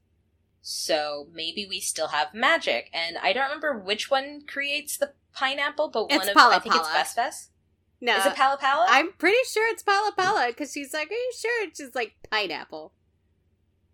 So 0.61 1.29
maybe 1.33 1.67
we 1.69 1.81
still 1.81 2.09
have 2.09 2.35
magic. 2.35 2.91
And 2.93 3.17
I 3.19 3.33
don't 3.33 3.45
remember 3.45 3.79
which 3.79 4.11
one 4.11 4.43
creates 4.47 4.97
the 4.97 5.13
pineapple, 5.35 5.89
but 5.89 6.07
It's 6.11 6.19
one 6.19 6.29
of 6.29 6.35
Palla 6.35 6.57
I 6.57 6.59
think 6.59 6.75
it's 6.75 6.89
Palla. 6.89 6.99
Fest 6.99 7.15
Fest. 7.17 7.51
No. 8.01 8.17
Is 8.17 8.27
it 8.27 8.35
PallaPalla? 8.35 8.87
I'm 8.89 9.13
pretty 9.13 9.39
sure 9.53 9.67
it's 9.69 9.83
PallaPalla 9.83 10.49
because 10.49 10.73
she's 10.73 10.93
like, 10.93 11.11
Are 11.11 11.15
you 11.15 11.33
sure? 11.37 11.65
It's 11.65 11.79
just 11.81 11.95
like 11.95 12.15
pineapple. 12.31 12.93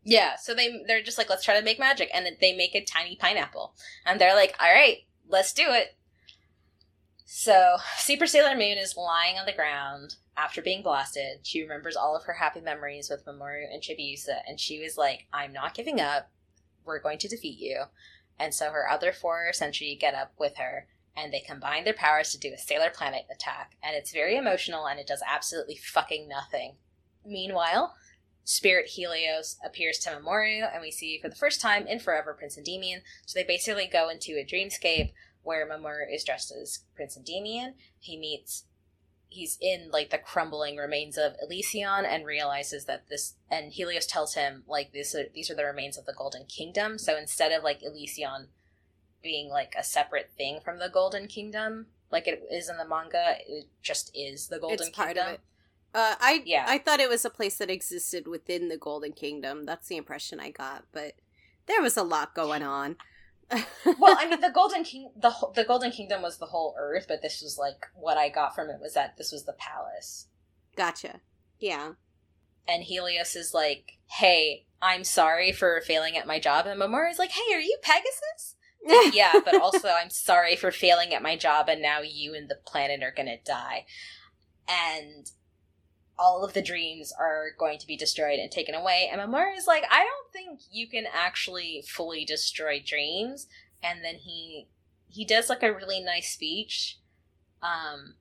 Yeah, 0.05 0.37
so 0.37 0.55
they 0.55 0.83
they're 0.87 1.03
just 1.03 1.17
like, 1.17 1.31
let's 1.31 1.45
try 1.45 1.59
to 1.59 1.65
make 1.65 1.79
magic, 1.79 2.11
and 2.13 2.27
they 2.41 2.55
make 2.55 2.75
a 2.75 2.85
tiny 2.85 3.17
pineapple, 3.17 3.75
and 4.05 4.21
they're 4.21 4.35
like, 4.35 4.55
all 4.61 4.71
right, 4.71 4.99
let's 5.29 5.53
do 5.55 5.65
it. 5.69 5.97
So 7.25 7.77
Super 7.97 8.27
Sailor 8.27 8.55
Moon 8.55 8.77
is 8.77 8.97
lying 8.97 9.39
on 9.39 9.47
the 9.47 9.53
ground 9.53 10.17
after 10.37 10.61
being 10.61 10.83
blasted. 10.83 11.39
She 11.43 11.63
remembers 11.63 11.97
all 11.97 12.15
of 12.15 12.25
her 12.25 12.35
happy 12.35 12.61
memories 12.61 13.09
with 13.09 13.25
Mamoru 13.25 13.65
and 13.73 13.83
Chibiusa, 13.83 14.43
and 14.47 14.61
she 14.61 14.79
was 14.79 14.99
like, 14.99 15.27
I'm 15.33 15.53
not 15.55 15.75
giving 15.75 16.01
up. 16.01 16.31
We're 16.85 17.01
going 17.01 17.19
to 17.19 17.29
defeat 17.29 17.59
you. 17.59 17.85
And 18.39 18.53
so 18.53 18.71
her 18.71 18.89
other 18.89 19.13
four 19.13 19.51
Senshi 19.53 19.99
get 19.99 20.15
up 20.15 20.33
with 20.39 20.57
her, 20.57 20.87
and 21.17 21.33
they 21.33 21.41
combine 21.41 21.85
their 21.85 21.95
powers 21.95 22.33
to 22.33 22.39
do 22.39 22.53
a 22.53 22.59
Sailor 22.59 22.91
Planet 22.91 23.27
attack, 23.33 23.77
and 23.83 23.95
it's 23.95 24.13
very 24.13 24.37
emotional, 24.37 24.87
and 24.87 24.99
it 24.99 25.07
does 25.07 25.23
absolutely 25.27 25.77
fucking 25.77 26.29
nothing. 26.29 26.75
Meanwhile, 27.25 27.95
Spirit 28.43 28.89
Helios 28.89 29.57
appears 29.65 29.99
to 29.99 30.11
Mamoru, 30.11 30.69
and 30.71 30.83
we 30.83 30.91
see 30.91 31.19
for 31.23 31.29
the 31.29 31.37
first 31.37 31.61
time 31.61 31.87
in 31.87 31.99
forever 31.99 32.35
Prince 32.35 32.59
Endymion. 32.59 33.03
So 33.25 33.39
they 33.39 33.45
basically 33.45 33.89
go 33.91 34.09
into 34.09 34.33
a 34.33 34.45
dreamscape 34.45 35.13
where 35.43 35.67
Mamoru 35.67 36.13
is 36.13 36.25
dressed 36.25 36.53
as 36.61 36.81
Prince 36.95 37.17
Endymion. 37.17 37.75
He 38.01 38.19
meets, 38.19 38.65
he's 39.35 39.59
in 39.61 39.91
like 39.93 40.11
the 40.11 40.19
crumbling 40.19 40.77
remains 40.77 41.19
of 41.19 41.35
Elysion 41.45 42.05
and 42.07 42.25
realizes 42.25 42.85
that 42.85 43.09
this, 43.09 43.35
and 43.51 43.73
Helios 43.73 44.07
tells 44.07 44.35
him 44.35 44.63
like 44.67 44.93
this, 44.93 45.15
are, 45.15 45.25
these 45.35 45.51
are 45.51 45.55
the 45.55 45.65
remains 45.65 45.99
of 45.99 46.07
the 46.07 46.15
Golden 46.15 46.45
Kingdom. 46.47 46.99
So 46.99 47.17
instead 47.17 47.53
of 47.53 47.63
like 47.63 47.83
Elysion 47.83 48.47
being 49.23 49.49
like 49.49 49.75
a 49.79 49.85
separate 49.85 50.31
thing 50.37 50.61
from 50.65 50.79
the 50.79 50.89
Golden 50.89 51.27
Kingdom, 51.27 51.87
like 52.11 52.29
it 52.29 52.45
is 52.51 52.69
in 52.69 52.77
the 52.77 52.87
manga, 52.87 53.37
it 53.47 53.67
just 53.83 54.11
is 54.15 54.49
the 54.49 54.59
Golden 54.59 54.87
it's 54.87 54.97
part 54.97 55.17
Kingdom. 55.17 55.27
of 55.27 55.35
it. 55.35 55.41
Uh, 55.95 56.15
I 56.21 56.43
Yeah. 56.45 56.65
I 56.67 56.79
thought 56.79 57.01
it 57.01 57.09
was 57.09 57.25
a 57.25 57.31
place 57.31 57.59
that 57.59 57.71
existed 57.71 58.27
within 58.27 58.69
the 58.69 58.77
Golden 58.79 59.13
Kingdom. 59.13 59.65
That's 59.65 59.89
the 59.89 59.97
impression 59.97 60.41
I 60.41 60.51
got, 60.51 60.85
but 60.93 61.15
there 61.67 61.83
was 61.83 61.97
a 61.97 62.03
lot 62.03 62.35
going 62.35 62.63
on. 62.63 62.97
Well, 63.99 64.17
I 64.19 64.29
mean, 64.29 64.41
the 64.41 64.51
Golden 64.55 64.85
King, 64.85 65.11
the 65.17 65.33
the 65.55 65.65
Golden 65.65 65.91
Kingdom 65.91 66.23
was 66.23 66.39
the 66.39 66.47
whole 66.47 66.75
Earth, 66.79 67.07
but 67.09 67.23
this 67.23 67.41
was 67.43 67.59
like 67.59 67.87
what 67.95 68.17
I 68.19 68.29
got 68.29 68.55
from 68.55 68.69
it 68.71 68.81
was 68.81 68.95
that 68.95 69.17
this 69.17 69.33
was 69.33 69.45
the 69.45 69.55
palace, 69.55 70.29
gotcha. 70.77 71.21
Yeah. 71.59 71.93
and 72.69 72.83
Helios 72.83 73.37
is 73.37 73.55
like, 73.55 73.93
"Hey, 74.19 74.67
I'm 74.83 75.05
sorry 75.05 75.53
for 75.53 75.81
failing 75.81 76.17
at 76.17 76.27
my 76.27 76.39
job," 76.39 76.67
and 76.67 76.81
Mamoru 76.81 77.11
is 77.11 77.19
like, 77.19 77.31
"Hey, 77.33 77.55
are 77.55 77.61
you 77.61 77.79
Pegasus?" 77.83 78.57
yeah, 79.15 79.33
but 79.45 79.61
also 79.61 79.89
I'm 79.89 80.11
sorry 80.11 80.57
for 80.57 80.71
failing 80.71 81.15
at 81.15 81.23
my 81.23 81.37
job, 81.37 81.69
and 81.69 81.81
now 81.81 82.01
you 82.03 82.35
and 82.35 82.49
the 82.49 82.59
planet 82.67 83.03
are 83.03 83.15
gonna 83.17 83.39
die, 83.45 83.87
and 84.69 85.31
all 86.19 86.45
of 86.45 86.53
the 86.53 86.63
dreams 86.63 87.13
are 87.19 87.49
going 87.59 87.79
to 87.79 87.87
be 87.87 87.97
destroyed 87.97 88.39
and 88.39 88.51
taken 88.51 88.75
away. 88.75 89.09
And 89.11 89.21
Mamoru 89.21 89.57
is 89.57 89.67
like, 89.67 89.85
I 89.91 90.05
don't 90.05 90.33
think 90.33 90.61
you 90.71 90.89
can 90.89 91.05
actually 91.13 91.85
fully 91.89 92.25
destroy 92.25 92.83
dreams. 92.85 93.49
And 93.83 94.05
then 94.05 94.17
he 94.17 94.69
he 95.09 95.25
does 95.25 95.49
like 95.49 95.63
a 95.63 95.73
really 95.73 96.01
nice 96.01 96.33
speech, 96.33 96.99
um, 97.63 98.15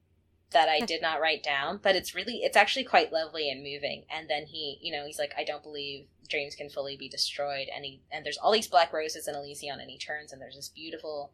that 0.51 0.69
I 0.69 0.79
did 0.81 1.01
not 1.01 1.19
write 1.19 1.43
down, 1.43 1.79
but 1.81 1.95
it's 1.95 2.15
really 2.15 2.37
it's 2.37 2.57
actually 2.57 2.85
quite 2.85 3.11
lovely 3.11 3.49
and 3.49 3.63
moving. 3.63 4.05
And 4.09 4.29
then 4.29 4.45
he, 4.45 4.77
you 4.81 4.91
know, 4.91 5.05
he's 5.05 5.19
like, 5.19 5.33
I 5.37 5.43
don't 5.43 5.63
believe 5.63 6.05
dreams 6.29 6.55
can 6.55 6.69
fully 6.69 6.95
be 6.95 7.09
destroyed. 7.09 7.67
And 7.75 7.83
he 7.83 8.01
and 8.11 8.25
there's 8.25 8.37
all 8.37 8.51
these 8.51 8.67
black 8.67 8.93
roses 8.93 9.27
in 9.27 9.35
Elysion, 9.35 9.81
and 9.81 9.89
he 9.89 9.97
turns 9.97 10.31
and 10.31 10.41
there's 10.41 10.55
this 10.55 10.69
beautiful 10.69 11.33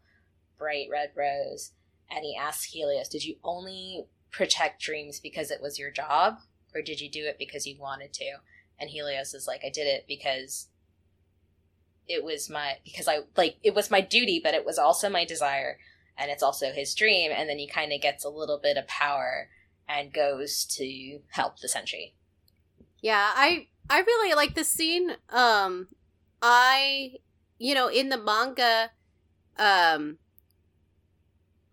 bright 0.57 0.87
red 0.91 1.11
rose, 1.15 1.71
and 2.09 2.23
he 2.23 2.35
asks 2.35 2.65
Helios, 2.65 3.07
Did 3.07 3.23
you 3.23 3.35
only 3.43 4.05
protect 4.31 4.81
dreams 4.81 5.19
because 5.19 5.51
it 5.51 5.61
was 5.61 5.79
your 5.79 5.91
job, 5.91 6.39
or 6.73 6.81
did 6.81 7.01
you 7.01 7.09
do 7.09 7.25
it 7.25 7.37
because 7.39 7.65
you 7.65 7.77
wanted 7.79 8.13
to? 8.13 8.37
And 8.79 8.89
Helios 8.89 9.33
is 9.33 9.47
like, 9.47 9.61
I 9.65 9.69
did 9.69 9.87
it 9.87 10.05
because 10.07 10.67
it 12.07 12.23
was 12.23 12.49
my 12.49 12.77
because 12.83 13.07
I 13.07 13.19
like 13.37 13.57
it 13.63 13.75
was 13.75 13.91
my 13.91 14.01
duty, 14.01 14.41
but 14.43 14.53
it 14.53 14.65
was 14.65 14.79
also 14.79 15.09
my 15.09 15.25
desire, 15.25 15.77
and 16.17 16.31
it's 16.31 16.43
also 16.43 16.71
his 16.71 16.95
dream. 16.95 17.31
And 17.33 17.47
then 17.47 17.59
he 17.59 17.67
kind 17.67 17.93
of 17.93 18.01
gets 18.01 18.25
a 18.25 18.29
little 18.29 18.59
bit 18.61 18.77
of 18.77 18.87
power 18.87 19.49
and 19.87 20.13
goes 20.13 20.65
to 20.77 21.19
help 21.29 21.59
the 21.59 21.67
Senshi. 21.67 22.13
Yeah, 23.01 23.31
I 23.35 23.67
I 23.89 23.99
really 23.99 24.35
like 24.35 24.55
this 24.55 24.69
scene. 24.69 25.11
Um, 25.29 25.87
I, 26.41 27.13
you 27.57 27.73
know, 27.73 27.87
in 27.87 28.09
the 28.09 28.17
manga, 28.17 28.91
um, 29.57 30.17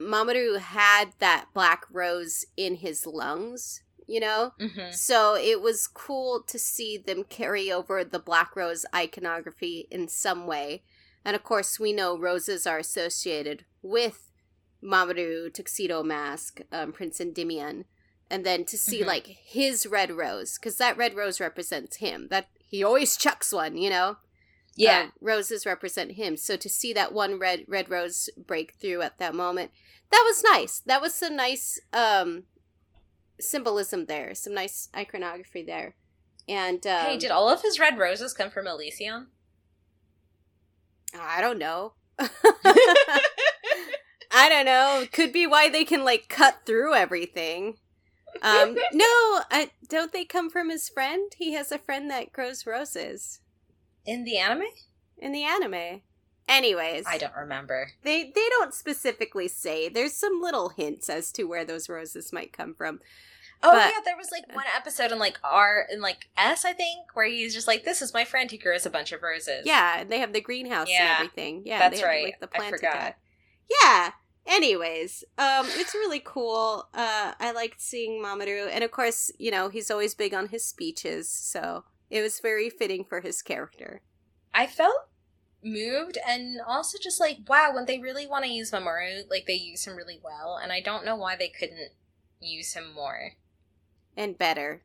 Mamoru 0.00 0.58
had 0.58 1.12
that 1.18 1.46
black 1.54 1.84
rose 1.90 2.44
in 2.56 2.76
his 2.76 3.06
lungs, 3.06 3.82
you 4.06 4.20
know? 4.20 4.52
Mm-hmm. 4.60 4.92
So 4.92 5.36
it 5.36 5.60
was 5.60 5.86
cool 5.86 6.42
to 6.46 6.58
see 6.58 6.96
them 6.96 7.24
carry 7.24 7.70
over 7.70 8.04
the 8.04 8.18
black 8.18 8.56
rose 8.56 8.84
iconography 8.94 9.88
in 9.90 10.08
some 10.08 10.46
way. 10.46 10.82
And 11.24 11.34
of 11.34 11.42
course, 11.42 11.80
we 11.80 11.92
know 11.92 12.18
roses 12.18 12.66
are 12.66 12.78
associated 12.78 13.64
with 13.82 14.30
Mamoru, 14.82 15.52
Tuxedo 15.52 16.02
Mask, 16.02 16.60
um, 16.70 16.92
Prince 16.92 17.20
Endymion. 17.20 17.86
And 18.30 18.44
then 18.44 18.64
to 18.66 18.76
see 18.76 19.02
Mhm. 19.02 19.06
like 19.06 19.26
his 19.26 19.86
red 19.86 20.10
rose, 20.10 20.58
because 20.58 20.76
that 20.78 20.96
red 20.96 21.14
rose 21.14 21.40
represents 21.40 21.96
him. 21.96 22.28
That 22.28 22.48
he 22.68 22.82
always 22.82 23.16
chucks 23.16 23.52
one, 23.52 23.76
you 23.76 23.88
know. 23.90 24.16
Yeah. 24.74 25.06
Uh, 25.08 25.10
roses 25.20 25.64
represent 25.64 26.12
him. 26.12 26.36
So 26.36 26.56
to 26.56 26.68
see 26.68 26.92
that 26.92 27.12
one 27.12 27.38
red 27.38 27.64
red 27.66 27.88
rose 27.88 28.28
break 28.36 28.74
through 28.74 29.02
at 29.02 29.18
that 29.18 29.34
moment, 29.34 29.70
that 30.10 30.22
was 30.26 30.42
nice. 30.42 30.80
That 30.80 31.00
was 31.00 31.14
some 31.14 31.36
nice 31.36 31.80
um 31.92 32.44
symbolism 33.40 34.06
there. 34.06 34.34
Some 34.34 34.54
nice 34.54 34.88
iconography 34.96 35.62
there. 35.62 35.94
And 36.48 36.86
um, 36.86 37.06
hey, 37.06 37.18
did 37.18 37.30
all 37.30 37.48
of 37.48 37.62
his 37.62 37.80
red 37.80 37.98
roses 37.98 38.32
come 38.32 38.50
from 38.50 38.66
Elysion? 38.66 39.26
I 41.18 41.40
don't 41.40 41.58
know. 41.58 41.94
I 42.18 42.28
don't 44.48 44.66
know. 44.66 45.04
Could 45.12 45.32
be 45.32 45.46
why 45.46 45.68
they 45.68 45.84
can 45.84 46.04
like 46.04 46.28
cut 46.28 46.60
through 46.66 46.94
everything. 46.94 47.76
Um 48.42 48.76
no, 48.92 49.06
I, 49.50 49.70
don't 49.88 50.12
they 50.12 50.24
come 50.24 50.50
from 50.50 50.70
his 50.70 50.88
friend? 50.88 51.32
He 51.36 51.54
has 51.54 51.72
a 51.72 51.78
friend 51.78 52.10
that 52.10 52.32
grows 52.32 52.66
roses 52.66 53.40
In 54.04 54.24
the 54.24 54.38
anime? 54.38 54.66
in 55.18 55.32
the 55.32 55.44
anime. 55.44 56.02
Anyways, 56.48 57.04
I 57.06 57.18
don't 57.18 57.34
remember. 57.36 57.88
They 58.02 58.24
they 58.24 58.48
don't 58.50 58.72
specifically 58.72 59.48
say. 59.48 59.88
There's 59.88 60.12
some 60.12 60.40
little 60.40 60.68
hints 60.70 61.08
as 61.08 61.32
to 61.32 61.44
where 61.44 61.64
those 61.64 61.88
roses 61.88 62.32
might 62.32 62.52
come 62.52 62.74
from. 62.74 63.00
Oh 63.62 63.72
But- 63.72 63.90
yeah, 63.90 64.00
there 64.04 64.16
was 64.16 64.30
like 64.30 64.54
one 64.54 64.66
episode 64.76 65.10
in 65.12 65.18
like 65.18 65.38
R 65.42 65.86
in 65.90 66.00
like 66.00 66.28
S, 66.36 66.64
I 66.64 66.72
think, 66.72 67.14
where 67.14 67.26
he's 67.26 67.54
just 67.54 67.66
like, 67.66 67.84
"This 67.84 68.00
is 68.00 68.14
my 68.14 68.24
friend 68.24 68.50
who 68.50 68.58
grows 68.58 68.86
a 68.86 68.90
bunch 68.90 69.12
of 69.12 69.22
roses." 69.22 69.62
Yeah, 69.64 70.00
and 70.00 70.10
they 70.10 70.20
have 70.20 70.32
the 70.32 70.40
greenhouse 70.40 70.88
Yeah, 70.90 71.02
and 71.02 71.14
everything. 71.26 71.62
Yeah, 71.64 71.78
that's 71.80 72.00
have, 72.00 72.08
right. 72.08 72.24
Like 72.26 72.40
the 72.40 72.48
I 72.54 72.58
plant 72.58 72.74
forgot. 72.76 72.94
attack. 72.94 73.20
Yeah. 73.82 74.10
Anyways, 74.48 75.24
um, 75.38 75.66
it's 75.70 75.92
really 75.94 76.22
cool. 76.24 76.88
Uh, 76.94 77.32
I 77.40 77.50
liked 77.50 77.80
seeing 77.80 78.22
Mamoru, 78.22 78.68
and 78.70 78.84
of 78.84 78.92
course, 78.92 79.32
you 79.38 79.50
know 79.50 79.68
he's 79.70 79.90
always 79.90 80.14
big 80.14 80.32
on 80.34 80.48
his 80.48 80.64
speeches, 80.64 81.28
so 81.28 81.82
it 82.10 82.22
was 82.22 82.38
very 82.38 82.70
fitting 82.70 83.04
for 83.04 83.20
his 83.22 83.42
character. 83.42 84.02
I 84.54 84.68
felt 84.68 85.08
moved 85.62 86.18
and 86.26 86.60
also 86.66 86.98
just 87.02 87.20
like, 87.20 87.38
wow, 87.48 87.72
when 87.74 87.86
they 87.86 87.98
really 87.98 88.26
want 88.26 88.44
to 88.44 88.50
use 88.50 88.70
Mamoru, 88.70 89.22
like 89.30 89.46
they 89.46 89.54
use 89.54 89.86
him 89.86 89.96
really 89.96 90.20
well, 90.22 90.58
and 90.62 90.72
I 90.72 90.80
don't 90.80 91.04
know 91.04 91.16
why 91.16 91.36
they 91.36 91.48
couldn't 91.48 91.90
use 92.40 92.74
him 92.74 92.92
more. 92.94 93.32
And 94.16 94.38
better. 94.38 94.82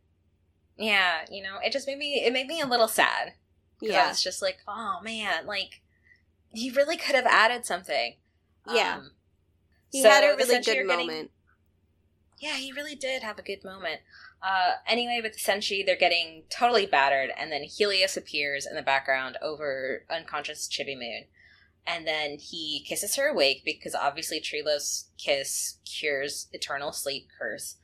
Yeah, 0.78 1.26
you 1.30 1.44
know, 1.44 1.58
it 1.64 1.72
just 1.72 1.88
made 1.88 1.98
me 1.98 2.24
it 2.26 2.34
made 2.34 2.48
me 2.48 2.60
a 2.62 2.66
little 2.68 2.88
sad 2.88 3.34
Yeah. 3.82 4.10
it's 4.10 4.24
just 4.24 4.42
like, 4.42 4.60
oh 4.68 5.00
man, 5.04 5.46
like 5.46 5.82
he 6.54 6.70
really 6.72 6.98
could 6.98 7.16
have 7.16 7.26
added 7.26 7.66
something. 7.66 8.16
Yeah. 8.68 8.98
Um, 8.98 9.12
He 9.92 10.02
so 10.02 10.10
had 10.10 10.24
a 10.24 10.36
really 10.36 10.56
good 10.60 10.68
are 10.78 10.86
getting- 10.86 10.88
moment. 11.08 11.32
Yeah, 12.40 12.56
he 12.56 12.72
really 12.72 12.96
did 12.96 13.22
have 13.22 13.38
a 13.38 13.44
good 13.44 13.64
moment. 13.64 14.02
Uh, 14.44 14.74
anyway, 14.88 15.20
with 15.22 15.34
the 15.34 15.40
Senshi, 15.40 15.86
they're 15.86 15.96
getting 15.96 16.44
totally 16.50 16.86
battered, 16.88 17.30
and 17.38 17.52
then 17.52 17.64
Helios 17.64 18.18
appears 18.18 18.66
in 18.66 18.76
the 18.76 18.82
background 18.82 19.38
over 19.42 20.06
unconscious 20.10 20.68
Chibi 20.68 20.96
Moon. 20.98 21.26
And 21.86 22.06
then 22.08 22.38
he 22.40 22.84
kisses 22.88 23.16
her 23.16 23.28
awake 23.30 23.64
because 23.66 23.96
obviously 23.96 24.40
Trilo's 24.40 25.10
kiss 25.18 25.78
cures 25.86 26.48
eternal 26.54 26.92
sleep 26.92 27.28
curse. 27.40 27.78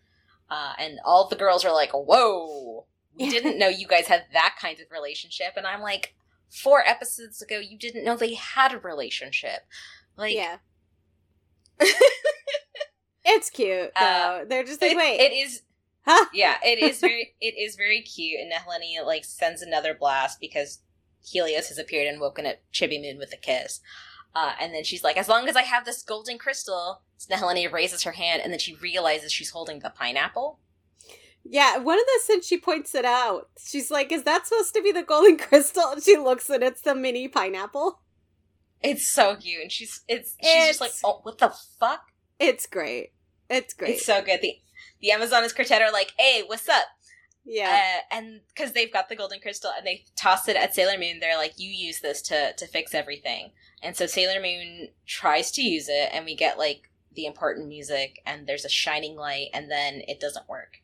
Uh, 0.50 0.74
and 0.80 1.00
all 1.04 1.28
the 1.28 1.36
girls 1.36 1.66
are 1.66 1.74
like, 1.74 1.92
whoa, 1.92 2.86
we 3.18 3.30
didn't 3.30 3.58
know 3.60 3.68
you 3.68 3.88
guys 3.88 4.08
had 4.08 4.26
that 4.34 4.56
kind 4.62 4.80
of 4.80 4.86
relationship. 4.92 5.54
And 5.58 5.66
I'm 5.66 5.82
like, 5.82 6.14
four 6.50 6.84
episodes 6.88 7.42
ago, 7.42 7.58
you 7.60 7.78
didn't 7.78 8.06
know 8.06 8.16
they 8.16 8.36
had 8.36 8.72
a 8.74 8.80
relationship. 8.80 9.66
Like, 10.16 10.36
yeah. 10.36 10.58
it's 13.26 13.50
cute 13.50 13.92
though. 14.00 14.06
Uh, 14.06 14.46
They're 14.46 14.64
just 14.64 14.82
like, 14.82 14.92
it- 14.92 14.98
wait, 14.98 15.20
it 15.20 15.34
is? 15.34 15.62
yeah, 16.34 16.58
it 16.64 16.80
is 16.80 17.00
very 17.00 17.36
it 17.42 17.56
is 17.58 17.76
very 17.76 18.02
cute, 18.02 18.40
and 18.40 18.52
Nehelenia 18.52 19.06
like 19.06 19.26
sends 19.26 19.62
another 19.62 19.94
blast 19.94 20.40
because 20.40 20.80
Helios 21.26 21.70
has 21.70 21.78
appeared 21.78 22.08
and 22.08 22.22
woken 22.22 22.46
up 22.46 22.58
Chibi 22.74 23.02
Moon 23.02 23.18
with 23.18 23.34
a 23.34 23.38
kiss. 23.38 23.82
Uh, 24.36 24.54
and 24.62 24.74
then 24.74 24.84
she's 24.84 25.04
like, 25.04 25.18
as 25.18 25.28
long 25.28 25.50
as 25.50 25.56
I 25.56 25.64
have 25.64 25.84
this 25.84 26.04
golden 26.04 26.38
crystal, 26.38 27.02
Nehelenia 27.32 27.72
raises 27.72 28.04
her 28.04 28.12
hand, 28.12 28.42
and 28.44 28.52
then 28.52 28.60
she 28.60 28.76
realizes 28.76 29.32
she's 29.32 29.50
holding 29.50 29.80
the 29.80 29.90
pineapple. 29.90 30.60
Yeah, 31.44 31.78
one 31.78 31.98
of 31.98 32.06
the 32.06 32.20
since 32.24 32.46
she 32.46 32.58
points 32.58 32.94
it 32.94 33.06
out, 33.06 33.50
she's 33.58 33.90
like, 33.90 34.12
"Is 34.12 34.24
that 34.24 34.46
supposed 34.46 34.74
to 34.76 34.82
be 34.82 34.92
the 34.92 35.04
golden 35.04 35.38
crystal?" 35.38 35.92
And 35.92 36.04
she 36.04 36.18
looks, 36.18 36.50
and 36.50 36.64
it's 36.64 36.82
the 36.82 36.94
mini 36.94 37.28
pineapple. 37.28 38.02
It's 38.82 39.10
so 39.10 39.36
cute, 39.36 39.62
and 39.64 39.72
she's 39.72 40.02
it's 40.08 40.36
she's 40.42 40.68
just 40.68 40.82
like, 40.82 40.92
oh, 41.04 41.20
what 41.24 41.40
the 41.40 41.54
fuck? 41.80 42.12
It's 42.40 42.68
great. 42.68 43.14
It's 43.50 43.74
great. 43.74 43.96
It's 43.96 44.06
so 44.06 44.22
good. 44.22 44.42
The 44.42 44.58
the 45.02 45.12
Amazonas 45.12 45.54
quartet 45.54 45.82
are 45.82 45.92
like, 45.92 46.14
hey, 46.18 46.44
what's 46.46 46.68
up? 46.70 46.88
yeah, 47.46 48.02
Uh, 48.12 48.16
and 48.16 48.42
because 48.50 48.74
they've 48.74 48.92
got 48.92 49.08
the 49.10 49.16
golden 49.16 49.40
crystal 49.40 49.72
and 49.76 49.88
they 49.88 50.04
toss 50.18 50.48
it 50.50 50.56
at 50.58 50.76
Sailor 50.76 50.98
Moon, 50.98 51.20
they're 51.20 51.38
like, 51.38 51.54
"You 51.58 51.70
use 51.70 52.02
this 52.02 52.22
to 52.24 52.54
to 52.54 52.68
fix 52.68 52.94
everything." 52.94 53.52
And 53.82 53.96
so 53.96 54.06
Sailor 54.06 54.42
Moon 54.42 54.90
tries 55.06 55.52
to 55.52 55.62
use 55.62 55.88
it, 55.88 56.10
and 56.12 56.26
we 56.26 56.36
get 56.36 56.58
like 56.58 56.90
the 57.14 57.26
important 57.26 57.68
music, 57.70 58.22
and 58.26 58.48
there's 58.48 58.66
a 58.66 58.70
shining 58.70 59.16
light, 59.16 59.48
and 59.54 59.72
then 59.72 60.02
it 60.10 60.20
doesn't 60.20 60.50
work. 60.50 60.82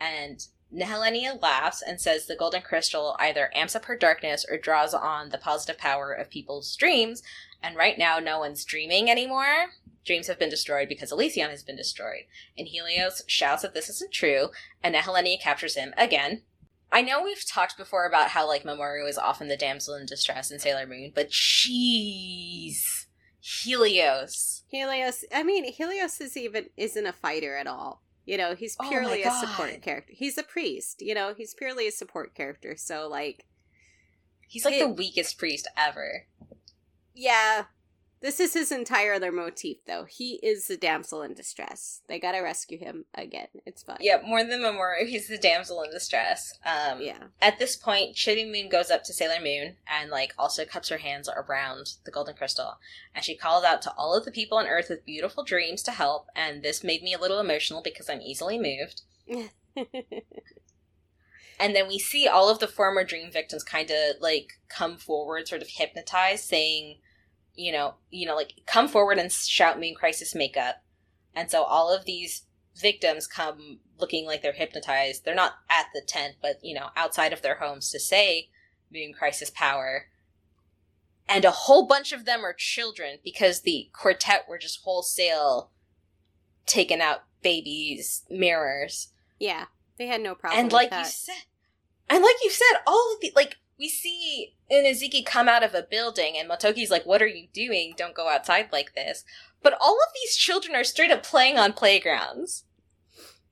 And 0.00 0.46
Nehelenia 0.74 1.40
laughs 1.40 1.82
and 1.82 2.00
says 2.00 2.26
the 2.26 2.36
golden 2.36 2.62
crystal 2.62 3.16
either 3.18 3.50
amps 3.54 3.76
up 3.76 3.84
her 3.84 3.96
darkness 3.96 4.44
or 4.50 4.58
draws 4.58 4.92
on 4.92 5.28
the 5.28 5.38
positive 5.38 5.78
power 5.78 6.12
of 6.12 6.30
people's 6.30 6.74
dreams. 6.76 7.22
And 7.62 7.76
right 7.76 7.96
now, 7.96 8.18
no 8.18 8.38
one's 8.38 8.64
dreaming 8.64 9.08
anymore. 9.10 9.70
Dreams 10.04 10.26
have 10.26 10.38
been 10.38 10.50
destroyed 10.50 10.88
because 10.88 11.12
Elysion 11.12 11.48
has 11.48 11.62
been 11.62 11.76
destroyed. 11.76 12.24
And 12.58 12.68
Helios 12.68 13.22
shouts 13.26 13.62
that 13.62 13.72
this 13.72 13.88
isn't 13.88 14.12
true, 14.12 14.48
and 14.82 14.94
Nehelenia 14.94 15.40
captures 15.40 15.76
him 15.76 15.94
again. 15.96 16.42
I 16.92 17.02
know 17.02 17.22
we've 17.22 17.44
talked 17.44 17.76
before 17.76 18.06
about 18.06 18.28
how 18.28 18.46
like 18.46 18.62
Mamoru 18.62 19.08
is 19.08 19.18
often 19.18 19.48
the 19.48 19.56
damsel 19.56 19.94
in 19.94 20.06
distress 20.06 20.50
in 20.50 20.58
Sailor 20.58 20.86
Moon, 20.86 21.10
but 21.14 21.30
jeez, 21.30 23.06
Helios. 23.40 24.62
Helios. 24.68 25.24
I 25.34 25.42
mean, 25.42 25.64
Helios 25.72 26.20
is 26.20 26.36
even 26.36 26.66
isn't 26.76 27.06
a 27.06 27.12
fighter 27.12 27.56
at 27.56 27.66
all. 27.66 28.03
You 28.26 28.38
know, 28.38 28.54
he's 28.54 28.76
Oh 28.80 28.88
purely 28.88 29.22
a 29.22 29.30
support 29.30 29.82
character. 29.82 30.12
He's 30.16 30.38
a 30.38 30.42
priest. 30.42 31.02
You 31.02 31.14
know, 31.14 31.34
he's 31.36 31.52
purely 31.54 31.86
a 31.86 31.92
support 31.92 32.34
character. 32.34 32.76
So, 32.76 33.08
like, 33.08 33.44
He's 34.46 34.64
like 34.64 34.74
It- 34.74 34.80
the 34.80 34.88
weakest 34.88 35.36
priest 35.38 35.66
ever. 35.76 36.26
yeah, 37.14 37.64
this 38.24 38.40
is 38.40 38.54
his 38.54 38.72
entire 38.72 39.12
other 39.12 39.30
motif, 39.30 39.84
though. 39.86 40.04
He 40.04 40.40
is 40.42 40.66
the 40.66 40.78
damsel 40.78 41.20
in 41.20 41.34
distress. 41.34 42.00
They 42.08 42.18
gotta 42.18 42.42
rescue 42.42 42.78
him 42.78 43.04
again. 43.14 43.48
It's 43.66 43.82
fine. 43.82 43.98
Yeah, 44.00 44.22
more 44.26 44.42
than 44.42 44.62
Mamoru, 44.62 45.06
he's 45.06 45.28
the 45.28 45.36
damsel 45.36 45.82
in 45.82 45.90
distress. 45.90 46.58
Um, 46.64 47.02
Yeah. 47.02 47.24
At 47.42 47.58
this 47.58 47.76
point, 47.76 48.16
Chibi 48.16 48.50
Moon 48.50 48.70
goes 48.70 48.90
up 48.90 49.04
to 49.04 49.12
Sailor 49.12 49.42
Moon 49.42 49.76
and 49.86 50.10
like 50.10 50.32
also 50.38 50.64
cups 50.64 50.88
her 50.88 50.96
hands 50.96 51.28
around 51.28 51.92
the 52.06 52.10
golden 52.10 52.34
crystal, 52.34 52.78
and 53.14 53.22
she 53.22 53.36
calls 53.36 53.62
out 53.62 53.82
to 53.82 53.92
all 53.92 54.16
of 54.16 54.24
the 54.24 54.32
people 54.32 54.56
on 54.56 54.66
Earth 54.66 54.88
with 54.88 55.04
beautiful 55.04 55.44
dreams 55.44 55.82
to 55.82 55.90
help. 55.90 56.28
And 56.34 56.62
this 56.62 56.82
made 56.82 57.02
me 57.02 57.12
a 57.12 57.20
little 57.20 57.40
emotional 57.40 57.82
because 57.82 58.08
I'm 58.08 58.22
easily 58.22 58.58
moved. 58.58 59.02
And 61.58 61.74
then 61.74 61.86
we 61.86 61.98
see 61.98 62.26
all 62.26 62.50
of 62.50 62.58
the 62.58 62.66
former 62.66 63.04
dream 63.04 63.30
victims 63.30 63.62
kind 63.62 63.90
of 63.90 64.20
like 64.20 64.54
come 64.68 64.96
forward, 64.96 65.46
sort 65.46 65.62
of 65.62 65.68
hypnotized, 65.68 66.44
saying, 66.44 66.96
you 67.54 67.72
know, 67.72 67.94
you 68.10 68.26
know, 68.26 68.34
like 68.34 68.52
come 68.66 68.88
forward 68.88 69.18
and 69.18 69.30
shout 69.30 69.80
Moon 69.80 69.94
Crisis 69.94 70.34
makeup. 70.34 70.82
And 71.34 71.50
so 71.50 71.62
all 71.62 71.92
of 71.92 72.04
these 72.04 72.42
victims 72.76 73.26
come 73.26 73.78
looking 73.98 74.26
like 74.26 74.42
they're 74.42 74.52
hypnotized. 74.52 75.24
They're 75.24 75.34
not 75.34 75.54
at 75.70 75.86
the 75.94 76.02
tent, 76.06 76.36
but 76.42 76.58
you 76.62 76.74
know, 76.74 76.88
outside 76.96 77.32
of 77.32 77.42
their 77.42 77.56
homes 77.56 77.90
to 77.90 78.00
say 78.00 78.48
Moon 78.92 79.12
Crisis 79.12 79.50
power. 79.50 80.06
And 81.28 81.44
a 81.44 81.50
whole 81.50 81.86
bunch 81.86 82.12
of 82.12 82.26
them 82.26 82.44
are 82.44 82.52
children 82.52 83.18
because 83.24 83.62
the 83.62 83.88
quartet 83.92 84.44
were 84.48 84.58
just 84.58 84.82
wholesale 84.82 85.70
taking 86.66 87.00
out 87.00 87.24
babies' 87.42 88.24
mirrors 88.30 89.08
yeah. 89.38 89.66
They 89.98 90.06
had 90.06 90.22
no 90.22 90.34
problem. 90.34 90.60
and 90.60 90.72
like 90.72 90.92
you 90.92 91.04
said 91.04 91.44
and 92.08 92.22
like 92.22 92.36
you 92.42 92.50
said 92.50 92.80
all 92.86 93.14
of 93.14 93.20
the 93.20 93.32
like 93.36 93.58
we 93.78 93.88
see 93.88 94.54
Unazuki 94.70 95.24
come 95.24 95.48
out 95.48 95.62
of 95.62 95.74
a 95.74 95.82
building 95.82 96.34
and 96.36 96.48
Motoki's 96.48 96.90
like 96.90 97.04
what 97.04 97.22
are 97.22 97.26
you 97.26 97.48
doing 97.52 97.94
don't 97.96 98.14
go 98.14 98.28
outside 98.28 98.68
like 98.72 98.94
this 98.94 99.24
but 99.62 99.76
all 99.80 99.94
of 99.94 100.12
these 100.14 100.36
children 100.36 100.74
are 100.74 100.84
straight 100.84 101.10
up 101.10 101.22
playing 101.22 101.58
on 101.58 101.72
playgrounds 101.72 102.64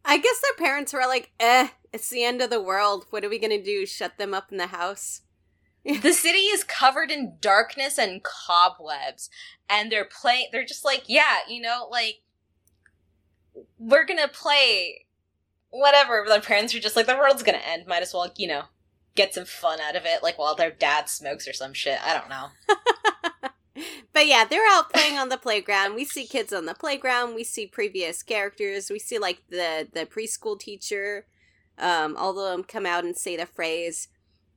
I 0.04 0.18
guess 0.18 0.40
their 0.40 0.66
parents 0.66 0.92
were 0.92 1.06
like, 1.06 1.32
eh, 1.38 1.68
It's 1.92 2.10
the 2.10 2.24
end 2.24 2.42
of 2.42 2.50
the 2.50 2.62
world. 2.62 3.06
What 3.10 3.24
are 3.24 3.28
we 3.28 3.38
gonna 3.38 3.62
do? 3.62 3.86
Shut 3.86 4.18
them 4.18 4.34
up 4.34 4.50
in 4.50 4.58
the 4.58 4.68
house? 4.68 5.22
the 5.84 6.12
city 6.12 6.38
is 6.38 6.64
covered 6.64 7.10
in 7.10 7.36
darkness 7.40 7.98
and 7.98 8.22
cobwebs, 8.22 9.28
and 9.68 9.90
they're 9.90 10.04
playing. 10.04 10.48
They're 10.52 10.64
just 10.64 10.84
like, 10.84 11.04
yeah, 11.06 11.38
you 11.48 11.60
know, 11.60 11.88
like 11.90 12.22
we're 13.78 14.06
gonna 14.06 14.28
play 14.28 15.06
whatever. 15.70 16.24
Their 16.26 16.40
parents 16.40 16.74
are 16.74 16.80
just 16.80 16.96
like, 16.96 17.06
the 17.06 17.16
world's 17.16 17.42
gonna 17.42 17.58
end. 17.58 17.86
Might 17.86 18.02
as 18.02 18.14
well, 18.14 18.32
you 18.36 18.48
know, 18.48 18.64
get 19.14 19.34
some 19.34 19.44
fun 19.44 19.80
out 19.80 19.96
of 19.96 20.04
it, 20.04 20.22
like 20.22 20.38
while 20.38 20.54
their 20.54 20.70
dad 20.70 21.08
smokes 21.08 21.46
or 21.46 21.52
some 21.52 21.72
shit. 21.72 21.98
I 22.04 22.18
don't 22.18 22.28
know. 22.28 22.48
but 24.12 24.26
yeah, 24.26 24.44
they're 24.44 24.66
out 24.70 24.92
playing 24.92 25.18
on 25.18 25.28
the 25.28 25.36
playground. 25.36 25.94
We 25.94 26.04
see 26.04 26.26
kids 26.26 26.52
on 26.52 26.66
the 26.66 26.74
playground. 26.74 27.34
We 27.34 27.44
see 27.44 27.66
previous 27.66 28.22
characters. 28.22 28.90
We 28.90 28.98
see 28.98 29.18
like 29.18 29.42
the 29.48 29.88
the 29.92 30.06
preschool 30.06 30.58
teacher. 30.58 31.26
Um, 31.78 32.16
all 32.16 32.38
of 32.38 32.52
them 32.52 32.64
come 32.64 32.86
out 32.86 33.04
and 33.04 33.16
say 33.16 33.36
the 33.36 33.46
phrase, 33.46 34.08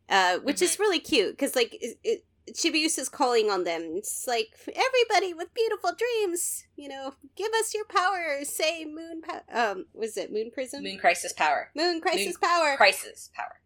uh, 0.09 0.37
which 0.39 0.57
mm-hmm. 0.57 0.65
is 0.65 0.79
really 0.79 0.99
cute 0.99 1.31
because 1.31 1.55
like 1.55 1.75
it, 1.81 1.97
it, 2.03 2.25
Chibiusa 2.51 2.99
is 2.99 3.09
calling 3.09 3.49
on 3.49 3.63
them. 3.63 3.93
It's 3.95 4.25
like 4.27 4.49
everybody 4.67 5.33
with 5.33 5.53
beautiful 5.53 5.91
dreams, 5.97 6.65
you 6.75 6.87
know, 6.87 7.13
give 7.35 7.51
us 7.59 7.73
your 7.73 7.85
power. 7.85 8.43
Say 8.43 8.85
moon, 8.85 9.21
po- 9.27 9.41
um, 9.51 9.85
was 9.93 10.17
it 10.17 10.31
moon 10.31 10.51
prism? 10.53 10.83
Moon 10.83 10.99
crisis 10.99 11.33
power. 11.33 11.71
Moon 11.75 12.01
crisis 12.01 12.25
moon 12.25 12.35
power. 12.41 12.77
Crisis 12.77 13.31
power. 13.33 13.59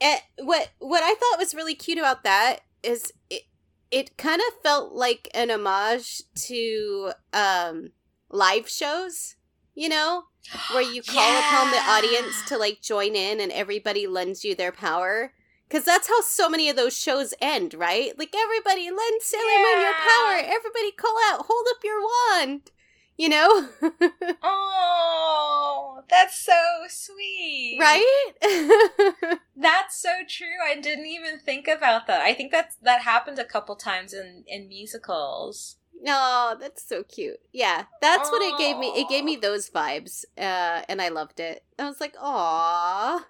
And 0.00 0.20
what 0.38 0.70
what 0.78 1.02
I 1.02 1.14
thought 1.14 1.38
was 1.38 1.54
really 1.54 1.74
cute 1.74 1.98
about 1.98 2.24
that 2.24 2.60
is 2.82 3.12
it 3.30 3.42
it 3.90 4.16
kind 4.16 4.40
of 4.40 4.62
felt 4.62 4.92
like 4.92 5.28
an 5.34 5.50
homage 5.50 6.22
to 6.46 7.12
um 7.32 7.90
live 8.30 8.68
shows, 8.68 9.36
you 9.74 9.88
know, 9.88 10.24
where 10.72 10.82
you 10.82 11.02
call 11.06 11.30
yeah. 11.30 11.38
upon 11.38 11.70
the 11.70 11.78
audience 11.78 12.42
to 12.48 12.58
like 12.58 12.80
join 12.82 13.14
in 13.14 13.40
and 13.40 13.52
everybody 13.52 14.06
lends 14.06 14.44
you 14.44 14.54
their 14.54 14.72
power. 14.72 15.32
Cause 15.70 15.84
that's 15.84 16.08
how 16.08 16.20
so 16.20 16.48
many 16.48 16.68
of 16.68 16.76
those 16.76 16.96
shows 16.96 17.34
end, 17.40 17.74
right? 17.74 18.16
Like 18.18 18.34
everybody 18.36 18.90
lend 18.90 19.22
Sailor 19.22 19.42
yeah. 19.44 19.74
Moon 19.74 19.82
your 19.82 19.92
power. 19.92 20.36
Everybody 20.36 20.92
call 20.92 21.16
out, 21.30 21.46
hold 21.46 21.66
up 21.70 21.82
your 21.82 22.00
wand 22.00 22.70
you 23.16 23.28
know? 23.28 23.68
oh, 24.42 26.02
that's 26.08 26.44
so 26.44 26.52
sweet. 26.88 27.78
Right? 27.80 28.32
that's 29.56 29.96
so 30.00 30.10
true. 30.28 30.46
I 30.64 30.80
didn't 30.80 31.06
even 31.06 31.38
think 31.38 31.68
about 31.68 32.06
that. 32.06 32.20
I 32.20 32.34
think 32.34 32.50
that's 32.52 32.76
that 32.82 33.02
happened 33.02 33.38
a 33.38 33.44
couple 33.44 33.76
times 33.76 34.12
in 34.12 34.44
in 34.46 34.68
musicals. 34.68 35.76
Oh, 36.06 36.56
that's 36.60 36.86
so 36.86 37.02
cute. 37.02 37.40
Yeah, 37.52 37.84
that's 38.00 38.30
what 38.30 38.42
it 38.42 38.58
gave 38.58 38.76
me. 38.78 38.88
It 38.88 39.08
gave 39.08 39.24
me 39.24 39.36
those 39.36 39.70
vibes, 39.70 40.24
uh, 40.36 40.82
and 40.88 41.00
I 41.00 41.08
loved 41.08 41.40
it. 41.40 41.64
I 41.78 41.84
was 41.86 42.00
like, 42.00 42.14
"Aw, 42.20 43.26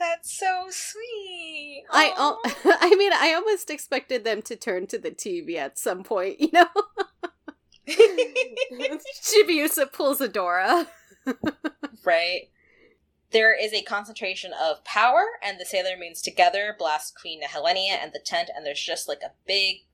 that's 0.00 0.36
so 0.36 0.66
sweet." 0.70 1.84
Aww. 1.92 1.94
I, 1.94 2.34
I 2.80 2.94
mean, 2.96 3.12
I 3.12 3.34
almost 3.34 3.70
expected 3.70 4.24
them 4.24 4.42
to 4.42 4.56
turn 4.56 4.86
to 4.88 4.98
the 4.98 5.10
TV 5.10 5.56
at 5.56 5.78
some 5.78 6.02
point, 6.02 6.40
you 6.40 6.50
know. 6.52 6.66
Chibiusa 9.22 9.92
pulls 9.92 10.20
Adora. 10.20 10.86
right. 12.04 12.50
There 13.30 13.54
is 13.54 13.74
a 13.74 13.82
concentration 13.82 14.52
of 14.58 14.84
power, 14.84 15.24
and 15.42 15.60
the 15.60 15.66
Sailor 15.66 15.96
Moons 15.98 16.22
together 16.22 16.74
blast 16.78 17.18
Queen 17.18 17.40
Nehelenia 17.42 18.02
and 18.02 18.12
the 18.12 18.22
tent, 18.24 18.50
and 18.54 18.64
there's 18.64 18.80
just 18.80 19.06
like 19.06 19.20
a 19.22 19.32
big 19.46 19.84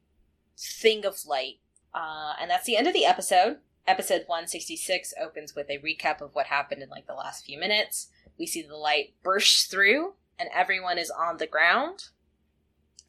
thing 0.56 1.04
of 1.04 1.26
light. 1.26 1.58
Uh, 1.92 2.34
and 2.40 2.50
that's 2.50 2.66
the 2.66 2.76
end 2.76 2.86
of 2.86 2.92
the 2.92 3.04
episode. 3.04 3.58
Episode 3.86 4.22
166 4.26 5.14
opens 5.20 5.54
with 5.54 5.68
a 5.68 5.78
recap 5.78 6.20
of 6.20 6.34
what 6.34 6.46
happened 6.46 6.82
in 6.82 6.88
like 6.88 7.06
the 7.06 7.14
last 7.14 7.44
few 7.44 7.58
minutes. 7.58 8.08
We 8.38 8.46
see 8.46 8.62
the 8.62 8.76
light 8.76 9.14
burst 9.22 9.70
through, 9.70 10.14
and 10.38 10.48
everyone 10.54 10.98
is 10.98 11.10
on 11.10 11.38
the 11.38 11.46
ground. 11.46 12.08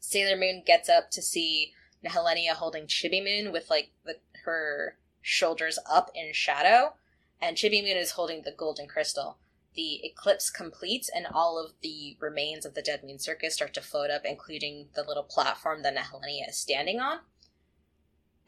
Sailor 0.00 0.36
Moon 0.36 0.62
gets 0.66 0.88
up 0.88 1.10
to 1.12 1.22
see 1.22 1.72
Nehelenia 2.04 2.50
holding 2.50 2.86
Chibi 2.86 3.22
Moon 3.22 3.52
with 3.52 3.70
like 3.70 3.90
the 4.04 4.16
her 4.46 4.96
shoulders 5.20 5.78
up 5.90 6.10
in 6.14 6.32
shadow, 6.32 6.94
and 7.40 7.56
Chibi 7.56 7.82
Moon 7.82 7.96
is 7.96 8.12
holding 8.12 8.42
the 8.42 8.52
golden 8.52 8.86
crystal. 8.86 9.36
The 9.74 10.00
eclipse 10.04 10.48
completes, 10.48 11.10
and 11.14 11.26
all 11.26 11.62
of 11.62 11.72
the 11.82 12.16
remains 12.18 12.64
of 12.64 12.74
the 12.74 12.80
Dead 12.80 13.02
Moon 13.04 13.18
Circus 13.18 13.54
start 13.54 13.74
to 13.74 13.82
float 13.82 14.10
up, 14.10 14.22
including 14.24 14.88
the 14.94 15.02
little 15.02 15.22
platform 15.22 15.82
that 15.82 15.94
Nehelenia 15.94 16.48
is 16.48 16.56
standing 16.56 16.98
on. 16.98 17.18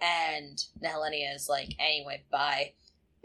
And 0.00 0.64
Nehelenia 0.82 1.34
is 1.34 1.48
like, 1.48 1.74
anyway, 1.78 2.22
bye. 2.30 2.72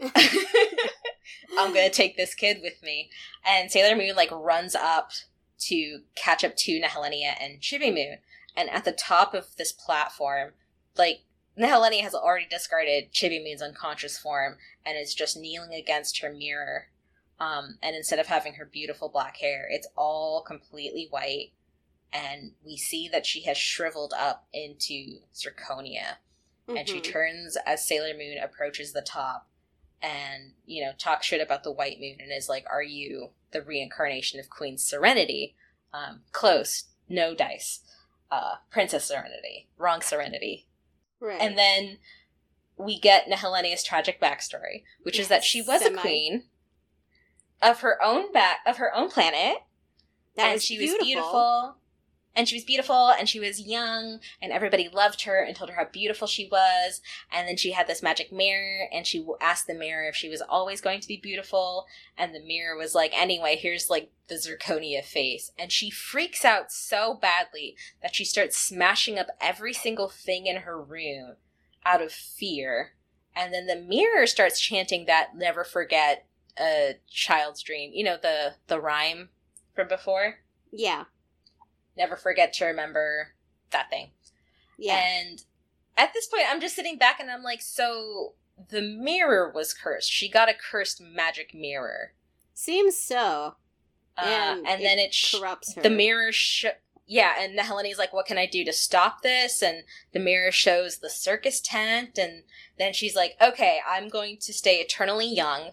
I'm 1.58 1.72
gonna 1.72 1.88
take 1.88 2.16
this 2.16 2.34
kid 2.34 2.58
with 2.60 2.82
me. 2.82 3.10
And 3.46 3.70
Sailor 3.70 3.96
Moon 3.96 4.16
like 4.16 4.30
runs 4.32 4.74
up 4.74 5.12
to 5.60 6.00
catch 6.14 6.44
up 6.44 6.56
to 6.56 6.80
Nehelenia 6.80 7.34
and 7.40 7.60
Chibi 7.60 7.94
Moon. 7.94 8.18
And 8.56 8.68
at 8.70 8.84
the 8.84 8.92
top 8.92 9.32
of 9.32 9.56
this 9.56 9.72
platform, 9.72 10.52
like 10.96 11.22
Nehelenia 11.58 12.00
has 12.00 12.14
already 12.14 12.46
discarded 12.46 13.12
Chibi 13.12 13.42
Moon's 13.42 13.62
unconscious 13.62 14.18
form 14.18 14.56
and 14.84 14.98
is 14.98 15.14
just 15.14 15.36
kneeling 15.36 15.72
against 15.74 16.20
her 16.20 16.32
mirror. 16.32 16.88
Um, 17.38 17.78
and 17.82 17.94
instead 17.94 18.18
of 18.18 18.26
having 18.26 18.54
her 18.54 18.64
beautiful 18.64 19.08
black 19.08 19.36
hair, 19.36 19.66
it's 19.70 19.88
all 19.96 20.42
completely 20.42 21.08
white. 21.10 21.52
And 22.12 22.52
we 22.64 22.76
see 22.76 23.08
that 23.08 23.26
she 23.26 23.42
has 23.42 23.58
shriveled 23.58 24.14
up 24.16 24.46
into 24.52 25.20
zirconia. 25.34 26.18
Mm-hmm. 26.68 26.76
And 26.76 26.88
she 26.88 27.00
mm-hmm. 27.00 27.12
turns 27.12 27.56
as 27.66 27.86
Sailor 27.86 28.14
Moon 28.16 28.38
approaches 28.42 28.92
the 28.92 29.02
top 29.02 29.48
and, 30.00 30.52
you 30.66 30.84
know, 30.84 30.92
talks 30.98 31.26
shit 31.26 31.40
about 31.40 31.64
the 31.64 31.72
white 31.72 31.98
moon 31.98 32.16
and 32.20 32.30
is 32.32 32.48
like, 32.48 32.66
Are 32.70 32.82
you 32.82 33.30
the 33.52 33.62
reincarnation 33.62 34.38
of 34.40 34.50
Queen 34.50 34.78
Serenity? 34.78 35.54
Um, 35.92 36.20
close, 36.32 36.84
no 37.08 37.34
dice. 37.34 37.80
Uh, 38.30 38.56
Princess 38.70 39.04
Serenity. 39.04 39.68
Wrong 39.78 40.00
Serenity. 40.00 40.66
Right. 41.24 41.40
And 41.40 41.56
then 41.56 41.96
we 42.76 43.00
get 43.00 43.28
Nehelenia's 43.28 43.82
tragic 43.82 44.20
backstory, 44.20 44.82
which 45.02 45.16
yes, 45.16 45.24
is 45.24 45.28
that 45.28 45.42
she 45.42 45.62
was 45.62 45.80
semi. 45.80 45.96
a 45.96 46.00
queen 46.00 46.44
of 47.62 47.80
her 47.80 47.98
own 48.04 48.30
back 48.30 48.58
of 48.66 48.76
her 48.76 48.94
own 48.94 49.08
planet. 49.08 49.56
That 50.36 50.52
and 50.52 50.62
she 50.62 50.76
beautiful. 50.76 50.98
was 50.98 51.06
beautiful. 51.06 51.76
And 52.36 52.48
she 52.48 52.56
was 52.56 52.64
beautiful 52.64 53.10
and 53.10 53.28
she 53.28 53.38
was 53.38 53.60
young 53.60 54.18
and 54.42 54.50
everybody 54.50 54.88
loved 54.88 55.22
her 55.22 55.40
and 55.40 55.54
told 55.54 55.70
her 55.70 55.76
how 55.76 55.84
beautiful 55.84 56.26
she 56.26 56.48
was. 56.50 57.00
And 57.32 57.46
then 57.46 57.56
she 57.56 57.72
had 57.72 57.86
this 57.86 58.02
magic 58.02 58.32
mirror 58.32 58.88
and 58.92 59.06
she 59.06 59.24
asked 59.40 59.68
the 59.68 59.74
mirror 59.74 60.08
if 60.08 60.16
she 60.16 60.28
was 60.28 60.42
always 60.42 60.80
going 60.80 61.00
to 61.00 61.08
be 61.08 61.16
beautiful. 61.16 61.86
And 62.18 62.34
the 62.34 62.44
mirror 62.44 62.76
was 62.76 62.94
like, 62.94 63.12
anyway, 63.14 63.56
here's 63.56 63.88
like 63.88 64.10
the 64.28 64.34
zirconia 64.34 65.04
face. 65.04 65.52
And 65.56 65.70
she 65.70 65.90
freaks 65.90 66.44
out 66.44 66.72
so 66.72 67.14
badly 67.14 67.76
that 68.02 68.16
she 68.16 68.24
starts 68.24 68.58
smashing 68.58 69.16
up 69.16 69.28
every 69.40 69.72
single 69.72 70.08
thing 70.08 70.46
in 70.46 70.56
her 70.58 70.82
room 70.82 71.36
out 71.86 72.02
of 72.02 72.10
fear. 72.10 72.94
And 73.36 73.54
then 73.54 73.66
the 73.66 73.76
mirror 73.76 74.26
starts 74.26 74.60
chanting 74.60 75.06
that 75.06 75.36
never 75.36 75.62
forget 75.62 76.26
a 76.58 76.96
child's 77.08 77.62
dream. 77.62 77.92
You 77.94 78.04
know, 78.04 78.16
the, 78.20 78.54
the 78.66 78.80
rhyme 78.80 79.28
from 79.74 79.86
before? 79.86 80.38
Yeah 80.72 81.04
never 81.96 82.16
forget 82.16 82.52
to 82.54 82.64
remember 82.64 83.34
that 83.70 83.90
thing. 83.90 84.10
Yeah. 84.78 84.98
And 84.98 85.42
at 85.96 86.12
this 86.12 86.26
point, 86.26 86.44
I'm 86.48 86.60
just 86.60 86.74
sitting 86.74 86.98
back 86.98 87.20
and 87.20 87.30
I'm 87.30 87.42
like, 87.42 87.62
so 87.62 88.34
the 88.68 88.82
mirror 88.82 89.50
was 89.52 89.74
cursed. 89.74 90.10
She 90.10 90.28
got 90.28 90.48
a 90.48 90.54
cursed 90.54 91.00
magic 91.00 91.54
mirror. 91.54 92.12
Seems 92.54 92.96
so. 92.96 93.56
Uh, 94.16 94.22
and, 94.24 94.66
and 94.66 94.80
it 94.80 94.84
then 94.84 94.98
it 94.98 95.14
sh- 95.14 95.34
corrupts 95.34 95.74
her. 95.74 95.82
The 95.82 95.90
mirror, 95.90 96.30
sh- 96.30 96.66
yeah, 97.06 97.34
and 97.38 97.58
the 97.58 97.62
Nehelenia's 97.62 97.98
like, 97.98 98.12
"What 98.12 98.26
can 98.26 98.38
I 98.38 98.46
do 98.46 98.64
to 98.64 98.72
stop 98.72 99.22
this?" 99.22 99.60
And 99.60 99.82
the 100.12 100.20
mirror 100.20 100.52
shows 100.52 100.98
the 100.98 101.10
circus 101.10 101.60
tent, 101.60 102.16
and 102.16 102.44
then 102.78 102.92
she's 102.92 103.16
like, 103.16 103.36
"Okay, 103.42 103.80
I'm 103.86 104.08
going 104.08 104.38
to 104.42 104.52
stay 104.52 104.76
eternally 104.76 105.26
young." 105.26 105.72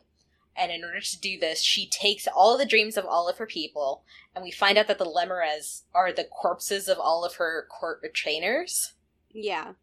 And 0.56 0.72
in 0.72 0.84
order 0.84 1.00
to 1.00 1.20
do 1.20 1.40
this, 1.40 1.62
she 1.62 1.88
takes 1.88 2.28
all 2.28 2.58
the 2.58 2.66
dreams 2.66 2.98
of 2.98 3.06
all 3.06 3.30
of 3.30 3.38
her 3.38 3.46
people, 3.46 4.04
and 4.36 4.44
we 4.44 4.52
find 4.52 4.78
out 4.78 4.88
that 4.88 4.98
the 4.98 5.06
Lemures 5.06 5.84
are 5.94 6.12
the 6.12 6.26
corpses 6.26 6.88
of 6.88 7.00
all 7.00 7.24
of 7.24 7.36
her 7.36 7.68
court 7.70 8.00
retainers. 8.04 8.94
Yeah. 9.34 9.74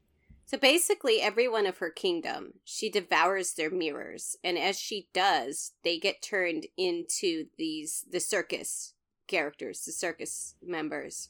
So 0.45 0.57
basically, 0.57 1.21
every 1.21 1.47
one 1.47 1.67
of 1.67 1.79
her 1.79 1.91
kingdom, 1.91 2.55
she 2.65 2.91
devours 2.91 3.53
their 3.53 3.71
mirrors, 3.71 4.37
and 4.43 4.59
as 4.59 4.79
she 4.79 5.09
does, 5.13 5.73
they 5.85 5.99
get 5.99 6.23
turned 6.23 6.67
into 6.77 7.47
these 7.59 8.07
the 8.11 8.21
circus 8.21 8.95
characters, 9.27 9.85
the 9.85 9.93
circus 9.93 10.55
members, 10.63 11.29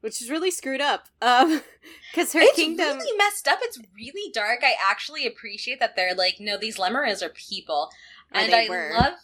which 0.00 0.20
is 0.20 0.30
really 0.30 0.50
screwed 0.50 0.80
up. 0.80 1.08
Um, 1.22 1.62
because 2.12 2.32
her 2.32 2.40
kingdom. 2.40 2.50
it's 2.50 2.56
kingdom 2.56 2.98
really 2.98 3.16
messed 3.16 3.48
up. 3.48 3.60
It's 3.62 3.78
really 3.96 4.32
dark. 4.32 4.60
I 4.62 4.74
actually 4.84 5.26
appreciate 5.26 5.80
that 5.80 5.96
they're 5.96 6.14
like, 6.14 6.36
no, 6.40 6.58
these 6.58 6.76
Lemures 6.76 7.22
are 7.22 7.30
people, 7.30 7.90
and 8.32 8.54
I 8.54 8.68
were. 8.68 8.92
love, 8.98 9.14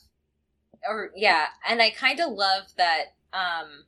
or 0.88 1.10
yeah, 1.16 1.46
and 1.68 1.80
I 1.82 1.90
kind 1.90 2.20
of 2.20 2.32
love 2.32 2.64
that 2.76 3.14
um, 3.32 3.84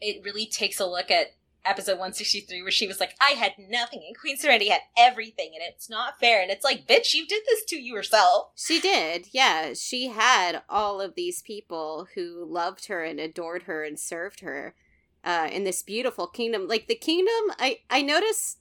it 0.00 0.24
really 0.24 0.46
takes 0.46 0.80
a 0.80 0.86
look 0.86 1.10
at 1.10 1.34
episode 1.64 1.92
163 1.92 2.62
where 2.62 2.70
she 2.70 2.86
was 2.86 3.00
like, 3.00 3.14
I 3.20 3.30
had 3.30 3.52
nothing 3.58 4.02
and 4.06 4.16
Queen 4.18 4.36
Serenity 4.36 4.68
had 4.68 4.80
everything 4.96 5.50
and 5.54 5.62
it's 5.62 5.90
not 5.90 6.18
fair. 6.18 6.40
And 6.42 6.50
it's 6.50 6.64
like, 6.64 6.86
bitch, 6.86 7.14
you 7.14 7.26
did 7.26 7.42
this 7.46 7.64
to 7.66 7.76
yourself. 7.76 8.52
She 8.56 8.80
did. 8.80 9.28
Yeah. 9.32 9.74
She 9.74 10.08
had 10.08 10.62
all 10.68 11.00
of 11.00 11.14
these 11.14 11.42
people 11.42 12.08
who 12.14 12.44
loved 12.48 12.86
her 12.86 13.04
and 13.04 13.20
adored 13.20 13.64
her 13.64 13.84
and 13.84 13.98
served 13.98 14.40
her 14.40 14.74
uh, 15.22 15.48
in 15.52 15.64
this 15.64 15.82
beautiful 15.82 16.26
kingdom. 16.26 16.66
Like 16.66 16.86
the 16.88 16.94
kingdom, 16.94 17.54
I, 17.58 17.80
I 17.90 18.02
noticed 18.02 18.58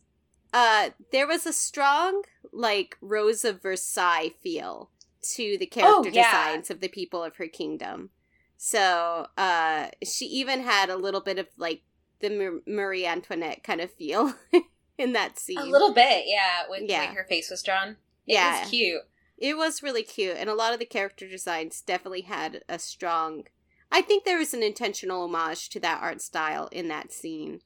uh, 0.54 0.90
there 1.12 1.28
was 1.28 1.46
a 1.46 1.54
strong, 1.54 2.24
like, 2.52 2.98
Rose 3.02 3.46
of 3.46 3.62
Versailles 3.62 4.32
feel 4.42 4.90
to 5.36 5.58
the 5.60 5.66
character 5.66 6.10
Oh, 6.10 6.12
yeah. 6.14 6.32
designs 6.48 6.70
of 6.70 6.80
the 6.82 6.88
people 6.88 7.24
of 7.24 7.36
her 7.38 7.48
kingdom. 7.48 8.10
So 8.58 9.28
uh, 9.38 9.88
she 10.04 10.26
even 10.26 10.62
had 10.62 10.90
a 10.90 10.98
little 10.98 11.22
bit 11.22 11.40
of, 11.40 11.48
like, 11.58 11.82
the 12.20 12.30
Mar- 12.30 12.62
Marie 12.68 13.06
Antoinette 13.06 13.64
kind 13.64 13.80
of 13.82 13.92
feel 13.94 14.34
in 14.98 15.14
that 15.14 15.40
scene. 15.40 15.58
A 15.58 15.64
little 15.66 15.94
bit, 15.94 16.26
yeah, 16.28 16.64
with 16.70 16.82
the 16.82 16.88
Yeah. 16.88 17.10
way 17.10 17.16
her 17.16 17.26
face 17.30 17.50
was 17.50 17.64
drawn. 17.64 17.90
It 18.28 18.34
Yeah. 18.34 18.62
was 18.62 18.70
cute. 18.70 19.02
It 19.38 19.56
was 19.56 19.82
really 19.82 20.04
cute, 20.04 20.36
and 20.38 20.50
a 20.50 20.54
lot 20.54 20.74
of 20.74 20.80
the 20.80 20.86
character 20.86 21.26
designs 21.28 21.82
definitely 21.82 22.22
had 22.22 22.62
a 22.68 22.78
strong. 22.78 23.46
I 23.90 24.02
think 24.02 24.26
there 24.26 24.38
was 24.38 24.54
an 24.54 24.62
intentional 24.62 25.24
homage 25.24 25.70
to 25.70 25.80
that 25.80 26.02
art 26.04 26.22
style 26.22 26.68
in 26.74 26.90
that 26.90 27.14
scene. 27.14 27.62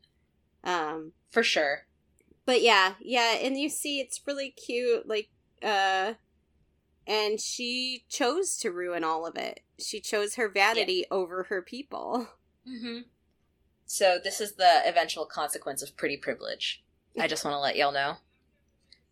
Um, 0.64 1.14
For 1.32 1.42
sure. 1.42 1.88
but 2.46 2.62
yeah, 2.62 2.94
yeah, 3.02 3.34
and 3.42 3.58
you 3.58 3.70
see 3.70 4.00
it's 4.00 4.22
really 4.28 4.52
cute, 4.52 5.08
like, 5.08 5.30
uh, 5.64 6.14
and 7.08 7.40
she 7.40 8.06
chose 8.10 8.58
to 8.58 8.72
ruin 8.72 9.04
all 9.04 9.26
of 9.26 9.36
it. 9.36 9.62
She 9.80 10.00
chose 10.00 10.36
her 10.36 10.50
vanity 10.50 11.06
over 11.12 11.44
her 11.44 11.62
people. 11.62 12.28
Mm-hmm. 12.66 13.00
So 13.86 14.20
this 14.24 14.40
is 14.40 14.54
the 14.54 14.82
eventual 14.86 15.26
consequence 15.26 15.82
of 15.82 15.98
pretty 15.98 16.16
privilege. 16.16 16.82
I 17.20 17.28
just 17.28 17.44
want 17.44 17.56
to 17.56 17.60
let 17.60 17.76
y'all 17.76 17.92
know 17.92 18.16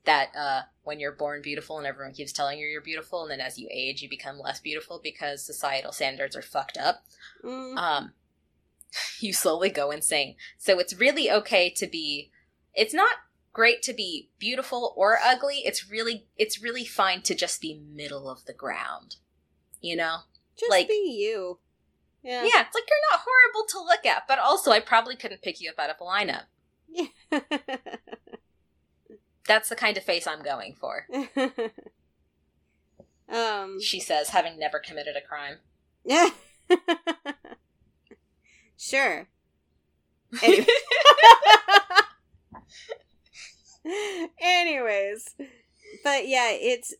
that 0.05 0.29
uh, 0.33 0.61
when 0.83 0.99
you're 1.01 1.11
born 1.11 1.41
beautiful 1.41 1.77
and 1.77 1.85
everyone 1.85 2.13
keeps 2.13 2.31
telling 2.31 2.59
you 2.59 2.67
you're 2.67 2.81
beautiful, 2.81 3.23
and 3.23 3.31
then 3.31 3.41
as 3.41 3.59
you 3.59 3.67
age, 3.69 4.01
you 4.01 4.09
become 4.09 4.39
less 4.39 4.61
beautiful 4.61 5.01
because 5.03 5.45
societal 5.45 5.91
standards 5.91 6.35
are 6.35 6.41
fucked 6.41 6.77
up. 6.77 7.03
Mm, 7.43 7.77
Um, 7.77 8.13
you 9.19 9.33
slowly 9.33 9.69
go 9.69 9.91
insane. 9.91 10.35
So 10.57 10.79
it's 10.79 10.97
really 10.97 11.29
okay 11.29 11.69
to 11.71 11.87
be. 11.87 12.31
It's 12.73 12.93
not 12.93 13.11
great 13.53 13.81
to 13.83 13.93
be 13.93 14.29
beautiful 14.39 14.93
or 14.95 15.17
ugly. 15.23 15.61
It's 15.65 15.89
really 15.89 16.27
it's 16.37 16.61
really 16.61 16.85
fine 16.85 17.21
to 17.23 17.35
just 17.35 17.61
be 17.61 17.81
middle 17.93 18.29
of 18.29 18.45
the 18.45 18.53
ground. 18.53 19.15
You 19.81 19.95
know? 19.95 20.17
just 20.57 20.69
like- 20.69 20.87
be 20.87 21.17
you. 21.19 21.59
Yeah. 22.23 22.43
Yeah, 22.43 22.61
it's 22.61 22.75
like 22.75 22.83
you're 22.87 23.09
not 23.11 23.21
horrible 23.25 23.65
to 23.69 23.79
look 23.79 24.05
at, 24.05 24.27
but 24.27 24.37
also 24.37 24.69
I 24.71 24.79
probably 24.79 25.15
couldn't 25.15 25.41
pick 25.41 25.59
you 25.59 25.71
up 25.71 25.79
out 25.79 25.89
of 25.89 25.95
a 25.99 26.03
lineup. 26.03 26.43
Yeah. 26.87 27.07
That's 29.47 29.69
the 29.69 29.75
kind 29.75 29.97
of 29.97 30.03
face 30.03 30.27
I'm 30.27 30.43
going 30.43 30.75
for. 30.79 31.07
um. 33.29 33.81
She 33.81 33.99
says, 33.99 34.29
having 34.29 34.59
never 34.59 34.77
committed 34.77 35.15
a 35.15 35.21
crime. 35.27 35.61
Yeah. 36.05 36.29
sure. 38.77 39.27
Anyway. 40.43 40.67
Anyways, 44.41 45.35
but 46.03 46.27
yeah, 46.27 46.49
it's 46.51 46.93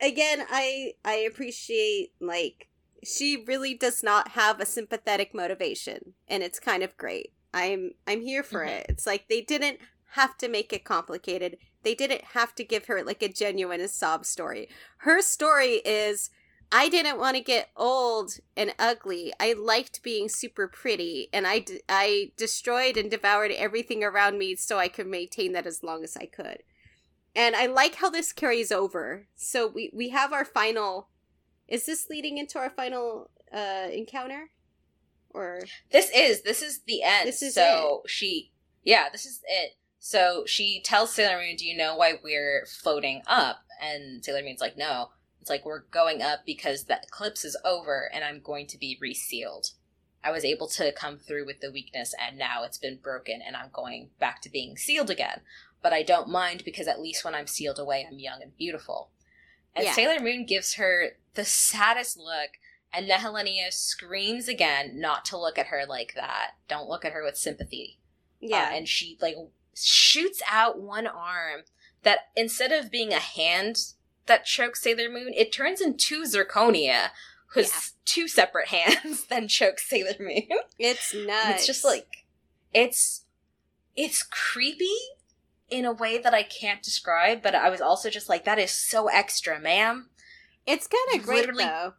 again 0.00 0.44
I 0.50 0.92
I 1.04 1.14
appreciate 1.14 2.10
like 2.20 2.68
she 3.04 3.44
really 3.46 3.74
does 3.74 4.02
not 4.02 4.28
have 4.28 4.60
a 4.60 4.66
sympathetic 4.66 5.34
motivation 5.34 6.14
and 6.26 6.42
it's 6.42 6.60
kind 6.60 6.82
of 6.82 6.96
great. 6.96 7.32
I'm 7.54 7.92
I'm 8.06 8.20
here 8.20 8.42
for 8.42 8.64
Mhm. 8.64 8.68
it. 8.80 8.86
It's 8.88 9.06
like 9.06 9.28
they 9.28 9.40
didn't 9.40 9.78
have 10.12 10.36
to 10.38 10.48
make 10.48 10.72
it 10.72 10.84
complicated. 10.84 11.58
They 11.82 11.94
didn't 11.94 12.24
have 12.32 12.54
to 12.56 12.64
give 12.64 12.86
her 12.86 13.02
like 13.02 13.22
a 13.22 13.28
genuine 13.28 13.86
sob 13.88 14.24
story. 14.26 14.68
Her 14.98 15.22
story 15.22 15.80
is 15.84 16.30
I 16.70 16.88
didn't 16.88 17.18
want 17.18 17.36
to 17.36 17.42
get 17.42 17.70
old 17.76 18.32
and 18.56 18.74
ugly. 18.78 19.32
I 19.40 19.54
liked 19.54 20.02
being 20.02 20.28
super 20.28 20.68
pretty, 20.68 21.28
and 21.32 21.46
I, 21.46 21.60
d- 21.60 21.80
I 21.88 22.32
destroyed 22.36 22.96
and 22.96 23.10
devoured 23.10 23.52
everything 23.52 24.04
around 24.04 24.38
me 24.38 24.54
so 24.56 24.78
I 24.78 24.88
could 24.88 25.06
maintain 25.06 25.52
that 25.52 25.66
as 25.66 25.82
long 25.82 26.04
as 26.04 26.16
I 26.16 26.26
could. 26.26 26.62
And 27.34 27.56
I 27.56 27.66
like 27.66 27.96
how 27.96 28.10
this 28.10 28.32
carries 28.32 28.70
over. 28.70 29.26
So 29.34 29.66
we, 29.66 29.90
we 29.94 30.10
have 30.10 30.32
our 30.32 30.44
final. 30.44 31.08
Is 31.68 31.86
this 31.86 32.08
leading 32.10 32.36
into 32.36 32.58
our 32.58 32.70
final 32.70 33.30
uh, 33.52 33.88
encounter? 33.92 34.50
Or. 35.30 35.60
This 35.92 36.10
is 36.14 36.42
this 36.42 36.62
is 36.62 36.80
the 36.86 37.02
end. 37.02 37.28
This 37.28 37.42
is 37.42 37.54
so 37.54 38.02
she 38.06 38.50
yeah, 38.82 39.08
this 39.12 39.26
is 39.26 39.40
it. 39.46 39.76
So 39.98 40.44
she 40.46 40.80
tells 40.82 41.12
Sailor 41.12 41.38
Moon, 41.38 41.56
"Do 41.56 41.66
you 41.66 41.76
know 41.76 41.96
why 41.96 42.14
we're 42.22 42.66
floating 42.66 43.22
up?" 43.26 43.58
And 43.82 44.24
Sailor 44.24 44.42
Moon's 44.42 44.60
like, 44.60 44.78
"No." 44.78 45.10
It's 45.40 45.50
like 45.50 45.64
we're 45.64 45.84
going 45.90 46.22
up 46.22 46.40
because 46.44 46.84
the 46.84 47.00
eclipse 47.02 47.44
is 47.44 47.56
over 47.64 48.10
and 48.12 48.24
I'm 48.24 48.40
going 48.40 48.66
to 48.68 48.78
be 48.78 48.98
resealed. 49.00 49.70
I 50.22 50.30
was 50.30 50.44
able 50.44 50.66
to 50.68 50.92
come 50.92 51.18
through 51.18 51.46
with 51.46 51.60
the 51.60 51.70
weakness 51.70 52.14
and 52.20 52.36
now 52.36 52.64
it's 52.64 52.78
been 52.78 52.96
broken 52.96 53.40
and 53.44 53.56
I'm 53.56 53.70
going 53.72 54.10
back 54.18 54.42
to 54.42 54.50
being 54.50 54.76
sealed 54.76 55.10
again. 55.10 55.40
But 55.82 55.92
I 55.92 56.02
don't 56.02 56.28
mind 56.28 56.64
because 56.64 56.88
at 56.88 57.00
least 57.00 57.24
when 57.24 57.34
I'm 57.34 57.46
sealed 57.46 57.78
away, 57.78 58.06
I'm 58.08 58.18
young 58.18 58.42
and 58.42 58.56
beautiful. 58.56 59.10
And 59.74 59.84
Yeah. 59.84 59.92
Sailor 59.92 60.20
Moon 60.20 60.44
gives 60.44 60.74
her 60.74 61.10
the 61.34 61.44
saddest 61.44 62.16
look 62.16 62.50
and 62.92 63.08
Nehelenia 63.08 63.72
screams 63.72 64.48
again 64.48 64.98
not 64.98 65.24
to 65.26 65.38
look 65.38 65.58
at 65.58 65.66
her 65.66 65.84
like 65.86 66.14
that. 66.14 66.52
Don't 66.68 66.88
look 66.88 67.04
at 67.04 67.12
her 67.12 67.22
with 67.22 67.36
sympathy. 67.36 67.98
Yeah. 68.40 68.70
Uh, 68.70 68.76
and 68.76 68.88
she 68.88 69.18
like 69.20 69.36
shoots 69.74 70.42
out 70.50 70.80
one 70.80 71.06
arm 71.06 71.62
that 72.02 72.30
instead 72.36 72.72
of 72.72 72.90
being 72.90 73.12
a 73.12 73.18
hand 73.18 73.92
that 74.28 74.44
chokes 74.44 74.82
Sailor 74.82 75.10
Moon, 75.10 75.32
it 75.34 75.52
turns 75.52 75.80
into 75.80 76.22
Zirconia, 76.24 77.10
whose 77.54 77.68
Yeah. 77.70 77.80
two 78.04 78.28
separate 78.28 78.68
hands 78.68 79.24
then 79.28 79.48
chokes 79.48 79.88
Sailor 79.88 80.14
Moon. 80.20 80.46
it's 80.78 81.12
nuts. 81.14 81.50
it's 81.56 81.66
just 81.66 81.84
like 81.84 82.06
it's 82.72 83.24
it's 83.96 84.22
creepy 84.22 84.94
in 85.68 85.84
a 85.84 85.92
way 85.92 86.16
that 86.18 86.32
I 86.32 86.44
can't 86.44 86.82
describe, 86.82 87.42
but 87.42 87.54
I 87.54 87.68
was 87.68 87.80
also 87.80 88.08
just 88.08 88.28
like, 88.28 88.44
that 88.44 88.58
is 88.58 88.70
so 88.70 89.08
extra, 89.08 89.58
ma'am. 89.60 90.08
It's 90.66 90.86
kind 90.86 91.20
of 91.20 91.26
great, 91.26 91.40
literally- 91.40 91.64
though. 91.64 91.94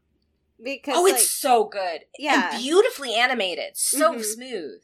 Because, 0.61 0.95
Oh, 0.97 1.03
like, 1.03 1.13
it's 1.15 1.29
so 1.29 1.65
good. 1.65 2.01
Yeah. 2.17 2.51
And 2.53 2.61
beautifully 2.63 3.13
animated. 3.15 3.77
So 3.77 4.13
Mhm. 4.15 4.23
smooth. 4.23 4.81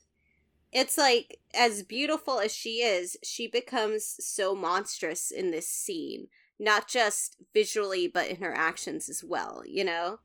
it's 0.71 0.97
like 0.97 1.39
as 1.53 1.83
beautiful 1.83 2.39
as 2.39 2.53
she 2.53 2.81
is 2.81 3.15
she 3.23 3.47
becomes 3.47 4.17
so 4.19 4.53
monstrous 4.53 5.31
in 5.31 5.51
this 5.51 5.69
scene 5.69 6.27
not 6.59 6.87
just 6.87 7.37
visually 7.53 8.07
but 8.07 8.27
in 8.27 8.37
her 8.37 8.53
actions 8.53 9.09
as 9.09 9.23
well 9.23 9.63
you 9.65 9.83
know? 9.83 10.19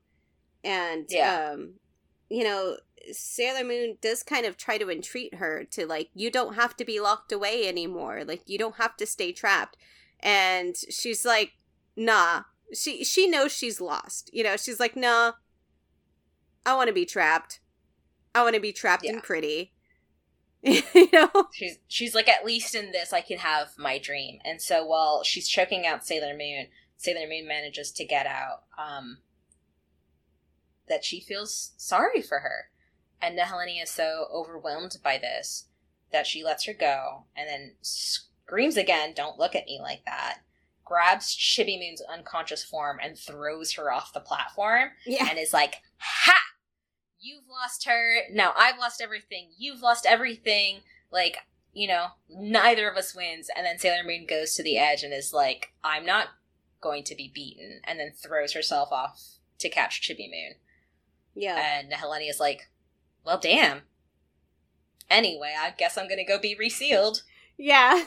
And 0.63 1.05
Yeah. 1.09 1.51
um 1.53 1.75
you 2.29 2.43
know 2.43 2.77
sailor 3.11 3.63
moon 3.63 3.97
does 3.99 4.21
kind 4.23 4.45
of 4.45 4.55
try 4.57 4.77
to 4.77 4.89
entreat 4.89 5.35
her 5.35 5.63
to 5.71 5.87
like 5.87 6.09
you 6.13 6.29
don't 6.31 6.53
have 6.55 6.77
to 6.77 6.85
be 6.85 6.99
locked 6.99 7.31
away 7.31 7.67
anymore. 7.67 8.23
Like 8.23 8.43
you 8.45 8.57
don't 8.57 8.75
have 8.77 8.95
to 8.97 9.05
stay 9.05 9.31
trapped. 9.31 9.75
And 10.19 10.75
she's 10.89 11.25
like 11.25 11.53
nah. 11.95 12.43
She 12.73 13.03
she 13.03 13.27
knows 13.27 13.51
she's 13.51 13.81
lost 13.81 14.29
you 14.33 14.43
know? 14.43 14.55
She's 14.55 14.79
like 14.79 14.95
nah. 14.95 15.33
I 16.65 16.75
want 16.75 16.87
to 16.89 16.93
be 16.93 17.05
trapped. 17.05 17.59
I 18.35 18.43
want 18.43 18.53
to 18.55 18.61
be 18.61 18.71
trapped 18.71 19.03
Yeah. 19.03 19.13
and 19.13 19.23
pretty 19.23 19.73
you 20.93 21.09
know 21.11 21.29
She's 21.53 21.79
she's 21.87 22.13
like 22.13 22.29
at 22.29 22.45
least 22.45 22.75
in 22.75 22.91
this 22.91 23.11
I 23.13 23.21
can 23.21 23.39
have 23.39 23.69
my 23.77 23.97
dream. 23.97 24.39
And 24.45 24.61
so 24.61 24.85
while 24.85 25.23
she's 25.23 25.47
choking 25.47 25.87
out 25.87 26.05
Sailor 26.05 26.37
Moon, 26.37 26.67
Sailor 26.97 27.27
Moon 27.27 27.47
manages 27.47 27.91
to 27.93 28.05
get 28.05 28.27
out 28.27 28.63
um 28.77 29.17
that 30.87 31.03
she 31.03 31.19
feels 31.19 31.71
sorry 31.77 32.21
for 32.21 32.39
her. 32.39 32.69
And 33.21 33.37
Nehelenia 33.37 33.83
is 33.83 33.91
so 33.91 34.27
overwhelmed 34.31 34.97
by 35.03 35.17
this 35.17 35.65
that 36.11 36.27
she 36.27 36.43
lets 36.43 36.65
her 36.65 36.73
go 36.73 37.23
and 37.35 37.47
then 37.49 37.75
screams 37.81 38.77
again, 38.77 39.13
"Don't 39.15 39.39
look 39.39 39.55
at 39.55 39.65
me 39.65 39.79
like 39.81 40.05
that." 40.05 40.39
Grabs 40.85 41.35
Chibi 41.35 41.79
Moon's 41.79 42.01
unconscious 42.01 42.63
form 42.63 42.99
and 43.01 43.17
throws 43.17 43.73
her 43.73 43.91
off 43.91 44.13
the 44.13 44.19
platform 44.19 44.89
yeah 45.05 45.27
and 45.29 45.39
is 45.39 45.53
like, 45.53 45.77
"Ha! 45.97 46.37
You've 47.21 47.47
lost 47.49 47.85
her. 47.85 48.21
Now 48.31 48.53
I've 48.57 48.79
lost 48.79 49.01
everything. 49.01 49.49
You've 49.57 49.81
lost 49.81 50.05
everything. 50.05 50.81
Like, 51.11 51.37
you 51.73 51.87
know, 51.87 52.07
neither 52.29 52.89
of 52.89 52.97
us 52.97 53.15
wins." 53.15 53.49
And 53.55 53.65
then 53.65 53.77
Sailor 53.77 54.03
Moon 54.03 54.25
goes 54.27 54.55
to 54.55 54.63
the 54.63 54.77
edge 54.77 55.03
and 55.03 55.13
is 55.13 55.33
like, 55.33 55.73
"I'm 55.83 56.05
not 56.05 56.29
going 56.81 57.03
to 57.05 57.15
be 57.15 57.31
beaten," 57.33 57.81
and 57.83 57.99
then 57.99 58.11
throws 58.11 58.53
herself 58.53 58.91
off 58.91 59.21
to 59.59 59.69
catch 59.69 60.01
Chibi 60.01 60.29
Moon. 60.29 60.55
yeah 61.35 61.77
And 61.77 61.91
Nehelenia 61.91 62.29
is 62.29 62.39
like, 62.39 62.69
"Well, 63.23 63.37
damn." 63.37 63.83
Anyway, 65.09 65.53
I 65.57 65.71
guess 65.71 65.97
I'm 65.97 66.09
gonna 66.09 66.25
go 66.25 66.39
be 66.39 66.55
resealed. 66.55 67.23
yeah 67.57 68.05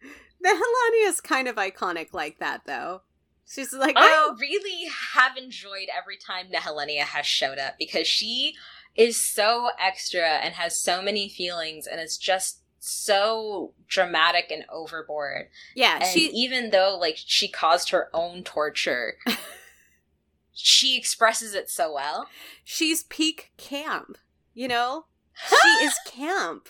the 0.40 0.94
is 1.04 1.20
kind 1.20 1.48
of 1.48 1.56
iconic 1.56 2.12
like 2.12 2.38
that 2.38 2.62
though 2.66 3.02
she's 3.48 3.72
like 3.72 3.96
I 3.96 4.30
really 4.38 4.88
have 5.14 5.36
enjoyed 5.36 5.88
every 5.96 6.16
time 6.16 6.46
Nehelenia 6.52 7.00
has 7.02 7.26
showed 7.26 7.58
up 7.58 7.74
because 7.78 8.06
she 8.06 8.54
is 8.94 9.16
so 9.16 9.70
extra 9.80 10.26
and 10.26 10.54
has 10.54 10.80
so 10.80 11.00
many 11.00 11.28
feelings 11.28 11.86
and 11.86 12.00
it's 12.00 12.18
just 12.18 12.60
so 12.80 13.74
dramatic 13.86 14.50
and 14.50 14.64
overboard. 14.72 15.48
Yeah, 15.74 15.98
And 16.00 16.04
she 16.06 16.30
even 16.30 16.70
though 16.70 16.96
like 17.00 17.16
she 17.16 17.48
caused 17.48 17.90
her 17.90 18.08
own 18.14 18.42
torture, 18.44 19.14
she 20.52 20.96
expresses 20.96 21.54
it 21.54 21.70
so 21.70 21.92
well. 21.92 22.28
she's 22.64 23.04
peak 23.04 23.52
camp, 23.56 24.18
you 24.54 24.68
know? 24.68 25.06
She 25.48 25.84
is 25.84 25.94
camp. 26.04 26.68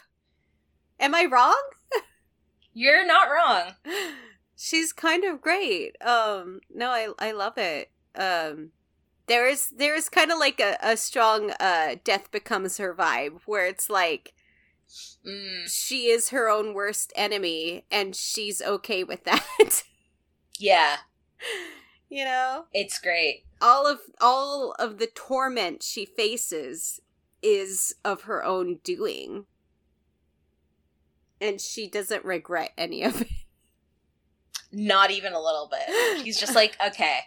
Am 1.00 1.14
I 1.14 1.24
wrong? 1.24 1.56
You're 2.74 3.06
not 3.06 3.28
wrong. 3.30 3.72
She's 4.60 4.92
kind 4.92 5.22
of 5.24 5.40
great. 5.40 5.96
Um 6.02 6.60
no, 6.68 6.90
I 6.90 7.08
I 7.18 7.32
love 7.32 7.56
it. 7.58 7.90
Um 8.14 8.72
there 9.26 9.46
is 9.46 9.68
there 9.70 9.94
is 9.94 10.08
kind 10.08 10.32
of 10.32 10.38
like 10.38 10.58
a, 10.60 10.76
a 10.82 10.96
strong 10.96 11.52
uh 11.60 11.94
death 12.02 12.30
becomes 12.30 12.76
her 12.78 12.94
vibe 12.94 13.40
where 13.46 13.66
it's 13.66 13.88
like 13.88 14.34
Mm, 15.24 15.68
she 15.70 16.06
is 16.06 16.30
her 16.30 16.48
own 16.48 16.72
worst 16.72 17.12
enemy 17.14 17.84
and 17.90 18.16
she's 18.16 18.62
okay 18.62 19.04
with 19.04 19.22
that. 19.30 19.82
yeah, 20.58 20.96
you 22.08 22.24
know? 22.24 22.64
it's 22.72 22.98
great. 22.98 23.44
all 23.60 23.86
of 23.86 24.00
all 24.18 24.72
of 24.78 24.96
the 24.98 25.06
torment 25.06 25.82
she 25.82 26.06
faces 26.06 27.00
is 27.42 27.94
of 28.02 28.22
her 28.22 28.42
own 28.42 28.78
doing 28.82 29.44
and 31.40 31.60
she 31.60 31.88
doesn't 31.88 32.24
regret 32.24 32.72
any 32.78 33.02
of 33.02 33.20
it 33.22 33.28
Not 34.70 35.10
even 35.10 35.32
a 35.32 35.40
little 35.40 35.70
bit. 35.70 36.22
He's 36.24 36.38
just 36.38 36.54
like, 36.54 36.76
okay, 36.84 37.20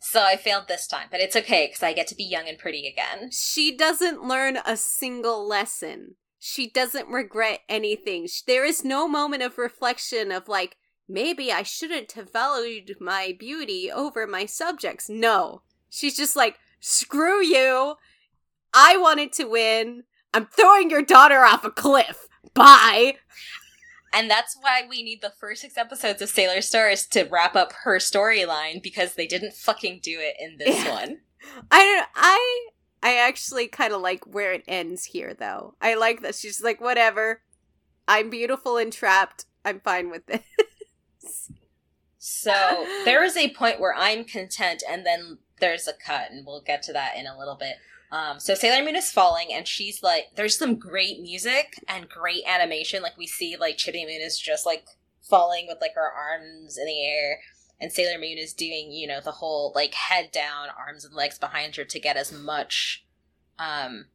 so 0.00 0.20
I 0.22 0.36
failed 0.36 0.66
this 0.66 0.88
time, 0.88 1.06
but 1.10 1.20
it's 1.20 1.36
okay 1.36 1.68
because 1.68 1.82
I 1.82 1.92
get 1.92 2.08
to 2.08 2.16
be 2.16 2.24
young 2.24 2.48
and 2.48 2.58
pretty 2.58 2.88
again. 2.88 3.30
she 3.30 3.76
doesn't 3.76 4.24
learn 4.26 4.58
a 4.66 4.76
single 4.76 5.46
lesson. 5.46 6.16
She 6.40 6.68
doesn't 6.68 7.06
regret 7.08 7.60
anything. 7.68 8.26
There 8.48 8.64
is 8.64 8.84
no 8.84 9.06
moment 9.06 9.44
of 9.44 9.58
reflection 9.58 10.32
of 10.32 10.48
like 10.48 10.76
maybe 11.08 11.52
i 11.52 11.62
shouldn't 11.62 12.12
have 12.12 12.32
valued 12.32 12.96
my 13.00 13.36
beauty 13.38 13.90
over 13.92 14.26
my 14.26 14.44
subjects. 14.44 15.08
No. 15.08 15.62
She's 15.88 16.16
just 16.16 16.34
like 16.34 16.58
screw 16.80 17.40
you. 17.40 17.94
I 18.74 18.96
wanted 18.96 19.32
to 19.34 19.44
win. 19.44 20.02
I'm 20.34 20.46
throwing 20.46 20.90
your 20.90 21.02
daughter 21.02 21.44
off 21.44 21.64
a 21.64 21.70
cliff. 21.70 22.26
Bye 22.54 23.18
And 24.12 24.30
that's 24.30 24.56
why 24.60 24.82
we 24.88 25.02
need 25.02 25.22
the 25.22 25.32
first 25.40 25.62
six 25.62 25.78
episodes 25.78 26.20
of 26.20 26.28
Sailor 26.28 26.60
Stars 26.60 27.06
to 27.08 27.24
wrap 27.24 27.56
up 27.56 27.72
her 27.84 27.96
storyline 27.98 28.82
because 28.82 29.14
they 29.14 29.26
didn't 29.26 29.54
fucking 29.54 30.00
do 30.02 30.18
it 30.20 30.36
in 30.38 30.58
this 30.58 30.84
Yeah. 30.84 30.90
one. 30.92 31.20
I 31.70 31.82
don't. 31.82 32.08
I 32.14 32.68
I 33.02 33.16
actually 33.16 33.66
kind 33.68 33.92
of 33.92 34.00
like 34.00 34.24
where 34.26 34.52
it 34.52 34.64
ends 34.68 35.06
here, 35.06 35.34
though. 35.34 35.74
I 35.80 35.94
like 35.94 36.20
that 36.22 36.34
she's 36.34 36.62
like, 36.62 36.80
whatever. 36.80 37.42
I'm 38.06 38.30
beautiful 38.30 38.76
and 38.76 38.92
trapped. 38.92 39.46
I'm 39.64 39.80
fine 39.80 40.10
with 40.10 40.26
this. 40.26 41.50
So 42.18 42.86
there 43.04 43.24
is 43.24 43.36
a 43.36 43.50
point 43.50 43.80
where 43.80 43.94
I'm 43.96 44.24
content, 44.24 44.82
and 44.88 45.04
then 45.04 45.38
there's 45.60 45.88
a 45.88 45.92
cut, 45.92 46.30
and 46.30 46.46
we'll 46.46 46.62
get 46.62 46.82
to 46.84 46.92
that 46.92 47.16
in 47.16 47.26
a 47.26 47.36
little 47.36 47.56
bit. 47.56 47.76
Um, 48.12 48.38
so 48.38 48.54
Sailor 48.54 48.84
Moon 48.84 48.94
is 48.94 49.10
falling, 49.10 49.48
and 49.52 49.66
she's 49.66 50.02
like, 50.02 50.26
there's 50.36 50.58
some 50.58 50.76
great 50.76 51.20
music 51.20 51.82
and 51.88 52.10
great 52.10 52.44
animation. 52.46 53.02
Like 53.02 53.16
we 53.16 53.26
see, 53.26 53.56
like 53.56 53.78
Chibi 53.78 54.04
Moon 54.04 54.20
is 54.20 54.38
just 54.38 54.66
like 54.66 54.84
falling 55.22 55.66
with 55.66 55.78
like 55.80 55.94
her 55.94 56.12
arms 56.12 56.76
in 56.76 56.84
the 56.84 57.06
air, 57.06 57.40
and 57.80 57.90
Sailor 57.90 58.20
Moon 58.20 58.36
is 58.36 58.52
doing, 58.52 58.92
you 58.92 59.06
know, 59.06 59.22
the 59.22 59.32
whole 59.32 59.72
like 59.74 59.94
head 59.94 60.30
down, 60.30 60.68
arms 60.78 61.06
and 61.06 61.14
legs 61.14 61.38
behind 61.38 61.74
her 61.76 61.84
to 61.84 61.98
get 61.98 62.18
as 62.18 62.30
much 62.30 63.04
um 63.58 64.06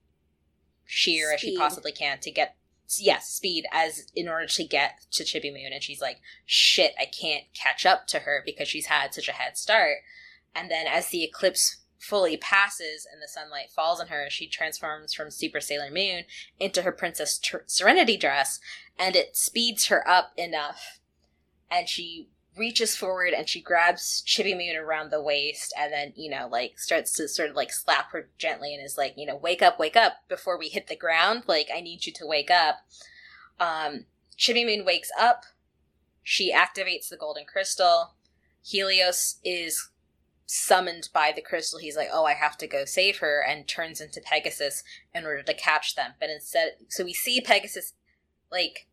sheer 0.85 1.33
as 1.33 1.39
she 1.39 1.57
possibly 1.57 1.91
can 1.91 2.19
to 2.19 2.31
get 2.31 2.55
yes 2.97 3.29
speed 3.29 3.65
as 3.71 4.07
in 4.15 4.27
order 4.27 4.47
to 4.47 4.63
get 4.63 5.07
to 5.11 5.23
Chibi 5.23 5.51
Moon, 5.51 5.73
and 5.73 5.81
she's 5.81 6.01
like 6.01 6.21
shit, 6.45 6.93
I 6.99 7.05
can't 7.05 7.45
catch 7.55 7.83
up 7.83 8.05
to 8.07 8.19
her 8.19 8.43
because 8.45 8.67
she's 8.67 8.85
had 8.85 9.15
such 9.15 9.27
a 9.27 9.33
head 9.33 9.57
start. 9.57 9.97
And 10.55 10.69
then 10.69 10.85
as 10.87 11.09
the 11.09 11.23
eclipse 11.23 11.77
fully 11.99 12.37
passes 12.37 13.07
and 13.11 13.21
the 13.21 13.27
sunlight 13.27 13.69
falls 13.69 13.99
on 13.99 14.07
her, 14.07 14.27
she 14.29 14.47
transforms 14.47 15.13
from 15.13 15.31
Super 15.31 15.59
Sailor 15.59 15.89
Moon 15.91 16.23
into 16.59 16.83
her 16.83 16.91
Princess 16.91 17.39
Serenity 17.65 18.17
dress, 18.17 18.59
and 18.97 19.15
it 19.15 19.35
speeds 19.35 19.87
her 19.87 20.07
up 20.07 20.31
enough. 20.37 20.99
And 21.69 21.89
she 21.89 22.29
reaches 22.57 22.95
forward 22.95 23.33
and 23.33 23.47
she 23.47 23.61
grabs 23.61 24.23
Chibi 24.25 24.57
Moon 24.57 24.75
around 24.75 25.11
the 25.11 25.21
waist 25.21 25.73
and 25.77 25.93
then, 25.93 26.13
you 26.15 26.29
know, 26.29 26.47
like 26.51 26.79
starts 26.79 27.13
to 27.13 27.27
sort 27.27 27.49
of 27.49 27.55
like 27.55 27.71
slap 27.71 28.11
her 28.11 28.29
gently 28.37 28.73
and 28.73 28.83
is 28.83 28.97
like, 28.97 29.13
you 29.15 29.25
know, 29.25 29.35
wake 29.35 29.61
up, 29.61 29.79
wake 29.79 29.95
up 29.95 30.13
before 30.27 30.57
we 30.57 30.69
hit 30.69 30.87
the 30.87 30.95
ground. 30.95 31.43
Like, 31.47 31.69
I 31.73 31.81
need 31.81 32.05
you 32.05 32.13
to 32.13 32.25
wake 32.25 32.49
up. 32.49 32.77
Um, 33.59 34.05
Chibi 34.37 34.65
Moon 34.65 34.85
wakes 34.85 35.11
up. 35.19 35.45
She 36.23 36.53
activates 36.53 37.09
the 37.09 37.17
golden 37.17 37.45
crystal. 37.45 38.13
Helios 38.63 39.37
is 39.43 39.89
summoned 40.47 41.09
by 41.13 41.31
the 41.35 41.41
crystal. 41.41 41.77
He's 41.77 41.97
like, 41.97 42.09
oh, 42.11 42.25
I 42.25 42.33
have 42.33 42.57
to 42.57 42.67
go 42.67 42.85
save 42.85 43.19
her, 43.19 43.43
and 43.47 43.67
turns 43.67 44.01
into 44.01 44.21
Pegasus 44.21 44.83
in 45.13 45.25
order 45.25 45.43
to 45.43 45.53
catch 45.53 45.95
them. 45.95 46.13
But 46.19 46.29
instead, 46.29 46.77
so 46.89 47.03
we 47.03 47.13
see 47.13 47.39
Pegasus, 47.41 47.93
like, 48.51 48.87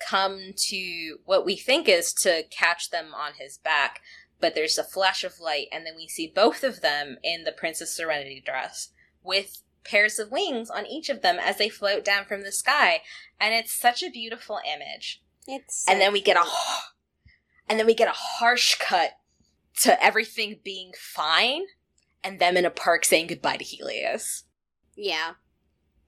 come 0.00 0.52
to 0.56 1.18
what 1.26 1.44
we 1.44 1.56
think 1.56 1.88
is 1.88 2.12
to 2.14 2.44
catch 2.50 2.90
them 2.90 3.14
on 3.14 3.32
his 3.38 3.58
back. 3.58 4.00
But 4.40 4.54
there's 4.54 4.78
a 4.78 4.84
flash 4.84 5.22
of 5.22 5.38
light, 5.38 5.66
and 5.70 5.86
then 5.86 5.94
we 5.94 6.08
see 6.08 6.32
both 6.34 6.64
of 6.64 6.80
them 6.80 7.18
in 7.22 7.44
the 7.44 7.52
Princess 7.52 7.94
Serenity 7.94 8.42
dress 8.44 8.88
with 9.22 9.62
pairs 9.84 10.18
of 10.18 10.30
wings 10.30 10.70
on 10.70 10.86
each 10.86 11.08
of 11.08 11.22
them 11.22 11.38
as 11.38 11.58
they 11.58 11.68
float 11.68 12.04
down 12.04 12.24
from 12.24 12.42
the 12.42 12.52
sky. 12.52 13.02
And 13.38 13.54
it's 13.54 13.72
such 13.72 14.02
a 14.02 14.10
beautiful 14.10 14.60
image 14.66 15.22
It's 15.46 15.88
and 15.88 16.00
then 16.00 16.12
we 16.12 16.20
get 16.20 16.36
a 16.36 16.44
and 17.68 17.78
then 17.78 17.86
we 17.86 17.94
get 17.94 18.08
a 18.08 18.12
harsh 18.12 18.76
cut 18.78 19.12
to 19.78 20.02
everything 20.02 20.60
being 20.62 20.92
fine 20.98 21.62
and 22.22 22.38
them 22.38 22.56
in 22.56 22.64
a 22.64 22.70
park 22.70 23.04
saying 23.04 23.28
goodbye 23.28 23.56
to 23.56 23.64
Helios. 23.64 24.44
yeah, 24.96 25.32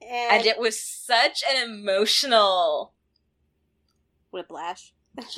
And 0.01 0.45
it 0.45 0.59
was 0.59 0.81
such 0.81 1.43
an 1.49 1.69
emotional 1.69 2.93
whiplash. 4.31 4.93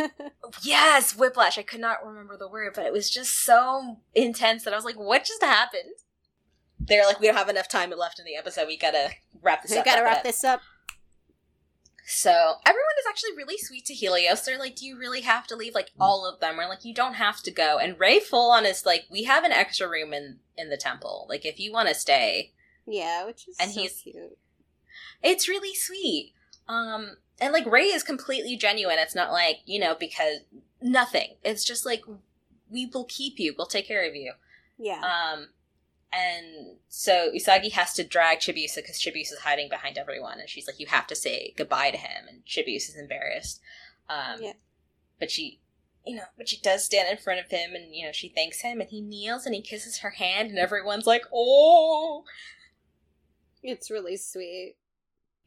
yes, 0.63 1.15
whiplash. 1.15 1.57
I 1.57 1.63
could 1.63 1.81
not 1.81 2.05
remember 2.05 2.37
the 2.37 2.49
word, 2.49 2.73
but 2.75 2.85
it 2.85 2.93
was 2.93 3.09
just 3.09 3.43
so 3.43 3.99
intense 4.13 4.63
that 4.63 4.73
I 4.73 4.77
was 4.77 4.85
like, 4.85 4.95
what 4.95 5.25
just 5.25 5.43
happened? 5.43 5.95
They're 6.79 7.05
like, 7.05 7.19
we 7.19 7.27
don't 7.27 7.35
have 7.35 7.49
enough 7.49 7.67
time 7.67 7.91
left 7.91 8.19
in 8.19 8.25
the 8.25 8.35
episode. 8.35 8.67
We 8.67 8.77
gotta 8.77 9.09
wrap 9.41 9.61
this 9.63 9.71
we 9.71 9.77
up. 9.77 9.85
We 9.85 9.91
gotta 9.91 10.03
wrap 10.03 10.17
it." 10.19 10.23
this 10.23 10.43
up. 10.43 10.61
So 12.07 12.29
everyone 12.65 12.95
is 12.99 13.05
actually 13.09 13.35
really 13.35 13.57
sweet 13.57 13.85
to 13.85 13.93
Helios. 13.93 14.43
They're 14.43 14.59
like, 14.59 14.75
"Do 14.75 14.85
you 14.85 14.97
really 14.97 15.21
have 15.21 15.47
to 15.47 15.55
leave?" 15.55 15.73
Like 15.73 15.89
all 15.99 16.25
of 16.25 16.39
them 16.39 16.59
are 16.59 16.69
like, 16.69 16.85
"You 16.85 16.93
don't 16.93 17.15
have 17.15 17.41
to 17.43 17.51
go." 17.51 17.79
And 17.79 17.99
Rei 17.99 18.19
full 18.19 18.51
on 18.51 18.65
is 18.65 18.85
like, 18.85 19.05
"We 19.09 19.23
have 19.23 19.43
an 19.43 19.51
extra 19.51 19.89
room 19.89 20.13
in 20.13 20.39
in 20.55 20.69
the 20.69 20.77
temple. 20.77 21.25
Like 21.27 21.45
if 21.45 21.59
you 21.59 21.71
want 21.73 21.89
to 21.89 21.95
stay, 21.95 22.53
Yeah, 22.85 23.25
which 23.25 23.47
is 23.47 23.57
And 23.59 23.71
so 23.71 23.81
he's- 23.81 24.01
cute. 24.01 24.37
it's 25.23 25.47
really 25.47 25.73
sweet." 25.73 26.33
Um, 26.67 27.17
and 27.41 27.51
like 27.51 27.65
Rei 27.65 27.85
is 27.85 28.03
completely 28.03 28.55
genuine. 28.55 28.99
It's 28.99 29.15
not 29.15 29.31
like 29.31 29.61
you 29.65 29.79
know 29.79 29.95
because 29.95 30.41
nothing. 30.81 31.37
It's 31.43 31.63
just 31.63 31.85
like 31.87 32.03
we 32.69 32.85
will 32.85 33.05
keep 33.05 33.39
you. 33.39 33.55
We'll 33.57 33.67
take 33.67 33.87
care 33.87 34.07
of 34.07 34.15
you. 34.15 34.33
Yeah, 34.77 35.01
Um, 35.01 35.49
and 36.15 36.77
so 36.87 37.31
Usagi 37.35 37.71
has 37.73 37.93
to 37.93 38.03
drag 38.03 38.39
Chibiusa 38.39 38.77
because 38.77 38.97
Chibiusa 38.99 39.33
is 39.33 39.39
hiding 39.39 39.67
behind 39.69 39.97
everyone, 39.97 40.39
and 40.39 40.49
she's 40.49 40.67
like, 40.67 40.79
"You 40.79 40.87
have 40.87 41.07
to 41.07 41.15
say 41.15 41.53
goodbye 41.57 41.91
to 41.91 41.97
him." 41.97 42.27
And 42.29 42.45
Chibiusa 42.45 42.89
is 42.89 42.95
embarrassed. 42.97 43.59
Um, 44.09 44.41
Yeah. 44.41 44.53
But 45.19 45.31
she, 45.31 45.59
you 46.05 46.15
know, 46.15 46.23
but 46.37 46.47
she 46.49 46.57
does 46.57 46.83
stand 46.85 47.09
in 47.09 47.17
front 47.17 47.39
of 47.39 47.49
him, 47.49 47.73
and 47.75 47.93
you 47.95 48.05
know, 48.05 48.11
she 48.11 48.29
thanks 48.29 48.61
him, 48.61 48.79
and 48.81 48.89
he 48.89 49.01
kneels 49.01 49.45
and 49.45 49.53
he 49.55 49.61
kisses 49.61 49.99
her 49.99 50.11
hand, 50.11 50.49
and 50.49 50.59
everyone's 50.59 51.07
like, 51.07 51.25
"Oh, 51.33 52.23
it's 53.63 53.89
really 53.91 54.17
sweet. 54.17 54.75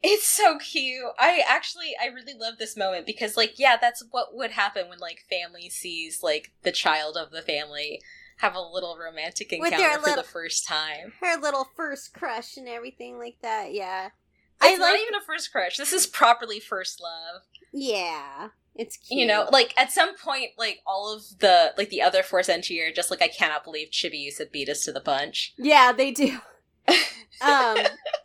it's 0.01 0.27
so 0.27 0.57
cute." 0.59 1.03
I 1.19 1.43
actually, 1.47 1.93
I 2.01 2.07
really 2.07 2.33
love 2.33 2.57
this 2.57 2.77
moment 2.77 3.05
because, 3.05 3.35
like, 3.37 3.59
yeah, 3.59 3.75
that's 3.79 4.03
what 4.11 4.35
would 4.35 4.51
happen 4.51 4.87
when 4.89 4.99
like 4.99 5.25
family 5.29 5.69
sees 5.69 6.21
like 6.23 6.51
the 6.63 6.71
child 6.71 7.17
of 7.17 7.31
the 7.31 7.41
family 7.41 8.01
have 8.39 8.55
a 8.55 8.61
little 8.61 8.97
romantic 8.97 9.51
encounter 9.53 9.77
for 9.99 9.99
little- 10.09 10.15
the 10.23 10.27
first 10.27 10.65
time. 10.67 11.13
Her 11.21 11.37
little 11.39 11.67
first 11.75 12.13
crush 12.13 12.57
and 12.57 12.67
everything 12.67 13.17
like 13.17 13.37
that. 13.41 13.73
Yeah, 13.73 14.07
It's 14.07 14.13
I 14.61 14.75
not 14.75 14.91
like. 14.93 15.01
even 15.01 15.15
a 15.15 15.21
first 15.25 15.51
crush. 15.51 15.77
This 15.77 15.93
is 15.93 16.05
properly 16.07 16.59
first 16.59 17.01
love. 17.01 17.43
yeah, 17.73 18.49
it's 18.75 18.97
cute. 18.97 19.19
You 19.21 19.25
know, 19.27 19.47
like 19.51 19.73
at 19.77 19.91
some 19.91 20.15
point, 20.17 20.51
like 20.57 20.79
all 20.87 21.13
of 21.13 21.23
the 21.39 21.73
like 21.77 21.89
the 21.89 22.01
other 22.01 22.23
four 22.23 22.39
Senshi 22.41 22.79
are 22.87 22.93
just 22.93 23.11
like, 23.11 23.21
I 23.21 23.27
cannot 23.27 23.63
believe 23.63 23.89
Chibiusa 23.91 24.51
beat 24.51 24.69
us 24.69 24.83
to 24.85 24.91
the 24.93 25.01
punch. 25.01 25.53
Yeah, 25.57 25.91
they 25.91 26.11
do. 26.11 26.39
um, 27.41 27.77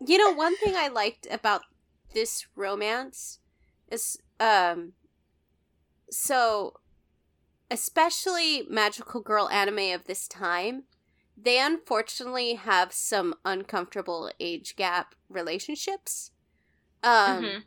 you 0.06 0.16
know, 0.18 0.30
one 0.32 0.56
thing 0.56 0.74
I 0.76 0.88
liked 0.88 1.26
about 1.30 1.62
this 2.14 2.46
romance 2.54 3.40
is 3.90 4.16
um 4.38 4.92
so 6.10 6.74
especially 7.70 8.66
magical 8.68 9.20
girl 9.20 9.48
anime 9.48 9.92
of 9.94 10.04
this 10.04 10.28
time, 10.28 10.84
they 11.36 11.58
unfortunately 11.58 12.54
have 12.54 12.92
some 12.92 13.34
uncomfortable 13.44 14.30
age 14.38 14.76
gap 14.76 15.14
relationships. 15.28 16.30
Um, 17.02 17.44
Mhm. 17.44 17.64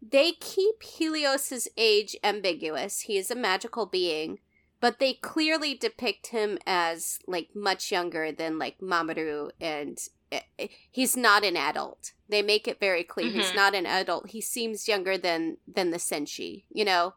they 0.00 0.32
keep 0.32 0.82
Helios's 0.82 1.68
age 1.76 2.16
ambiguous. 2.24 3.00
He 3.02 3.16
is 3.18 3.30
a 3.30 3.36
magical 3.36 3.86
being, 3.86 4.40
but 4.80 4.98
they 4.98 5.14
clearly 5.14 5.74
depict 5.74 6.28
him 6.28 6.58
as 6.66 7.18
like 7.26 7.54
much 7.54 7.92
younger 7.92 8.32
than 8.32 8.58
like 8.58 8.78
Mamoru 8.80 9.50
and 9.60 9.98
eh, 10.32 10.40
eh, 10.58 10.68
he's 10.90 11.16
not 11.16 11.44
an 11.44 11.56
adult. 11.56 12.12
They 12.28 12.42
make 12.42 12.66
it 12.66 12.80
very 12.80 13.04
clear 13.04 13.30
he's 13.30 13.52
Mhm. 13.52 13.54
not 13.54 13.74
an 13.74 13.86
adult. 13.86 14.30
He 14.30 14.40
seems 14.40 14.88
younger 14.88 15.18
than 15.18 15.58
than 15.66 15.90
the 15.90 15.98
Senshi, 15.98 16.64
you 16.70 16.84
know. 16.84 17.14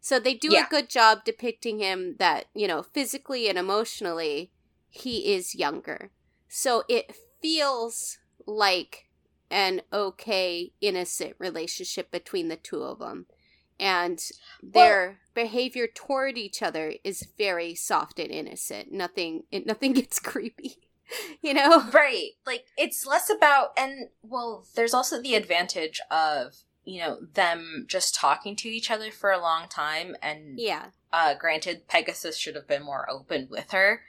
So 0.00 0.18
they 0.18 0.34
do 0.34 0.52
Yeah. 0.52 0.66
a 0.66 0.70
good 0.70 0.88
job 0.88 1.24
depicting 1.24 1.78
him 1.78 2.16
that, 2.18 2.46
you 2.54 2.68
know, 2.68 2.82
physically 2.82 3.48
and 3.48 3.58
emotionally 3.58 4.52
he 4.88 5.34
is 5.34 5.54
younger. 5.54 6.10
So 6.48 6.84
it 6.88 7.14
feels 7.42 8.18
like 8.46 9.06
an 9.50 9.82
okay, 9.92 10.72
innocent 10.80 11.34
relationship 11.38 12.10
between 12.10 12.48
the 12.48 12.56
two 12.56 12.82
of 12.82 12.98
them. 12.98 13.26
And 13.80 14.20
their 14.62 15.20
behavior 15.34 15.86
toward 15.86 16.36
each 16.36 16.62
other 16.62 16.94
is 17.04 17.28
very 17.38 17.74
soft 17.74 18.18
and 18.18 18.30
innocent. 18.30 18.90
Nothing 18.92 19.44
it, 19.50 19.66
nothing 19.66 19.92
gets 20.00 20.18
creepy. 20.18 20.76
You 21.40 21.54
know? 21.54 21.88
Right. 21.92 22.30
Like 22.46 22.64
it's 22.76 23.06
less 23.06 23.30
about 23.30 23.70
and 23.78 24.08
well, 24.22 24.66
there's 24.74 24.94
also 24.94 25.20
the 25.22 25.34
advantage 25.36 26.00
of, 26.10 26.54
you 26.88 27.00
know, 27.00 27.18
them 27.34 27.84
just 27.86 28.14
talking 28.14 28.56
to 28.56 28.68
each 28.68 28.90
other 28.90 29.10
for 29.10 29.30
a 29.30 29.38
long 29.40 29.68
time 29.68 30.16
and 30.22 30.58
Yeah. 30.58 30.86
uh 31.12 31.34
granted 31.34 31.86
Pegasus 31.88 32.36
should 32.36 32.54
have 32.54 32.66
been 32.66 32.82
more 32.82 33.08
open 33.10 33.48
with 33.50 33.70
her, 33.72 34.02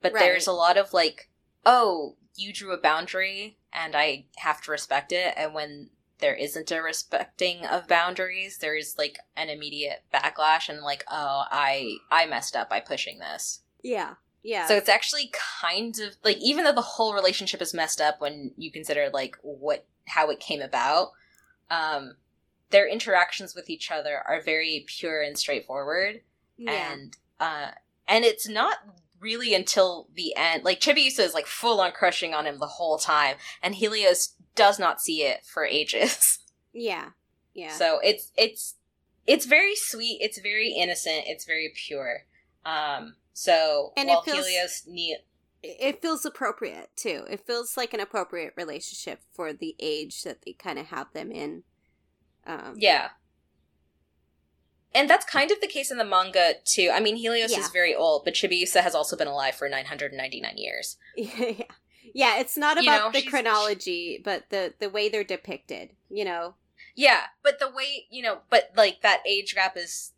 but 0.00 0.12
Right. 0.12 0.20
there's 0.20 0.46
a 0.46 0.52
lot 0.52 0.76
of 0.76 0.92
like, 0.92 1.28
oh, 1.64 2.16
you 2.34 2.52
drew 2.52 2.72
a 2.72 2.78
boundary 2.78 3.58
and 3.72 3.94
I 3.96 4.24
have 4.38 4.60
to 4.62 4.70
respect 4.70 5.12
it 5.12 5.34
and 5.36 5.54
when 5.54 5.90
there 6.18 6.34
isn't 6.34 6.70
a 6.70 6.82
respecting 6.82 7.64
of 7.66 7.86
boundaries, 7.86 8.58
there 8.58 8.74
is 8.74 8.96
like 8.96 9.18
an 9.36 9.50
immediate 9.50 10.02
backlash 10.12 10.68
and 10.68 10.80
like, 10.82 11.04
oh, 11.10 11.44
I 11.50 11.98
I 12.10 12.26
messed 12.26 12.56
up 12.56 12.70
by 12.70 12.80
pushing 12.80 13.18
this. 13.18 13.60
Yeah. 13.82 14.14
Yeah. 14.42 14.66
So 14.66 14.76
it's 14.76 14.88
actually 14.88 15.30
kind 15.32 15.98
of 16.00 16.16
like 16.24 16.38
even 16.38 16.64
though 16.64 16.72
the 16.72 16.80
whole 16.80 17.12
relationship 17.14 17.60
is 17.60 17.74
messed 17.74 18.00
up 18.00 18.20
when 18.20 18.52
you 18.56 18.70
consider 18.72 19.10
like 19.12 19.36
what 19.42 19.84
how 20.06 20.30
it 20.30 20.40
came 20.40 20.62
about, 20.62 21.12
um, 21.70 22.16
their 22.70 22.88
interactions 22.88 23.54
with 23.54 23.70
each 23.70 23.90
other 23.90 24.22
are 24.26 24.40
very 24.40 24.84
pure 24.86 25.22
and 25.22 25.38
straightforward, 25.38 26.20
yeah. 26.56 26.92
and 26.92 27.16
uh, 27.40 27.70
and 28.08 28.24
it's 28.24 28.48
not 28.48 28.78
really 29.20 29.54
until 29.54 30.08
the 30.14 30.34
end 30.36 30.62
like 30.62 30.78
Chibiusa 30.78 31.20
is 31.20 31.34
like 31.34 31.46
full 31.46 31.80
on 31.80 31.92
crushing 31.92 32.34
on 32.34 32.46
him 32.46 32.58
the 32.58 32.66
whole 32.66 32.98
time, 32.98 33.36
and 33.62 33.74
Helios 33.74 34.34
does 34.54 34.78
not 34.78 35.00
see 35.00 35.22
it 35.22 35.44
for 35.46 35.64
ages. 35.64 36.38
yeah. 36.72 37.10
Yeah. 37.54 37.72
So 37.72 38.00
it's 38.02 38.32
it's 38.36 38.74
it's 39.26 39.46
very 39.46 39.74
sweet. 39.74 40.18
It's 40.20 40.38
very 40.38 40.72
innocent. 40.72 41.24
It's 41.26 41.44
very 41.44 41.72
pure. 41.74 42.24
Um. 42.64 43.16
So 43.32 43.92
And 43.96 44.08
it 44.08 44.12
while 44.12 44.22
feels- 44.22 44.46
Helios 44.46 44.82
it 45.80 46.02
feels 46.02 46.24
appropriate 46.24 46.90
too. 46.96 47.24
It 47.30 47.46
feels 47.46 47.76
like 47.76 47.92
an 47.94 48.00
appropriate 48.00 48.54
relationship 48.56 49.20
for 49.32 49.52
the 49.52 49.74
age 49.80 50.22
that 50.24 50.42
they 50.44 50.52
kind 50.52 50.78
of 50.78 50.86
have 50.86 51.12
them 51.12 51.30
in. 51.32 51.62
Um, 52.46 52.74
Yeah. 52.76 53.10
And 54.94 55.10
that's 55.10 55.26
kind 55.26 55.50
of 55.50 55.60
the 55.60 55.66
case 55.66 55.90
in 55.90 55.98
the 55.98 56.04
manga 56.04 56.54
too. 56.64 56.90
I 56.92 57.00
mean, 57.00 57.16
Helios 57.16 57.52
Yeah. 57.52 57.58
is 57.60 57.68
very 57.68 57.94
old, 57.94 58.24
but 58.24 58.34
Chibiusa 58.34 58.80
has 58.80 58.94
also 58.94 59.16
been 59.16 59.28
alive 59.28 59.54
for 59.54 59.68
999 59.68 60.56
years. 60.56 60.96
yeah, 61.16 61.64
yeah. 62.14 62.38
It's 62.38 62.56
not 62.56 62.76
You 62.76 62.84
about 62.88 63.12
know, 63.12 63.20
the 63.20 63.26
chronology, 63.26 64.20
but 64.24 64.48
the 64.50 64.72
the 64.78 64.88
way 64.88 65.08
they're 65.08 65.24
depicted. 65.24 65.90
You 66.08 66.24
know. 66.24 66.54
Yeah, 66.94 67.24
but 67.42 67.58
the 67.58 67.68
way, 67.70 68.06
you 68.10 68.22
know, 68.22 68.38
but 68.48 68.70
like 68.74 69.02
that 69.02 69.22
age 69.26 69.54
gap 69.54 69.76
is 69.76 70.12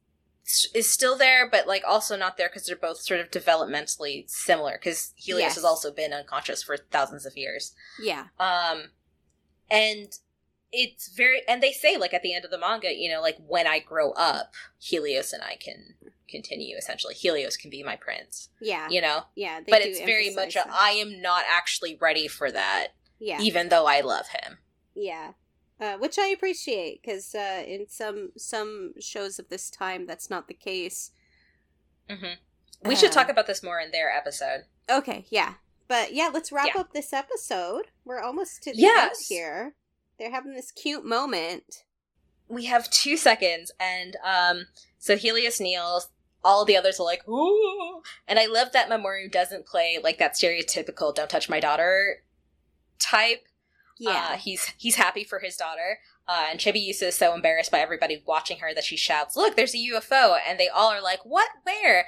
is 0.74 0.88
still 0.88 1.16
there, 1.16 1.48
but 1.48 1.66
like 1.66 1.82
also 1.86 2.16
not 2.16 2.36
there 2.36 2.48
because 2.48 2.66
they're 2.66 2.76
both 2.76 3.00
sort 3.00 3.20
of 3.20 3.30
developmentally 3.30 4.28
similar 4.28 4.72
because 4.78 5.12
Helios 5.16 5.42
Yes. 5.48 5.54
has 5.56 5.64
also 5.64 5.92
been 5.92 6.12
unconscious 6.12 6.62
for 6.62 6.76
thousands 6.76 7.26
of 7.26 7.36
years. 7.36 7.74
Yeah. 8.00 8.26
Um 8.40 8.90
and 9.70 10.18
it's 10.72 11.08
very 11.14 11.42
and 11.48 11.62
they 11.62 11.72
say 11.72 11.96
like 11.96 12.12
at 12.14 12.22
the 12.22 12.34
end 12.34 12.44
of 12.44 12.50
the 12.50 12.58
manga, 12.58 12.94
you 12.94 13.10
know, 13.10 13.20
like 13.20 13.36
when 13.46 13.66
I 13.66 13.78
grow 13.78 14.12
up, 14.12 14.54
Helios 14.78 15.32
and 15.32 15.42
I 15.42 15.56
can 15.56 15.94
continue 16.28 16.76
essentially. 16.76 17.14
Helios 17.14 17.56
can 17.56 17.70
be 17.70 17.82
my 17.82 17.96
prince. 17.96 18.50
Yeah. 18.60 18.88
You 18.90 19.00
know? 19.00 19.24
Yeah. 19.34 19.60
They 19.60 19.70
but 19.70 19.80
it's 19.82 20.00
very 20.00 20.34
much 20.34 20.56
a. 20.56 20.64
I 20.70 20.90
am 20.90 21.20
not 21.22 21.44
actually 21.50 21.96
ready 22.00 22.28
for 22.28 22.50
that, 22.52 22.88
Yeah. 23.18 23.40
even 23.40 23.68
though 23.70 23.86
I 23.86 24.00
love 24.02 24.28
him. 24.28 24.58
Yeah. 24.94 25.32
Uh, 25.80 25.96
which 25.96 26.18
I 26.18 26.26
appreciate 26.28 27.02
because 27.02 27.34
uh, 27.34 27.62
in 27.66 27.86
some 27.88 28.32
some 28.36 28.94
shows 29.00 29.38
of 29.38 29.48
this 29.48 29.70
time 29.70 30.06
that's 30.06 30.28
not 30.28 30.48
the 30.48 30.54
case. 30.54 31.12
hmm 32.10 32.34
We 32.84 32.96
should 32.96 33.10
Uh, 33.10 33.14
talk 33.14 33.28
about 33.28 33.46
this 33.46 33.62
more 33.62 33.78
in 33.80 33.90
their 33.92 34.10
episode. 34.10 34.64
Okay, 34.90 35.26
yeah, 35.30 35.54
but 35.86 36.12
yeah, 36.14 36.30
let's 36.32 36.50
wrap 36.50 36.74
Yeah. 36.74 36.80
up 36.80 36.92
this 36.92 37.12
episode. 37.12 37.86
We're 38.04 38.20
almost 38.20 38.62
to 38.64 38.72
the 38.72 38.78
Yes. 38.78 39.18
end 39.18 39.26
here. 39.28 39.74
They're 40.18 40.30
having 40.32 40.54
this 40.54 40.72
cute 40.72 41.04
moment. 41.04 41.84
We 42.48 42.64
have 42.64 42.90
two 42.90 43.16
seconds, 43.16 43.70
and 43.78 44.16
um, 44.24 44.66
so 44.98 45.16
Helios 45.16 45.60
kneels. 45.60 46.08
All 46.44 46.64
the 46.64 46.76
others 46.76 46.98
are 47.00 47.04
like, 47.04 47.28
ooh. 47.28 48.00
And 48.28 48.38
I 48.38 48.46
love 48.46 48.70
that 48.72 48.88
Mamoru 48.88 49.30
doesn't 49.30 49.66
play 49.66 49.98
like 50.02 50.18
that 50.18 50.34
stereotypical 50.34 51.14
"don't 51.14 51.28
touch 51.28 51.48
my 51.48 51.60
daughter" 51.60 52.22
type. 52.98 53.47
Yeah, 53.98 54.30
Uh, 54.32 54.36
he's 54.36 54.72
he's 54.76 54.96
happy 54.96 55.24
for 55.24 55.40
his 55.40 55.56
daughter. 55.56 55.98
Uh, 56.26 56.46
and 56.50 56.60
Chibiusa 56.60 57.04
is 57.04 57.16
so 57.16 57.34
embarrassed 57.34 57.70
by 57.70 57.80
everybody 57.80 58.22
watching 58.26 58.58
her 58.58 58.74
that 58.74 58.84
she 58.84 58.96
shouts, 58.96 59.36
"Look, 59.36 59.56
there's 59.56 59.74
a 59.74 59.78
UFO!" 59.78 60.38
And 60.46 60.58
they 60.60 60.68
all 60.68 60.90
are 60.90 61.02
like, 61.02 61.24
"What? 61.24 61.48
Where?" 61.62 62.06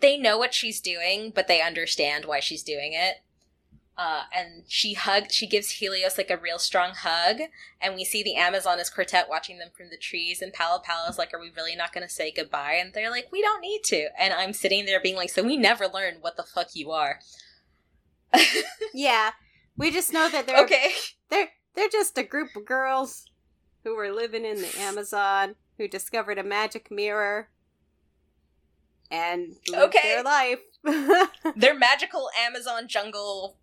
They 0.00 0.16
know 0.18 0.36
what 0.36 0.52
she's 0.54 0.80
doing, 0.80 1.30
but 1.34 1.48
they 1.48 1.62
understand 1.62 2.24
why 2.26 2.40
she's 2.40 2.62
doing 2.62 2.92
it. 2.92 3.22
Uh, 3.96 4.24
and 4.36 4.64
she 4.66 4.94
hug. 4.94 5.30
She 5.30 5.46
gives 5.46 5.70
Helios 5.70 6.18
like 6.18 6.28
a 6.28 6.36
real 6.36 6.58
strong 6.58 6.92
hug, 6.94 7.42
and 7.80 7.94
we 7.94 8.04
see 8.04 8.22
the 8.24 8.34
Amazoness 8.36 8.92
quartet 8.92 9.28
watching 9.28 9.58
them 9.58 9.68
from 9.76 9.88
the 9.88 9.96
trees. 9.96 10.42
And 10.42 10.52
PallaPalla's 10.52 11.16
like, 11.16 11.32
"Are 11.32 11.40
we 11.40 11.50
really 11.56 11.76
not 11.76 11.92
going 11.92 12.06
to 12.06 12.12
say 12.12 12.32
goodbye?" 12.32 12.74
And 12.74 12.92
they're 12.92 13.10
like, 13.10 13.28
"We 13.30 13.40
don't 13.40 13.60
need 13.60 13.82
to." 13.84 14.08
And 14.18 14.34
I'm 14.34 14.52
sitting 14.52 14.84
there 14.84 15.00
being 15.00 15.16
like, 15.16 15.30
"So 15.30 15.42
we 15.44 15.56
never 15.56 15.86
learn 15.86 16.16
what 16.20 16.36
the 16.36 16.42
fuck 16.42 16.74
you 16.74 16.90
are." 16.90 17.20
yeah. 18.92 19.30
We 19.76 19.90
just 19.90 20.12
know 20.12 20.28
that 20.28 20.46
they're 20.46 20.62
okay. 20.64 20.90
they're 21.30 21.48
they're 21.74 21.88
just 21.88 22.16
a 22.18 22.22
group 22.22 22.54
of 22.56 22.64
girls 22.64 23.24
who 23.82 23.96
were 23.96 24.12
living 24.12 24.44
in 24.44 24.56
the 24.60 24.78
Amazon 24.80 25.56
who 25.78 25.88
discovered 25.88 26.38
a 26.38 26.44
magic 26.44 26.90
mirror 26.90 27.48
and 29.10 29.56
lived 29.68 29.82
Okay. 29.96 30.00
their 30.02 30.22
life. 30.22 30.58
They're 31.56 31.78
magical 31.78 32.28
Amazon 32.40 32.88
jungle 32.88 33.56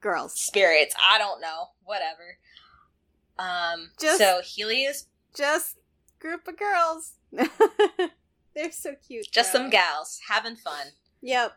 Girls, 0.00 0.34
spirits. 0.34 0.94
I 1.12 1.18
don't 1.18 1.40
know. 1.40 1.68
Whatever. 1.84 2.38
Um. 3.38 3.90
Just- 4.00 4.18
so 4.18 4.40
Helios, 4.42 5.06
just 5.36 5.76
group 6.20 6.46
of 6.48 6.56
girls. 6.56 7.12
they're 8.54 8.72
so 8.72 8.94
cute. 9.06 9.26
just 9.30 9.52
though. 9.52 9.58
some 9.60 9.70
gals 9.70 10.20
having 10.28 10.56
fun. 10.56 10.88
Yep. 11.22 11.52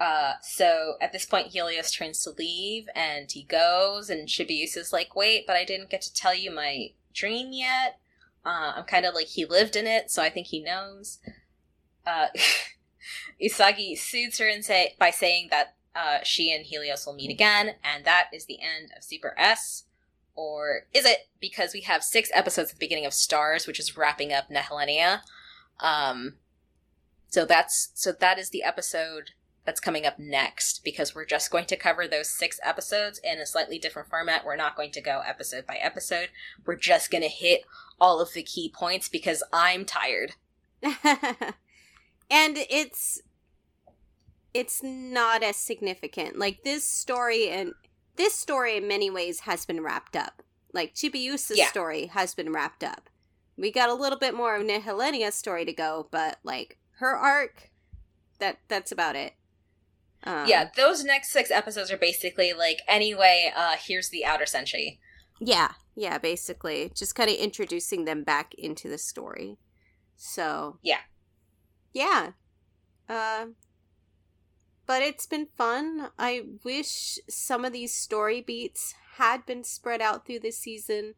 Uh. 0.00 0.32
So 0.42 0.94
at 1.00 1.12
this 1.12 1.26
point, 1.26 1.48
Helios 1.48 1.92
turns 1.92 2.22
to 2.24 2.30
leave, 2.30 2.88
and 2.94 3.30
he 3.30 3.44
goes, 3.44 4.08
and 4.08 4.26
Chibiusa 4.26 4.78
is 4.78 4.92
like, 4.92 5.14
"Wait, 5.14 5.46
but 5.46 5.56
I 5.56 5.64
didn't 5.64 5.90
get 5.90 6.00
to 6.02 6.14
tell 6.14 6.34
you 6.34 6.50
my 6.50 6.88
dream 7.12 7.52
yet." 7.52 7.98
Uh, 8.44 8.72
I'm 8.76 8.84
kind 8.84 9.04
of 9.04 9.14
like 9.14 9.26
he 9.26 9.44
lived 9.44 9.76
in 9.76 9.86
it, 9.86 10.10
so 10.10 10.22
I 10.22 10.30
think 10.30 10.46
he 10.46 10.62
knows. 10.62 11.18
Uh, 12.06 12.28
Usagi 13.42 13.98
soothes 13.98 14.38
her 14.38 14.48
and 14.48 14.64
say 14.64 14.94
by 14.98 15.10
saying 15.10 15.48
that 15.50 15.74
uh, 15.94 16.18
she 16.22 16.52
and 16.52 16.64
Helios 16.64 17.04
will 17.04 17.14
meet 17.14 17.30
again, 17.30 17.74
and 17.84 18.04
that 18.04 18.28
is 18.32 18.46
the 18.46 18.60
end 18.60 18.92
of 18.96 19.04
Super 19.04 19.34
S. 19.38 19.84
Or 20.34 20.86
is 20.94 21.04
it? 21.04 21.28
Because 21.40 21.74
we 21.74 21.82
have 21.82 22.02
six 22.02 22.30
episodes 22.32 22.70
at 22.70 22.76
the 22.76 22.84
beginning 22.84 23.04
of 23.04 23.12
Stars, 23.12 23.66
which 23.66 23.80
is 23.80 23.96
wrapping 23.96 24.32
up 24.32 24.48
Nehelenia. 24.48 25.20
Um, 25.80 26.34
so 27.28 27.44
that's 27.44 27.90
so 27.94 28.12
that 28.12 28.38
is 28.38 28.50
the 28.50 28.62
episode 28.62 29.32
that's 29.70 29.78
coming 29.78 30.04
up 30.04 30.18
next 30.18 30.82
because 30.82 31.14
we're 31.14 31.24
just 31.24 31.48
going 31.48 31.64
to 31.64 31.76
cover 31.76 32.08
those 32.08 32.28
six 32.28 32.58
episodes 32.64 33.20
in 33.22 33.38
a 33.38 33.46
slightly 33.46 33.78
different 33.78 34.08
format. 34.08 34.44
We're 34.44 34.56
not 34.56 34.74
going 34.74 34.90
to 34.90 35.00
go 35.00 35.22
episode 35.24 35.64
by 35.64 35.76
episode. 35.76 36.30
We're 36.66 36.74
just 36.74 37.08
going 37.08 37.22
to 37.22 37.28
hit 37.28 37.60
all 38.00 38.20
of 38.20 38.32
the 38.32 38.42
key 38.42 38.68
points 38.68 39.08
because 39.08 39.44
I'm 39.52 39.84
tired. 39.84 40.32
and 40.82 40.96
it's 42.28 43.22
it's 44.52 44.82
not 44.82 45.44
as 45.44 45.54
significant. 45.54 46.36
Like 46.36 46.64
this 46.64 46.82
story 46.82 47.48
and 47.48 47.72
this 48.16 48.34
story 48.34 48.76
in 48.76 48.88
many 48.88 49.08
ways 49.08 49.40
has 49.40 49.64
been 49.66 49.84
wrapped 49.84 50.16
up. 50.16 50.42
Like 50.72 50.96
Chibiusa's 50.96 51.58
Yeah. 51.58 51.68
story 51.68 52.06
has 52.06 52.34
been 52.34 52.52
wrapped 52.52 52.82
up. 52.82 53.08
We 53.56 53.70
got 53.70 53.88
a 53.88 53.94
little 53.94 54.18
bit 54.18 54.34
more 54.34 54.56
of 54.56 54.66
Nehelenia's 54.66 55.36
story 55.36 55.64
to 55.64 55.72
go, 55.72 56.08
but 56.10 56.40
like 56.42 56.76
her 56.98 57.16
arc 57.16 57.70
that 58.40 58.58
that's 58.66 58.90
about 58.90 59.14
it. 59.14 59.34
Um, 60.24 60.46
yeah, 60.46 60.68
those 60.76 61.04
next 61.04 61.30
six 61.30 61.50
episodes 61.50 61.90
are 61.90 61.96
basically 61.96 62.52
like, 62.52 62.82
anyway, 62.86 63.52
uh, 63.56 63.76
here's 63.78 64.10
the 64.10 64.24
outer 64.24 64.44
senshi. 64.44 64.98
Yeah, 65.40 65.72
yeah, 65.96 66.18
basically. 66.18 66.92
Just 66.94 67.14
kind 67.14 67.30
of 67.30 67.36
introducing 67.36 68.04
them 68.04 68.22
back 68.24 68.54
into 68.54 68.88
the 68.88 68.98
story. 68.98 69.58
So. 70.16 70.78
Yeah. 70.82 71.00
Yeah. 71.92 72.32
Uh, 73.08 73.46
but 74.86 75.02
it's 75.02 75.26
been 75.26 75.48
fun. 75.56 76.10
I 76.18 76.42
wish 76.64 77.18
some 77.28 77.64
of 77.64 77.72
these 77.72 77.94
story 77.94 78.40
beats 78.40 78.94
had 79.16 79.46
been 79.46 79.64
spread 79.64 80.02
out 80.02 80.26
through 80.26 80.40
the 80.40 80.50
season. 80.50 81.14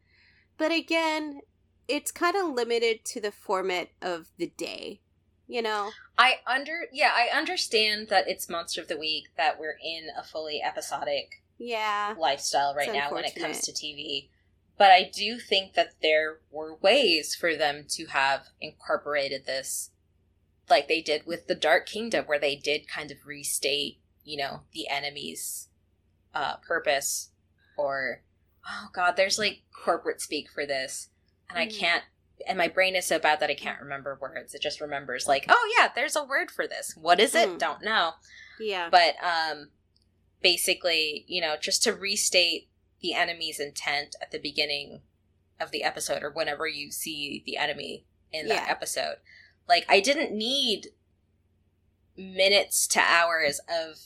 But 0.57 0.71
again, 0.71 1.41
it's 1.87 2.11
kind 2.11 2.35
of 2.35 2.53
limited 2.53 3.03
to 3.05 3.19
the 3.19 3.31
format 3.31 3.89
of 4.01 4.27
the 4.37 4.51
day. 4.55 5.01
You 5.47 5.61
know? 5.61 5.91
I 6.17 6.35
under 6.47 6.85
yeah, 6.91 7.11
I 7.15 7.35
understand 7.35 8.07
that 8.09 8.27
it's 8.27 8.49
monster 8.49 8.81
of 8.81 8.87
the 8.87 8.97
week 8.97 9.29
that 9.37 9.59
we're 9.59 9.77
in 9.83 10.07
a 10.17 10.23
fully 10.23 10.61
episodic 10.61 11.41
Yeah. 11.57 12.15
lifestyle 12.17 12.73
right 12.75 12.91
now 12.93 13.11
when 13.11 13.25
it 13.25 13.35
comes 13.35 13.61
to 13.61 13.71
TV. 13.71 14.29
But 14.77 14.91
I 14.91 15.03
do 15.03 15.37
think 15.39 15.73
that 15.73 15.95
there 16.01 16.39
were 16.49 16.75
ways 16.75 17.35
for 17.35 17.55
them 17.55 17.85
to 17.89 18.05
have 18.07 18.47
incorporated 18.59 19.45
this 19.45 19.91
like 20.69 20.87
they 20.87 21.01
did 21.01 21.25
with 21.25 21.47
the 21.47 21.55
Dark 21.55 21.85
Kingdom 21.87 22.25
where 22.25 22.39
they 22.39 22.55
did 22.55 22.87
kind 22.87 23.11
of 23.11 23.25
restate, 23.25 23.99
you 24.23 24.37
know, 24.37 24.61
the 24.73 24.87
enemy's 24.87 25.67
uh 26.33 26.55
purpose 26.57 27.29
or 27.77 28.21
oh 28.67 28.87
god, 28.93 29.15
there's 29.17 29.37
like 29.37 29.61
corporate 29.83 30.21
speak 30.21 30.49
for 30.49 30.65
this 30.65 31.09
and 31.49 31.59
I 31.59 31.67
Mhm. 31.67 31.77
can't 31.79 32.03
and 32.47 32.57
my 32.57 32.67
brain 32.67 32.95
is 32.95 33.05
so 33.05 33.19
bad 33.19 33.39
that 33.39 33.49
I 33.49 33.55
can't 33.55 33.79
remember 33.81 34.17
words. 34.21 34.53
It 34.53 34.61
just 34.61 34.81
remembers 34.81 35.27
like, 35.27 35.45
oh 35.49 35.73
yeah, 35.77 35.89
there's 35.93 36.15
a 36.15 36.23
word 36.23 36.51
for 36.51 36.67
this. 36.67 36.95
What 36.99 37.19
is 37.19 37.33
it? 37.35 37.49
Mm. 37.49 37.59
Don't 37.59 37.83
know 37.83 38.11
Yeah. 38.59 38.89
but 38.89 39.15
um 39.23 39.69
basically 40.41 41.23
you 41.27 41.39
know 41.41 41.55
just 41.59 41.81
to 41.83 41.93
restate 41.93 42.67
the 43.01 43.13
enemy's 43.13 43.59
intent 43.59 44.15
at 44.21 44.31
the 44.31 44.39
beginning 44.39 45.01
of 45.59 45.71
the 45.71 45.83
episode 45.83 46.21
or 46.23 46.29
whenever 46.31 46.67
you 46.67 46.91
see 46.91 47.41
the 47.45 47.55
enemy 47.57 48.05
in 48.31 48.47
that 48.49 48.65
Yeah. 48.65 48.71
episode 48.71 49.15
like 49.69 49.85
i 49.87 50.01
didn't 50.01 50.35
need 50.37 50.87
minutes 52.17 52.87
to 52.87 52.99
hours 52.99 53.59
of 53.69 53.97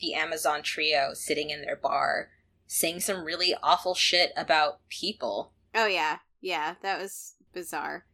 the 0.00 0.14
amazon 0.14 0.62
trio 0.62 1.10
sitting 1.14 1.50
in 1.50 1.62
their 1.62 1.76
bar 1.76 2.30
saying 2.66 3.00
some 3.00 3.24
really 3.24 3.54
awful 3.62 3.94
shit 3.94 4.32
about 4.36 4.78
people 4.88 5.52
Oh, 5.74 5.86
yeah. 5.86 6.18
Yeah, 6.42 6.74
that 6.82 7.00
was 7.00 7.32
bizarre. 7.52 8.06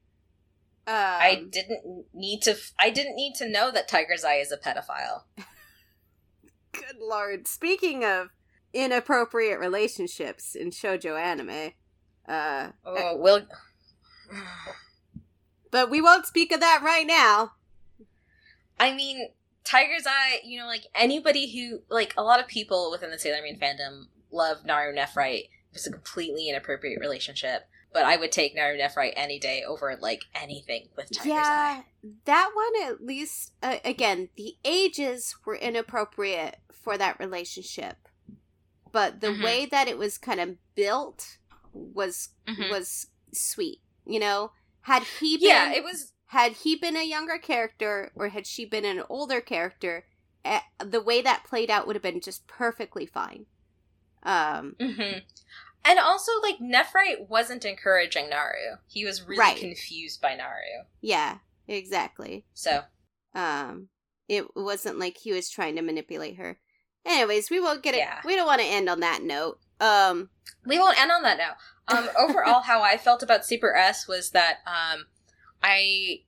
Um, 0.86 0.94
i 0.94 1.44
didn't 1.50 2.06
need 2.14 2.40
to 2.42 2.56
i 2.78 2.88
didn't 2.88 3.14
need 3.14 3.34
to 3.34 3.46
know 3.46 3.70
that 3.70 3.88
tiger's 3.88 4.24
eye 4.24 4.36
is 4.36 4.50
a 4.50 4.56
pedophile 4.56 5.24
Good 6.72 6.98
lord. 7.00 7.48
Speaking 7.48 8.04
of 8.04 8.28
inappropriate 8.72 9.58
relationships 9.58 10.54
in 10.54 10.70
shoujo 10.70 11.18
anime, 11.18 11.72
uh, 12.28 12.68
oh 12.84 13.16
will 13.16 13.42
but 15.70 15.90
we 15.90 16.00
won't 16.00 16.26
speak 16.26 16.52
of 16.52 16.60
that 16.60 16.82
right 16.82 17.06
now. 17.06 17.52
I 18.80 18.94
mean, 18.94 19.28
Tiger's 19.64 20.06
Eye, 20.06 20.40
you 20.44 20.58
know, 20.58 20.66
like 20.66 20.84
anybody 20.94 21.50
who, 21.52 21.80
like 21.90 22.14
a 22.16 22.22
lot 22.22 22.40
of 22.40 22.46
people 22.46 22.90
within 22.90 23.10
the 23.10 23.18
Sailor 23.18 23.42
Moon 23.42 23.58
fandom 23.60 24.04
love 24.30 24.64
Naru 24.64 24.94
Nephrite. 24.94 25.48
It 25.48 25.74
was 25.74 25.86
a 25.86 25.90
completely 25.90 26.48
inappropriate 26.48 27.00
relationship, 27.00 27.68
but 27.92 28.04
I 28.04 28.16
would 28.16 28.32
take 28.32 28.54
Naru 28.54 28.78
Nephrite 28.78 29.14
any 29.16 29.38
day 29.38 29.62
over 29.66 29.96
like 30.00 30.22
anything 30.34 30.88
with 30.96 31.10
Tiger's 31.10 31.28
yeah, 31.28 31.78
Eye. 31.80 31.84
that 32.24 32.50
one 32.54 32.90
at 32.90 33.04
least. 33.04 33.52
Uh, 33.62 33.76
again, 33.84 34.28
the 34.36 34.54
ages 34.64 35.34
were 35.44 35.56
inappropriate 35.56 36.56
for 36.72 36.96
that 36.98 37.18
relationship, 37.18 37.96
but 38.92 39.20
the 39.20 39.28
Mhm. 39.28 39.42
way 39.42 39.66
that 39.66 39.88
it 39.88 39.98
was 39.98 40.18
kind 40.18 40.40
of 40.40 40.56
built 40.74 41.38
was 41.72 42.30
Mhm. 42.46 42.70
was 42.70 43.06
sweet. 43.32 43.80
You 44.06 44.20
know, 44.20 44.52
had 44.82 45.02
he 45.02 45.36
been 45.36 45.46
Yeah, 45.46 45.72
it 45.72 45.84
was. 45.84 46.12
had 46.26 46.52
he 46.52 46.76
been 46.76 46.96
a 46.96 47.04
younger 47.04 47.38
character 47.38 48.12
or 48.14 48.28
had 48.28 48.46
she 48.46 48.64
been 48.64 48.84
an 48.84 49.02
older 49.08 49.40
character, 49.40 50.04
eh, 50.44 50.60
the 50.84 51.00
way 51.00 51.22
that 51.22 51.44
played 51.44 51.70
out 51.70 51.86
would 51.86 51.96
have 51.96 52.02
been 52.02 52.20
just 52.20 52.46
perfectly 52.46 53.06
fine. 53.06 53.46
Um, 54.22 54.76
hmm 54.80 55.18
And 55.88 55.98
also, 55.98 56.32
like 56.42 56.58
Nephrite 56.58 57.28
wasn't 57.28 57.64
encouraging 57.64 58.28
Naru. 58.28 58.76
He 58.86 59.04
was 59.04 59.22
really 59.22 59.38
Right. 59.38 59.56
confused 59.56 60.20
by 60.20 60.34
Naru. 60.34 60.84
yeah, 61.00 61.38
exactly. 61.66 62.44
So 62.54 62.84
Um, 63.34 63.88
it 64.28 64.54
wasn't 64.54 64.98
like 64.98 65.16
he 65.18 65.32
was 65.32 65.48
trying 65.48 65.76
to 65.76 65.82
manipulate 65.82 66.36
her. 66.36 66.58
Anyways, 67.06 67.48
we 67.50 67.58
won't 67.60 67.82
get 67.82 67.94
it. 67.94 67.98
Yeah. 67.98 68.20
We 68.24 68.36
don't 68.36 68.46
want 68.46 68.60
to 68.60 68.66
end 68.66 68.88
on 68.90 69.00
that 69.00 69.22
note. 69.22 69.60
Um, 69.80 70.28
we 70.66 70.78
won't 70.78 71.00
end 71.00 71.10
on 71.10 71.22
that 71.22 71.38
note. 71.38 71.56
Um, 71.96 72.08
overall, 72.18 72.60
how 72.62 72.82
I 72.82 72.98
felt 72.98 73.22
about 73.22 73.46
Super 73.46 73.74
S 73.74 74.06
was 74.06 74.30
that 74.32 74.58
um, 74.66 75.06
I, 75.62 76.24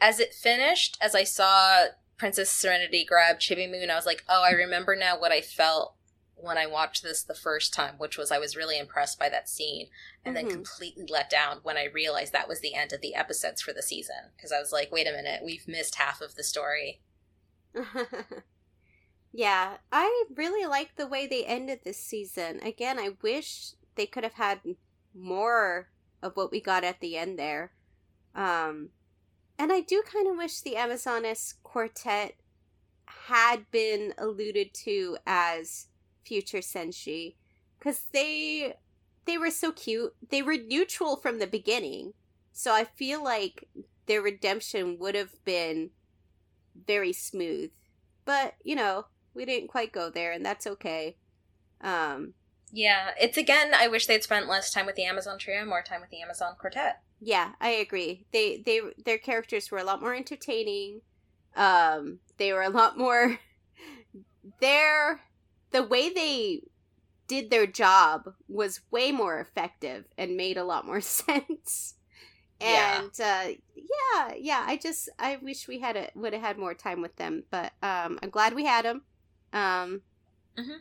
as 0.00 0.20
it 0.20 0.32
finished, 0.34 0.96
as 1.00 1.14
I 1.14 1.24
saw 1.24 1.86
Princess 2.18 2.50
Serenity 2.50 3.04
grab 3.04 3.40
Chibi 3.40 3.68
Moon, 3.68 3.90
I 3.90 3.96
was 3.96 4.06
like, 4.06 4.22
oh, 4.28 4.44
I 4.44 4.50
remember 4.52 4.94
now 4.94 5.18
what 5.18 5.32
I 5.32 5.40
felt 5.40 5.96
when 6.44 6.58
I 6.58 6.66
watched 6.66 7.02
this 7.02 7.22
the 7.22 7.34
first 7.34 7.74
time, 7.74 7.94
which 7.98 8.16
was 8.16 8.30
I 8.30 8.38
was 8.38 8.56
really 8.56 8.78
impressed 8.78 9.18
by 9.18 9.28
that 9.30 9.48
scene, 9.48 9.88
and 10.24 10.36
then 10.36 10.46
Mhm. 10.46 10.52
completely 10.52 11.06
let 11.08 11.28
down 11.30 11.60
when 11.62 11.76
I 11.76 11.84
realized 11.84 12.32
that 12.32 12.48
was 12.48 12.60
the 12.60 12.74
end 12.74 12.92
of 12.92 13.00
the 13.00 13.14
episodes 13.14 13.60
for 13.62 13.72
the 13.72 13.82
season. 13.82 14.30
Because 14.36 14.52
I 14.52 14.60
was 14.60 14.72
like, 14.72 14.92
wait 14.92 15.06
a 15.08 15.12
minute, 15.12 15.42
we've 15.42 15.66
missed 15.66 15.96
half 15.96 16.20
of 16.20 16.34
the 16.34 16.44
story. 16.44 17.02
yeah, 19.32 19.78
I 19.90 20.24
really 20.34 20.66
like 20.66 20.96
the 20.96 21.06
way 21.06 21.26
they 21.26 21.44
ended 21.44 21.80
this 21.82 21.98
season. 21.98 22.60
Again, 22.60 22.98
I 22.98 23.16
wish 23.20 23.72
they 23.96 24.06
could 24.06 24.24
have 24.24 24.34
had 24.34 24.60
more 25.12 25.88
of 26.22 26.36
what 26.36 26.50
we 26.50 26.60
got 26.60 26.84
at 26.84 27.00
the 27.00 27.16
end 27.16 27.38
there. 27.38 27.72
Um, 28.34 28.90
and 29.58 29.72
I 29.72 29.80
do 29.80 30.02
kind 30.02 30.28
of 30.28 30.36
wish 30.36 30.60
the 30.60 30.74
Amazoness 30.74 31.54
quartet 31.62 32.34
had 33.06 33.70
been 33.70 34.14
alluded 34.18 34.74
to 34.74 35.16
as 35.26 35.86
future 36.24 36.58
senshi 36.58 37.36
because 37.78 38.06
they 38.12 38.74
they 39.26 39.38
were 39.38 39.50
so 39.50 39.72
cute. 39.72 40.14
They 40.30 40.42
were 40.42 40.56
neutral 40.56 41.16
from 41.16 41.38
the 41.38 41.46
beginning, 41.46 42.14
so 42.52 42.72
I 42.72 42.84
feel 42.84 43.22
like 43.24 43.68
their 44.06 44.22
redemption 44.22 44.98
would 44.98 45.14
have 45.14 45.32
been 45.44 45.90
very 46.74 47.12
smooth. 47.12 47.72
But 48.24 48.54
you 48.64 48.74
know, 48.76 49.06
we 49.34 49.44
didn't 49.44 49.68
quite 49.68 49.92
go 49.92 50.10
there, 50.10 50.32
and 50.32 50.44
that's 50.44 50.66
okay. 50.66 51.16
Um, 51.80 52.34
Yeah, 52.72 53.12
it's 53.18 53.38
again, 53.38 53.72
I 53.74 53.88
wish 53.88 54.06
they'd 54.06 54.22
spent 54.22 54.48
less 54.48 54.70
time 54.70 54.84
with 54.86 54.96
the 54.96 55.04
Amazon 55.06 55.38
Trio, 55.38 55.64
more 55.64 55.82
time 55.82 56.00
with 56.02 56.10
the 56.10 56.20
Amazon 56.20 56.56
Quartet. 56.58 57.02
yeah, 57.20 57.52
I 57.60 57.70
agree. 57.70 58.26
They 58.32 58.58
they 58.64 58.80
their 59.04 59.18
characters 59.18 59.70
were 59.70 59.78
a 59.78 59.84
lot 59.84 60.00
more 60.00 60.14
entertaining. 60.14 61.00
Um, 61.56 62.20
they 62.38 62.52
were 62.52 62.62
a 62.62 62.70
lot 62.70 62.98
more. 62.98 63.38
Their 64.60 65.20
the 65.74 65.82
way 65.82 66.08
they 66.08 66.62
did 67.26 67.50
their 67.50 67.66
job 67.66 68.32
was 68.48 68.80
way 68.90 69.10
more 69.10 69.40
effective 69.40 70.04
and 70.16 70.36
made 70.36 70.56
a 70.56 70.64
lot 70.64 70.86
more 70.86 71.00
sense. 71.20 71.94
Yeah. 72.60 73.00
And 73.02 73.10
uh, 73.20 73.58
yeah, 73.74 74.34
yeah, 74.38 74.64
I 74.66 74.76
just 74.80 75.08
I 75.18 75.36
wish 75.36 75.66
we 75.68 75.80
had 75.80 75.96
a 75.96 76.08
would 76.14 76.32
have 76.32 76.42
had 76.42 76.58
more 76.58 76.74
time 76.74 77.02
with 77.02 77.16
them, 77.16 77.42
but 77.50 77.72
um, 77.82 78.18
I'm 78.22 78.30
glad 78.30 78.54
we 78.54 78.64
had 78.64 78.84
them. 78.84 79.02
Um, 79.52 80.02
Mhm. 80.56 80.78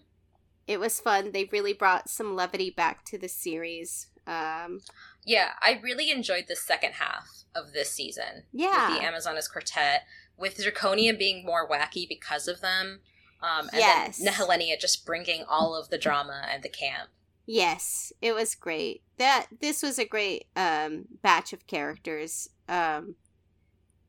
it 0.67 0.79
was 0.79 0.99
fun. 0.99 1.31
They 1.31 1.45
really 1.51 1.73
brought 1.73 2.07
some 2.09 2.35
levity 2.35 2.69
back 2.69 3.03
to 3.05 3.17
the 3.17 3.27
series. 3.27 4.07
Um, 4.27 4.81
Yeah, 5.25 5.53
I 5.61 5.79
really 5.83 6.11
enjoyed 6.11 6.45
the 6.47 6.55
second 6.55 6.93
half 6.93 7.27
of 7.55 7.73
this 7.73 7.89
season. 7.91 8.43
yeah, 8.51 8.89
With 8.91 8.99
the 8.99 9.05
Amazoness 9.05 9.51
Quartet, 9.51 10.03
with 10.37 10.57
Zirconia 10.57 11.17
being 11.17 11.43
more 11.43 11.67
wacky 11.67 12.07
because 12.07 12.47
of 12.47 12.61
them. 12.61 13.01
Um, 13.43 13.69
and 13.73 13.79
Yes. 13.79 14.17
then 14.17 14.33
Nehelenia 14.33 14.79
just 14.79 15.05
bringing 15.05 15.43
all 15.43 15.75
of 15.75 15.89
the 15.89 15.97
drama 15.97 16.47
and 16.49 16.63
the 16.63 16.69
camp. 16.69 17.09
Yes, 17.45 18.13
it 18.21 18.33
was 18.33 18.55
great. 18.55 19.03
That 19.17 19.47
this 19.59 19.83
was 19.83 19.99
a 19.99 20.05
great 20.05 20.45
um 20.55 21.05
batch 21.21 21.51
of 21.53 21.67
characters. 21.67 22.47
Um 22.69 23.15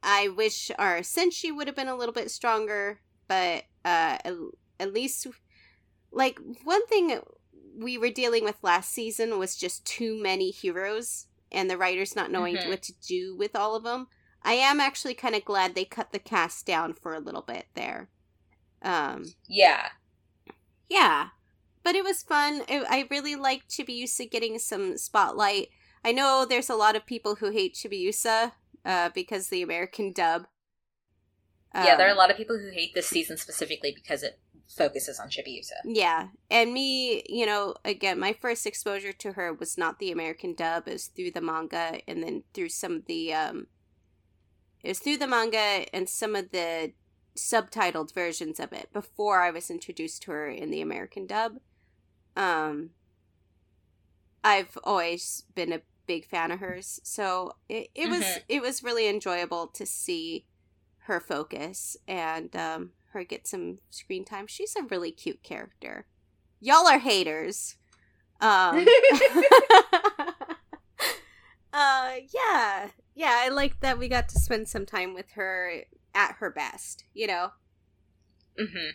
I 0.02 0.28
wish 0.28 0.70
our 0.78 0.98
Senshi 1.00 1.54
would 1.54 1.66
have 1.66 1.74
been 1.76 1.88
a 1.88 1.96
little 1.96 2.12
bit 2.14 2.30
stronger, 2.30 3.00
but 3.26 3.64
uh 3.84 4.18
at, 4.24 4.34
at 4.78 4.92
least 4.92 5.26
like 6.12 6.38
one 6.62 6.86
thing 6.86 7.18
we 7.76 7.98
were 7.98 8.10
dealing 8.10 8.44
with 8.44 8.62
last 8.62 8.92
season 8.92 9.36
was 9.38 9.56
just 9.56 9.84
too 9.84 10.16
many 10.22 10.52
heroes 10.52 11.26
and 11.50 11.68
the 11.68 11.76
writers 11.76 12.14
not 12.14 12.30
knowing 12.30 12.56
Mhm. 12.56 12.68
what 12.68 12.82
to 12.82 12.92
do 13.00 13.34
with 13.36 13.56
all 13.56 13.74
of 13.74 13.82
them. 13.82 14.06
I 14.42 14.52
am 14.52 14.78
actually 14.80 15.14
kind 15.14 15.34
of 15.34 15.44
glad 15.44 15.74
they 15.74 15.84
cut 15.84 16.12
the 16.12 16.18
cast 16.20 16.66
down 16.66 16.92
for 16.94 17.14
a 17.14 17.18
little 17.20 17.42
bit 17.42 17.66
there. 17.74 18.10
Um 18.84 19.34
Yeah. 19.48 19.88
yeah, 20.88 21.28
but 21.82 21.94
it 21.94 22.04
was 22.04 22.22
fun. 22.22 22.62
I 22.68 22.84
I 22.88 23.08
really 23.10 23.36
liked 23.36 23.70
Chibiusa 23.70 24.30
getting 24.30 24.58
some 24.58 24.96
spotlight. 24.98 25.68
I 26.04 26.12
know 26.12 26.46
there's 26.48 26.70
a 26.70 26.76
lot 26.76 26.96
of 26.96 27.06
people 27.06 27.36
who 27.36 27.50
hate 27.50 27.74
Chibiusa 27.74 28.52
uh, 28.84 29.10
because 29.14 29.48
the 29.48 29.62
American 29.62 30.12
dub. 30.12 30.46
yeah, 31.78 31.96
there 31.96 32.06
are 32.08 32.12
a 32.12 32.14
Um, 32.14 32.18
lot 32.18 32.30
of 32.30 32.36
people 32.36 32.58
who 32.58 32.70
hate 32.70 32.94
this 32.94 33.08
season 33.08 33.36
specifically 33.36 33.92
because 33.94 34.22
it 34.22 34.40
focuses 34.68 35.18
on 35.18 35.28
Chibiusa. 35.28 35.80
Yeah, 35.82 36.28
and 36.50 36.72
me, 36.72 37.22
you 37.28 37.44
know, 37.46 37.74
again, 37.84 38.18
my 38.18 38.32
first 38.32 38.66
exposure 38.66 39.12
to 39.12 39.32
her 39.32 39.52
was 39.52 39.76
not 39.76 39.98
the 39.98 40.10
American 40.10 40.54
dub; 40.54 40.88
it 40.88 40.92
was 40.92 41.06
through 41.08 41.32
the 41.32 41.40
manga, 41.42 42.00
and 42.08 42.22
then 42.22 42.44
through 42.54 42.70
some 42.70 42.96
of 42.96 43.06
the 43.06 43.34
um, 43.34 43.66
it 44.82 44.88
was 44.88 44.98
through 45.00 45.16
the 45.18 45.26
manga 45.26 45.86
and 45.94 46.08
some 46.08 46.36
of 46.36 46.50
the 46.50 46.92
subtitled 47.36 48.14
versions 48.14 48.60
of 48.60 48.72
it 48.72 48.92
before 48.92 49.40
I 49.42 49.50
was 49.50 49.70
introduced 49.70 50.22
to 50.22 50.30
her 50.32 50.48
in 50.48 50.70
the 50.70 50.80
American 50.80 51.26
dub. 51.26 51.58
Um, 52.36 52.90
I've 54.42 54.76
always 54.84 55.44
been 55.54 55.72
a 55.72 55.80
big 56.06 56.26
fan 56.26 56.50
of 56.50 56.60
hers, 56.60 57.00
so 57.02 57.54
it, 57.68 57.88
it 57.94 58.08
was 58.10 58.22
Mhm. 58.22 58.42
it 58.48 58.62
was 58.62 58.82
really 58.82 59.08
enjoyable 59.08 59.66
to 59.68 59.86
see 59.86 60.46
her 61.06 61.20
focus 61.20 61.96
and 62.06 62.54
um, 62.56 62.92
her 63.12 63.24
get 63.24 63.46
some 63.46 63.78
screen 63.90 64.24
time. 64.24 64.46
She's 64.46 64.76
a 64.76 64.82
really 64.82 65.12
cute 65.12 65.42
character. 65.42 66.06
Y'all 66.60 66.86
are 66.86 66.98
haters. 66.98 67.76
Um, 68.40 68.86
uh, 71.72 72.12
yeah, 72.32 72.88
yeah. 73.14 73.36
I 73.40 73.48
like 73.50 73.80
that 73.80 73.98
we 73.98 74.08
got 74.08 74.28
to 74.30 74.38
spend 74.38 74.68
some 74.68 74.86
time 74.86 75.14
with 75.14 75.32
her 75.32 75.82
at 76.14 76.36
her 76.40 76.50
best. 76.50 77.04
You 77.12 77.26
know. 77.26 77.50
hmm 78.58 78.90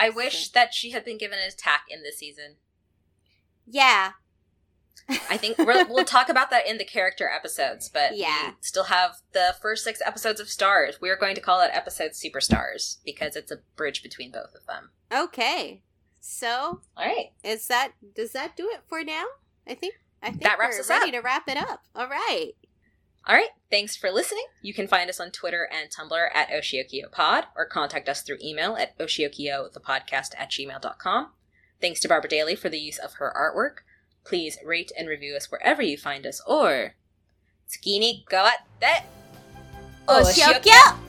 I 0.00 0.10
wish 0.10 0.48
that 0.50 0.74
she 0.74 0.90
had 0.90 1.04
been 1.04 1.18
given 1.18 1.38
an 1.38 1.48
attack 1.48 1.84
in 1.88 2.02
this 2.02 2.18
season. 2.18 2.56
Yeah. 3.66 4.12
I 5.08 5.36
think 5.36 5.58
we're, 5.58 5.84
we'll 5.88 6.04
talk 6.04 6.28
about 6.28 6.50
that 6.50 6.66
in 6.66 6.78
the 6.78 6.84
character 6.84 7.28
episodes, 7.28 7.88
but 7.88 8.16
Yeah. 8.16 8.48
we 8.50 8.54
still 8.62 8.84
have 8.84 9.16
the 9.32 9.54
first 9.60 9.84
six 9.84 10.00
episodes 10.04 10.40
of 10.40 10.48
Stars. 10.48 11.00
We 11.00 11.10
are 11.10 11.16
going 11.16 11.34
to 11.36 11.40
call 11.40 11.58
that 11.60 11.74
episode 11.76 12.12
Superstars 12.12 12.96
because 13.04 13.36
it's 13.36 13.52
a 13.52 13.58
bridge 13.76 14.02
between 14.02 14.32
both 14.32 14.54
of 14.56 14.66
them. 14.66 14.90
Okay. 15.12 15.82
So 16.20 16.80
All 16.96 17.06
right. 17.06 17.32
is 17.44 17.66
that 17.68 17.92
does 18.16 18.32
that 18.32 18.56
do 18.56 18.68
it 18.72 18.80
for 18.88 19.04
now? 19.04 19.24
I 19.66 19.74
think 19.74 19.94
I 20.22 20.30
think 20.30 20.42
That 20.42 20.58
wraps 20.58 20.76
we're 20.76 20.80
us 20.82 20.88
ready 20.90 21.08
up. 21.10 21.14
to 21.14 21.20
wrap 21.20 21.48
it 21.48 21.56
up. 21.56 21.82
All 21.94 22.08
right. 22.08 22.52
All 23.26 23.36
right. 23.36 23.50
Thanks 23.70 23.96
for 23.96 24.10
listening. 24.10 24.44
You 24.60 24.74
can 24.74 24.86
find 24.86 25.08
us 25.08 25.20
on 25.20 25.30
Twitter 25.30 25.68
and 25.72 25.88
Tumblr 25.90 26.28
at 26.34 26.50
OshiokiyoPod 26.50 27.44
or 27.56 27.66
contact 27.66 28.08
us 28.08 28.22
through 28.22 28.38
email 28.42 28.76
at 28.76 28.98
oshiokiyothepodcast 28.98 30.34
at 30.38 30.50
gmail.com. 30.50 31.30
Thanks 31.80 32.00
to 32.00 32.08
Barbara 32.08 32.30
Daly 32.30 32.54
for 32.54 32.68
the 32.68 32.78
use 32.78 32.98
of 32.98 33.14
her 33.14 33.32
artwork. 33.36 33.82
Please 34.24 34.58
rate 34.64 34.92
and 34.96 35.08
review 35.08 35.34
us 35.34 35.50
wherever 35.50 35.82
you 35.82 35.96
find 35.96 36.26
us 36.26 36.40
or... 36.46 36.94
Tsukini 37.68 38.24
gawatte! 38.26 39.04
Oshioki 40.06 40.66
yo! 40.66 41.01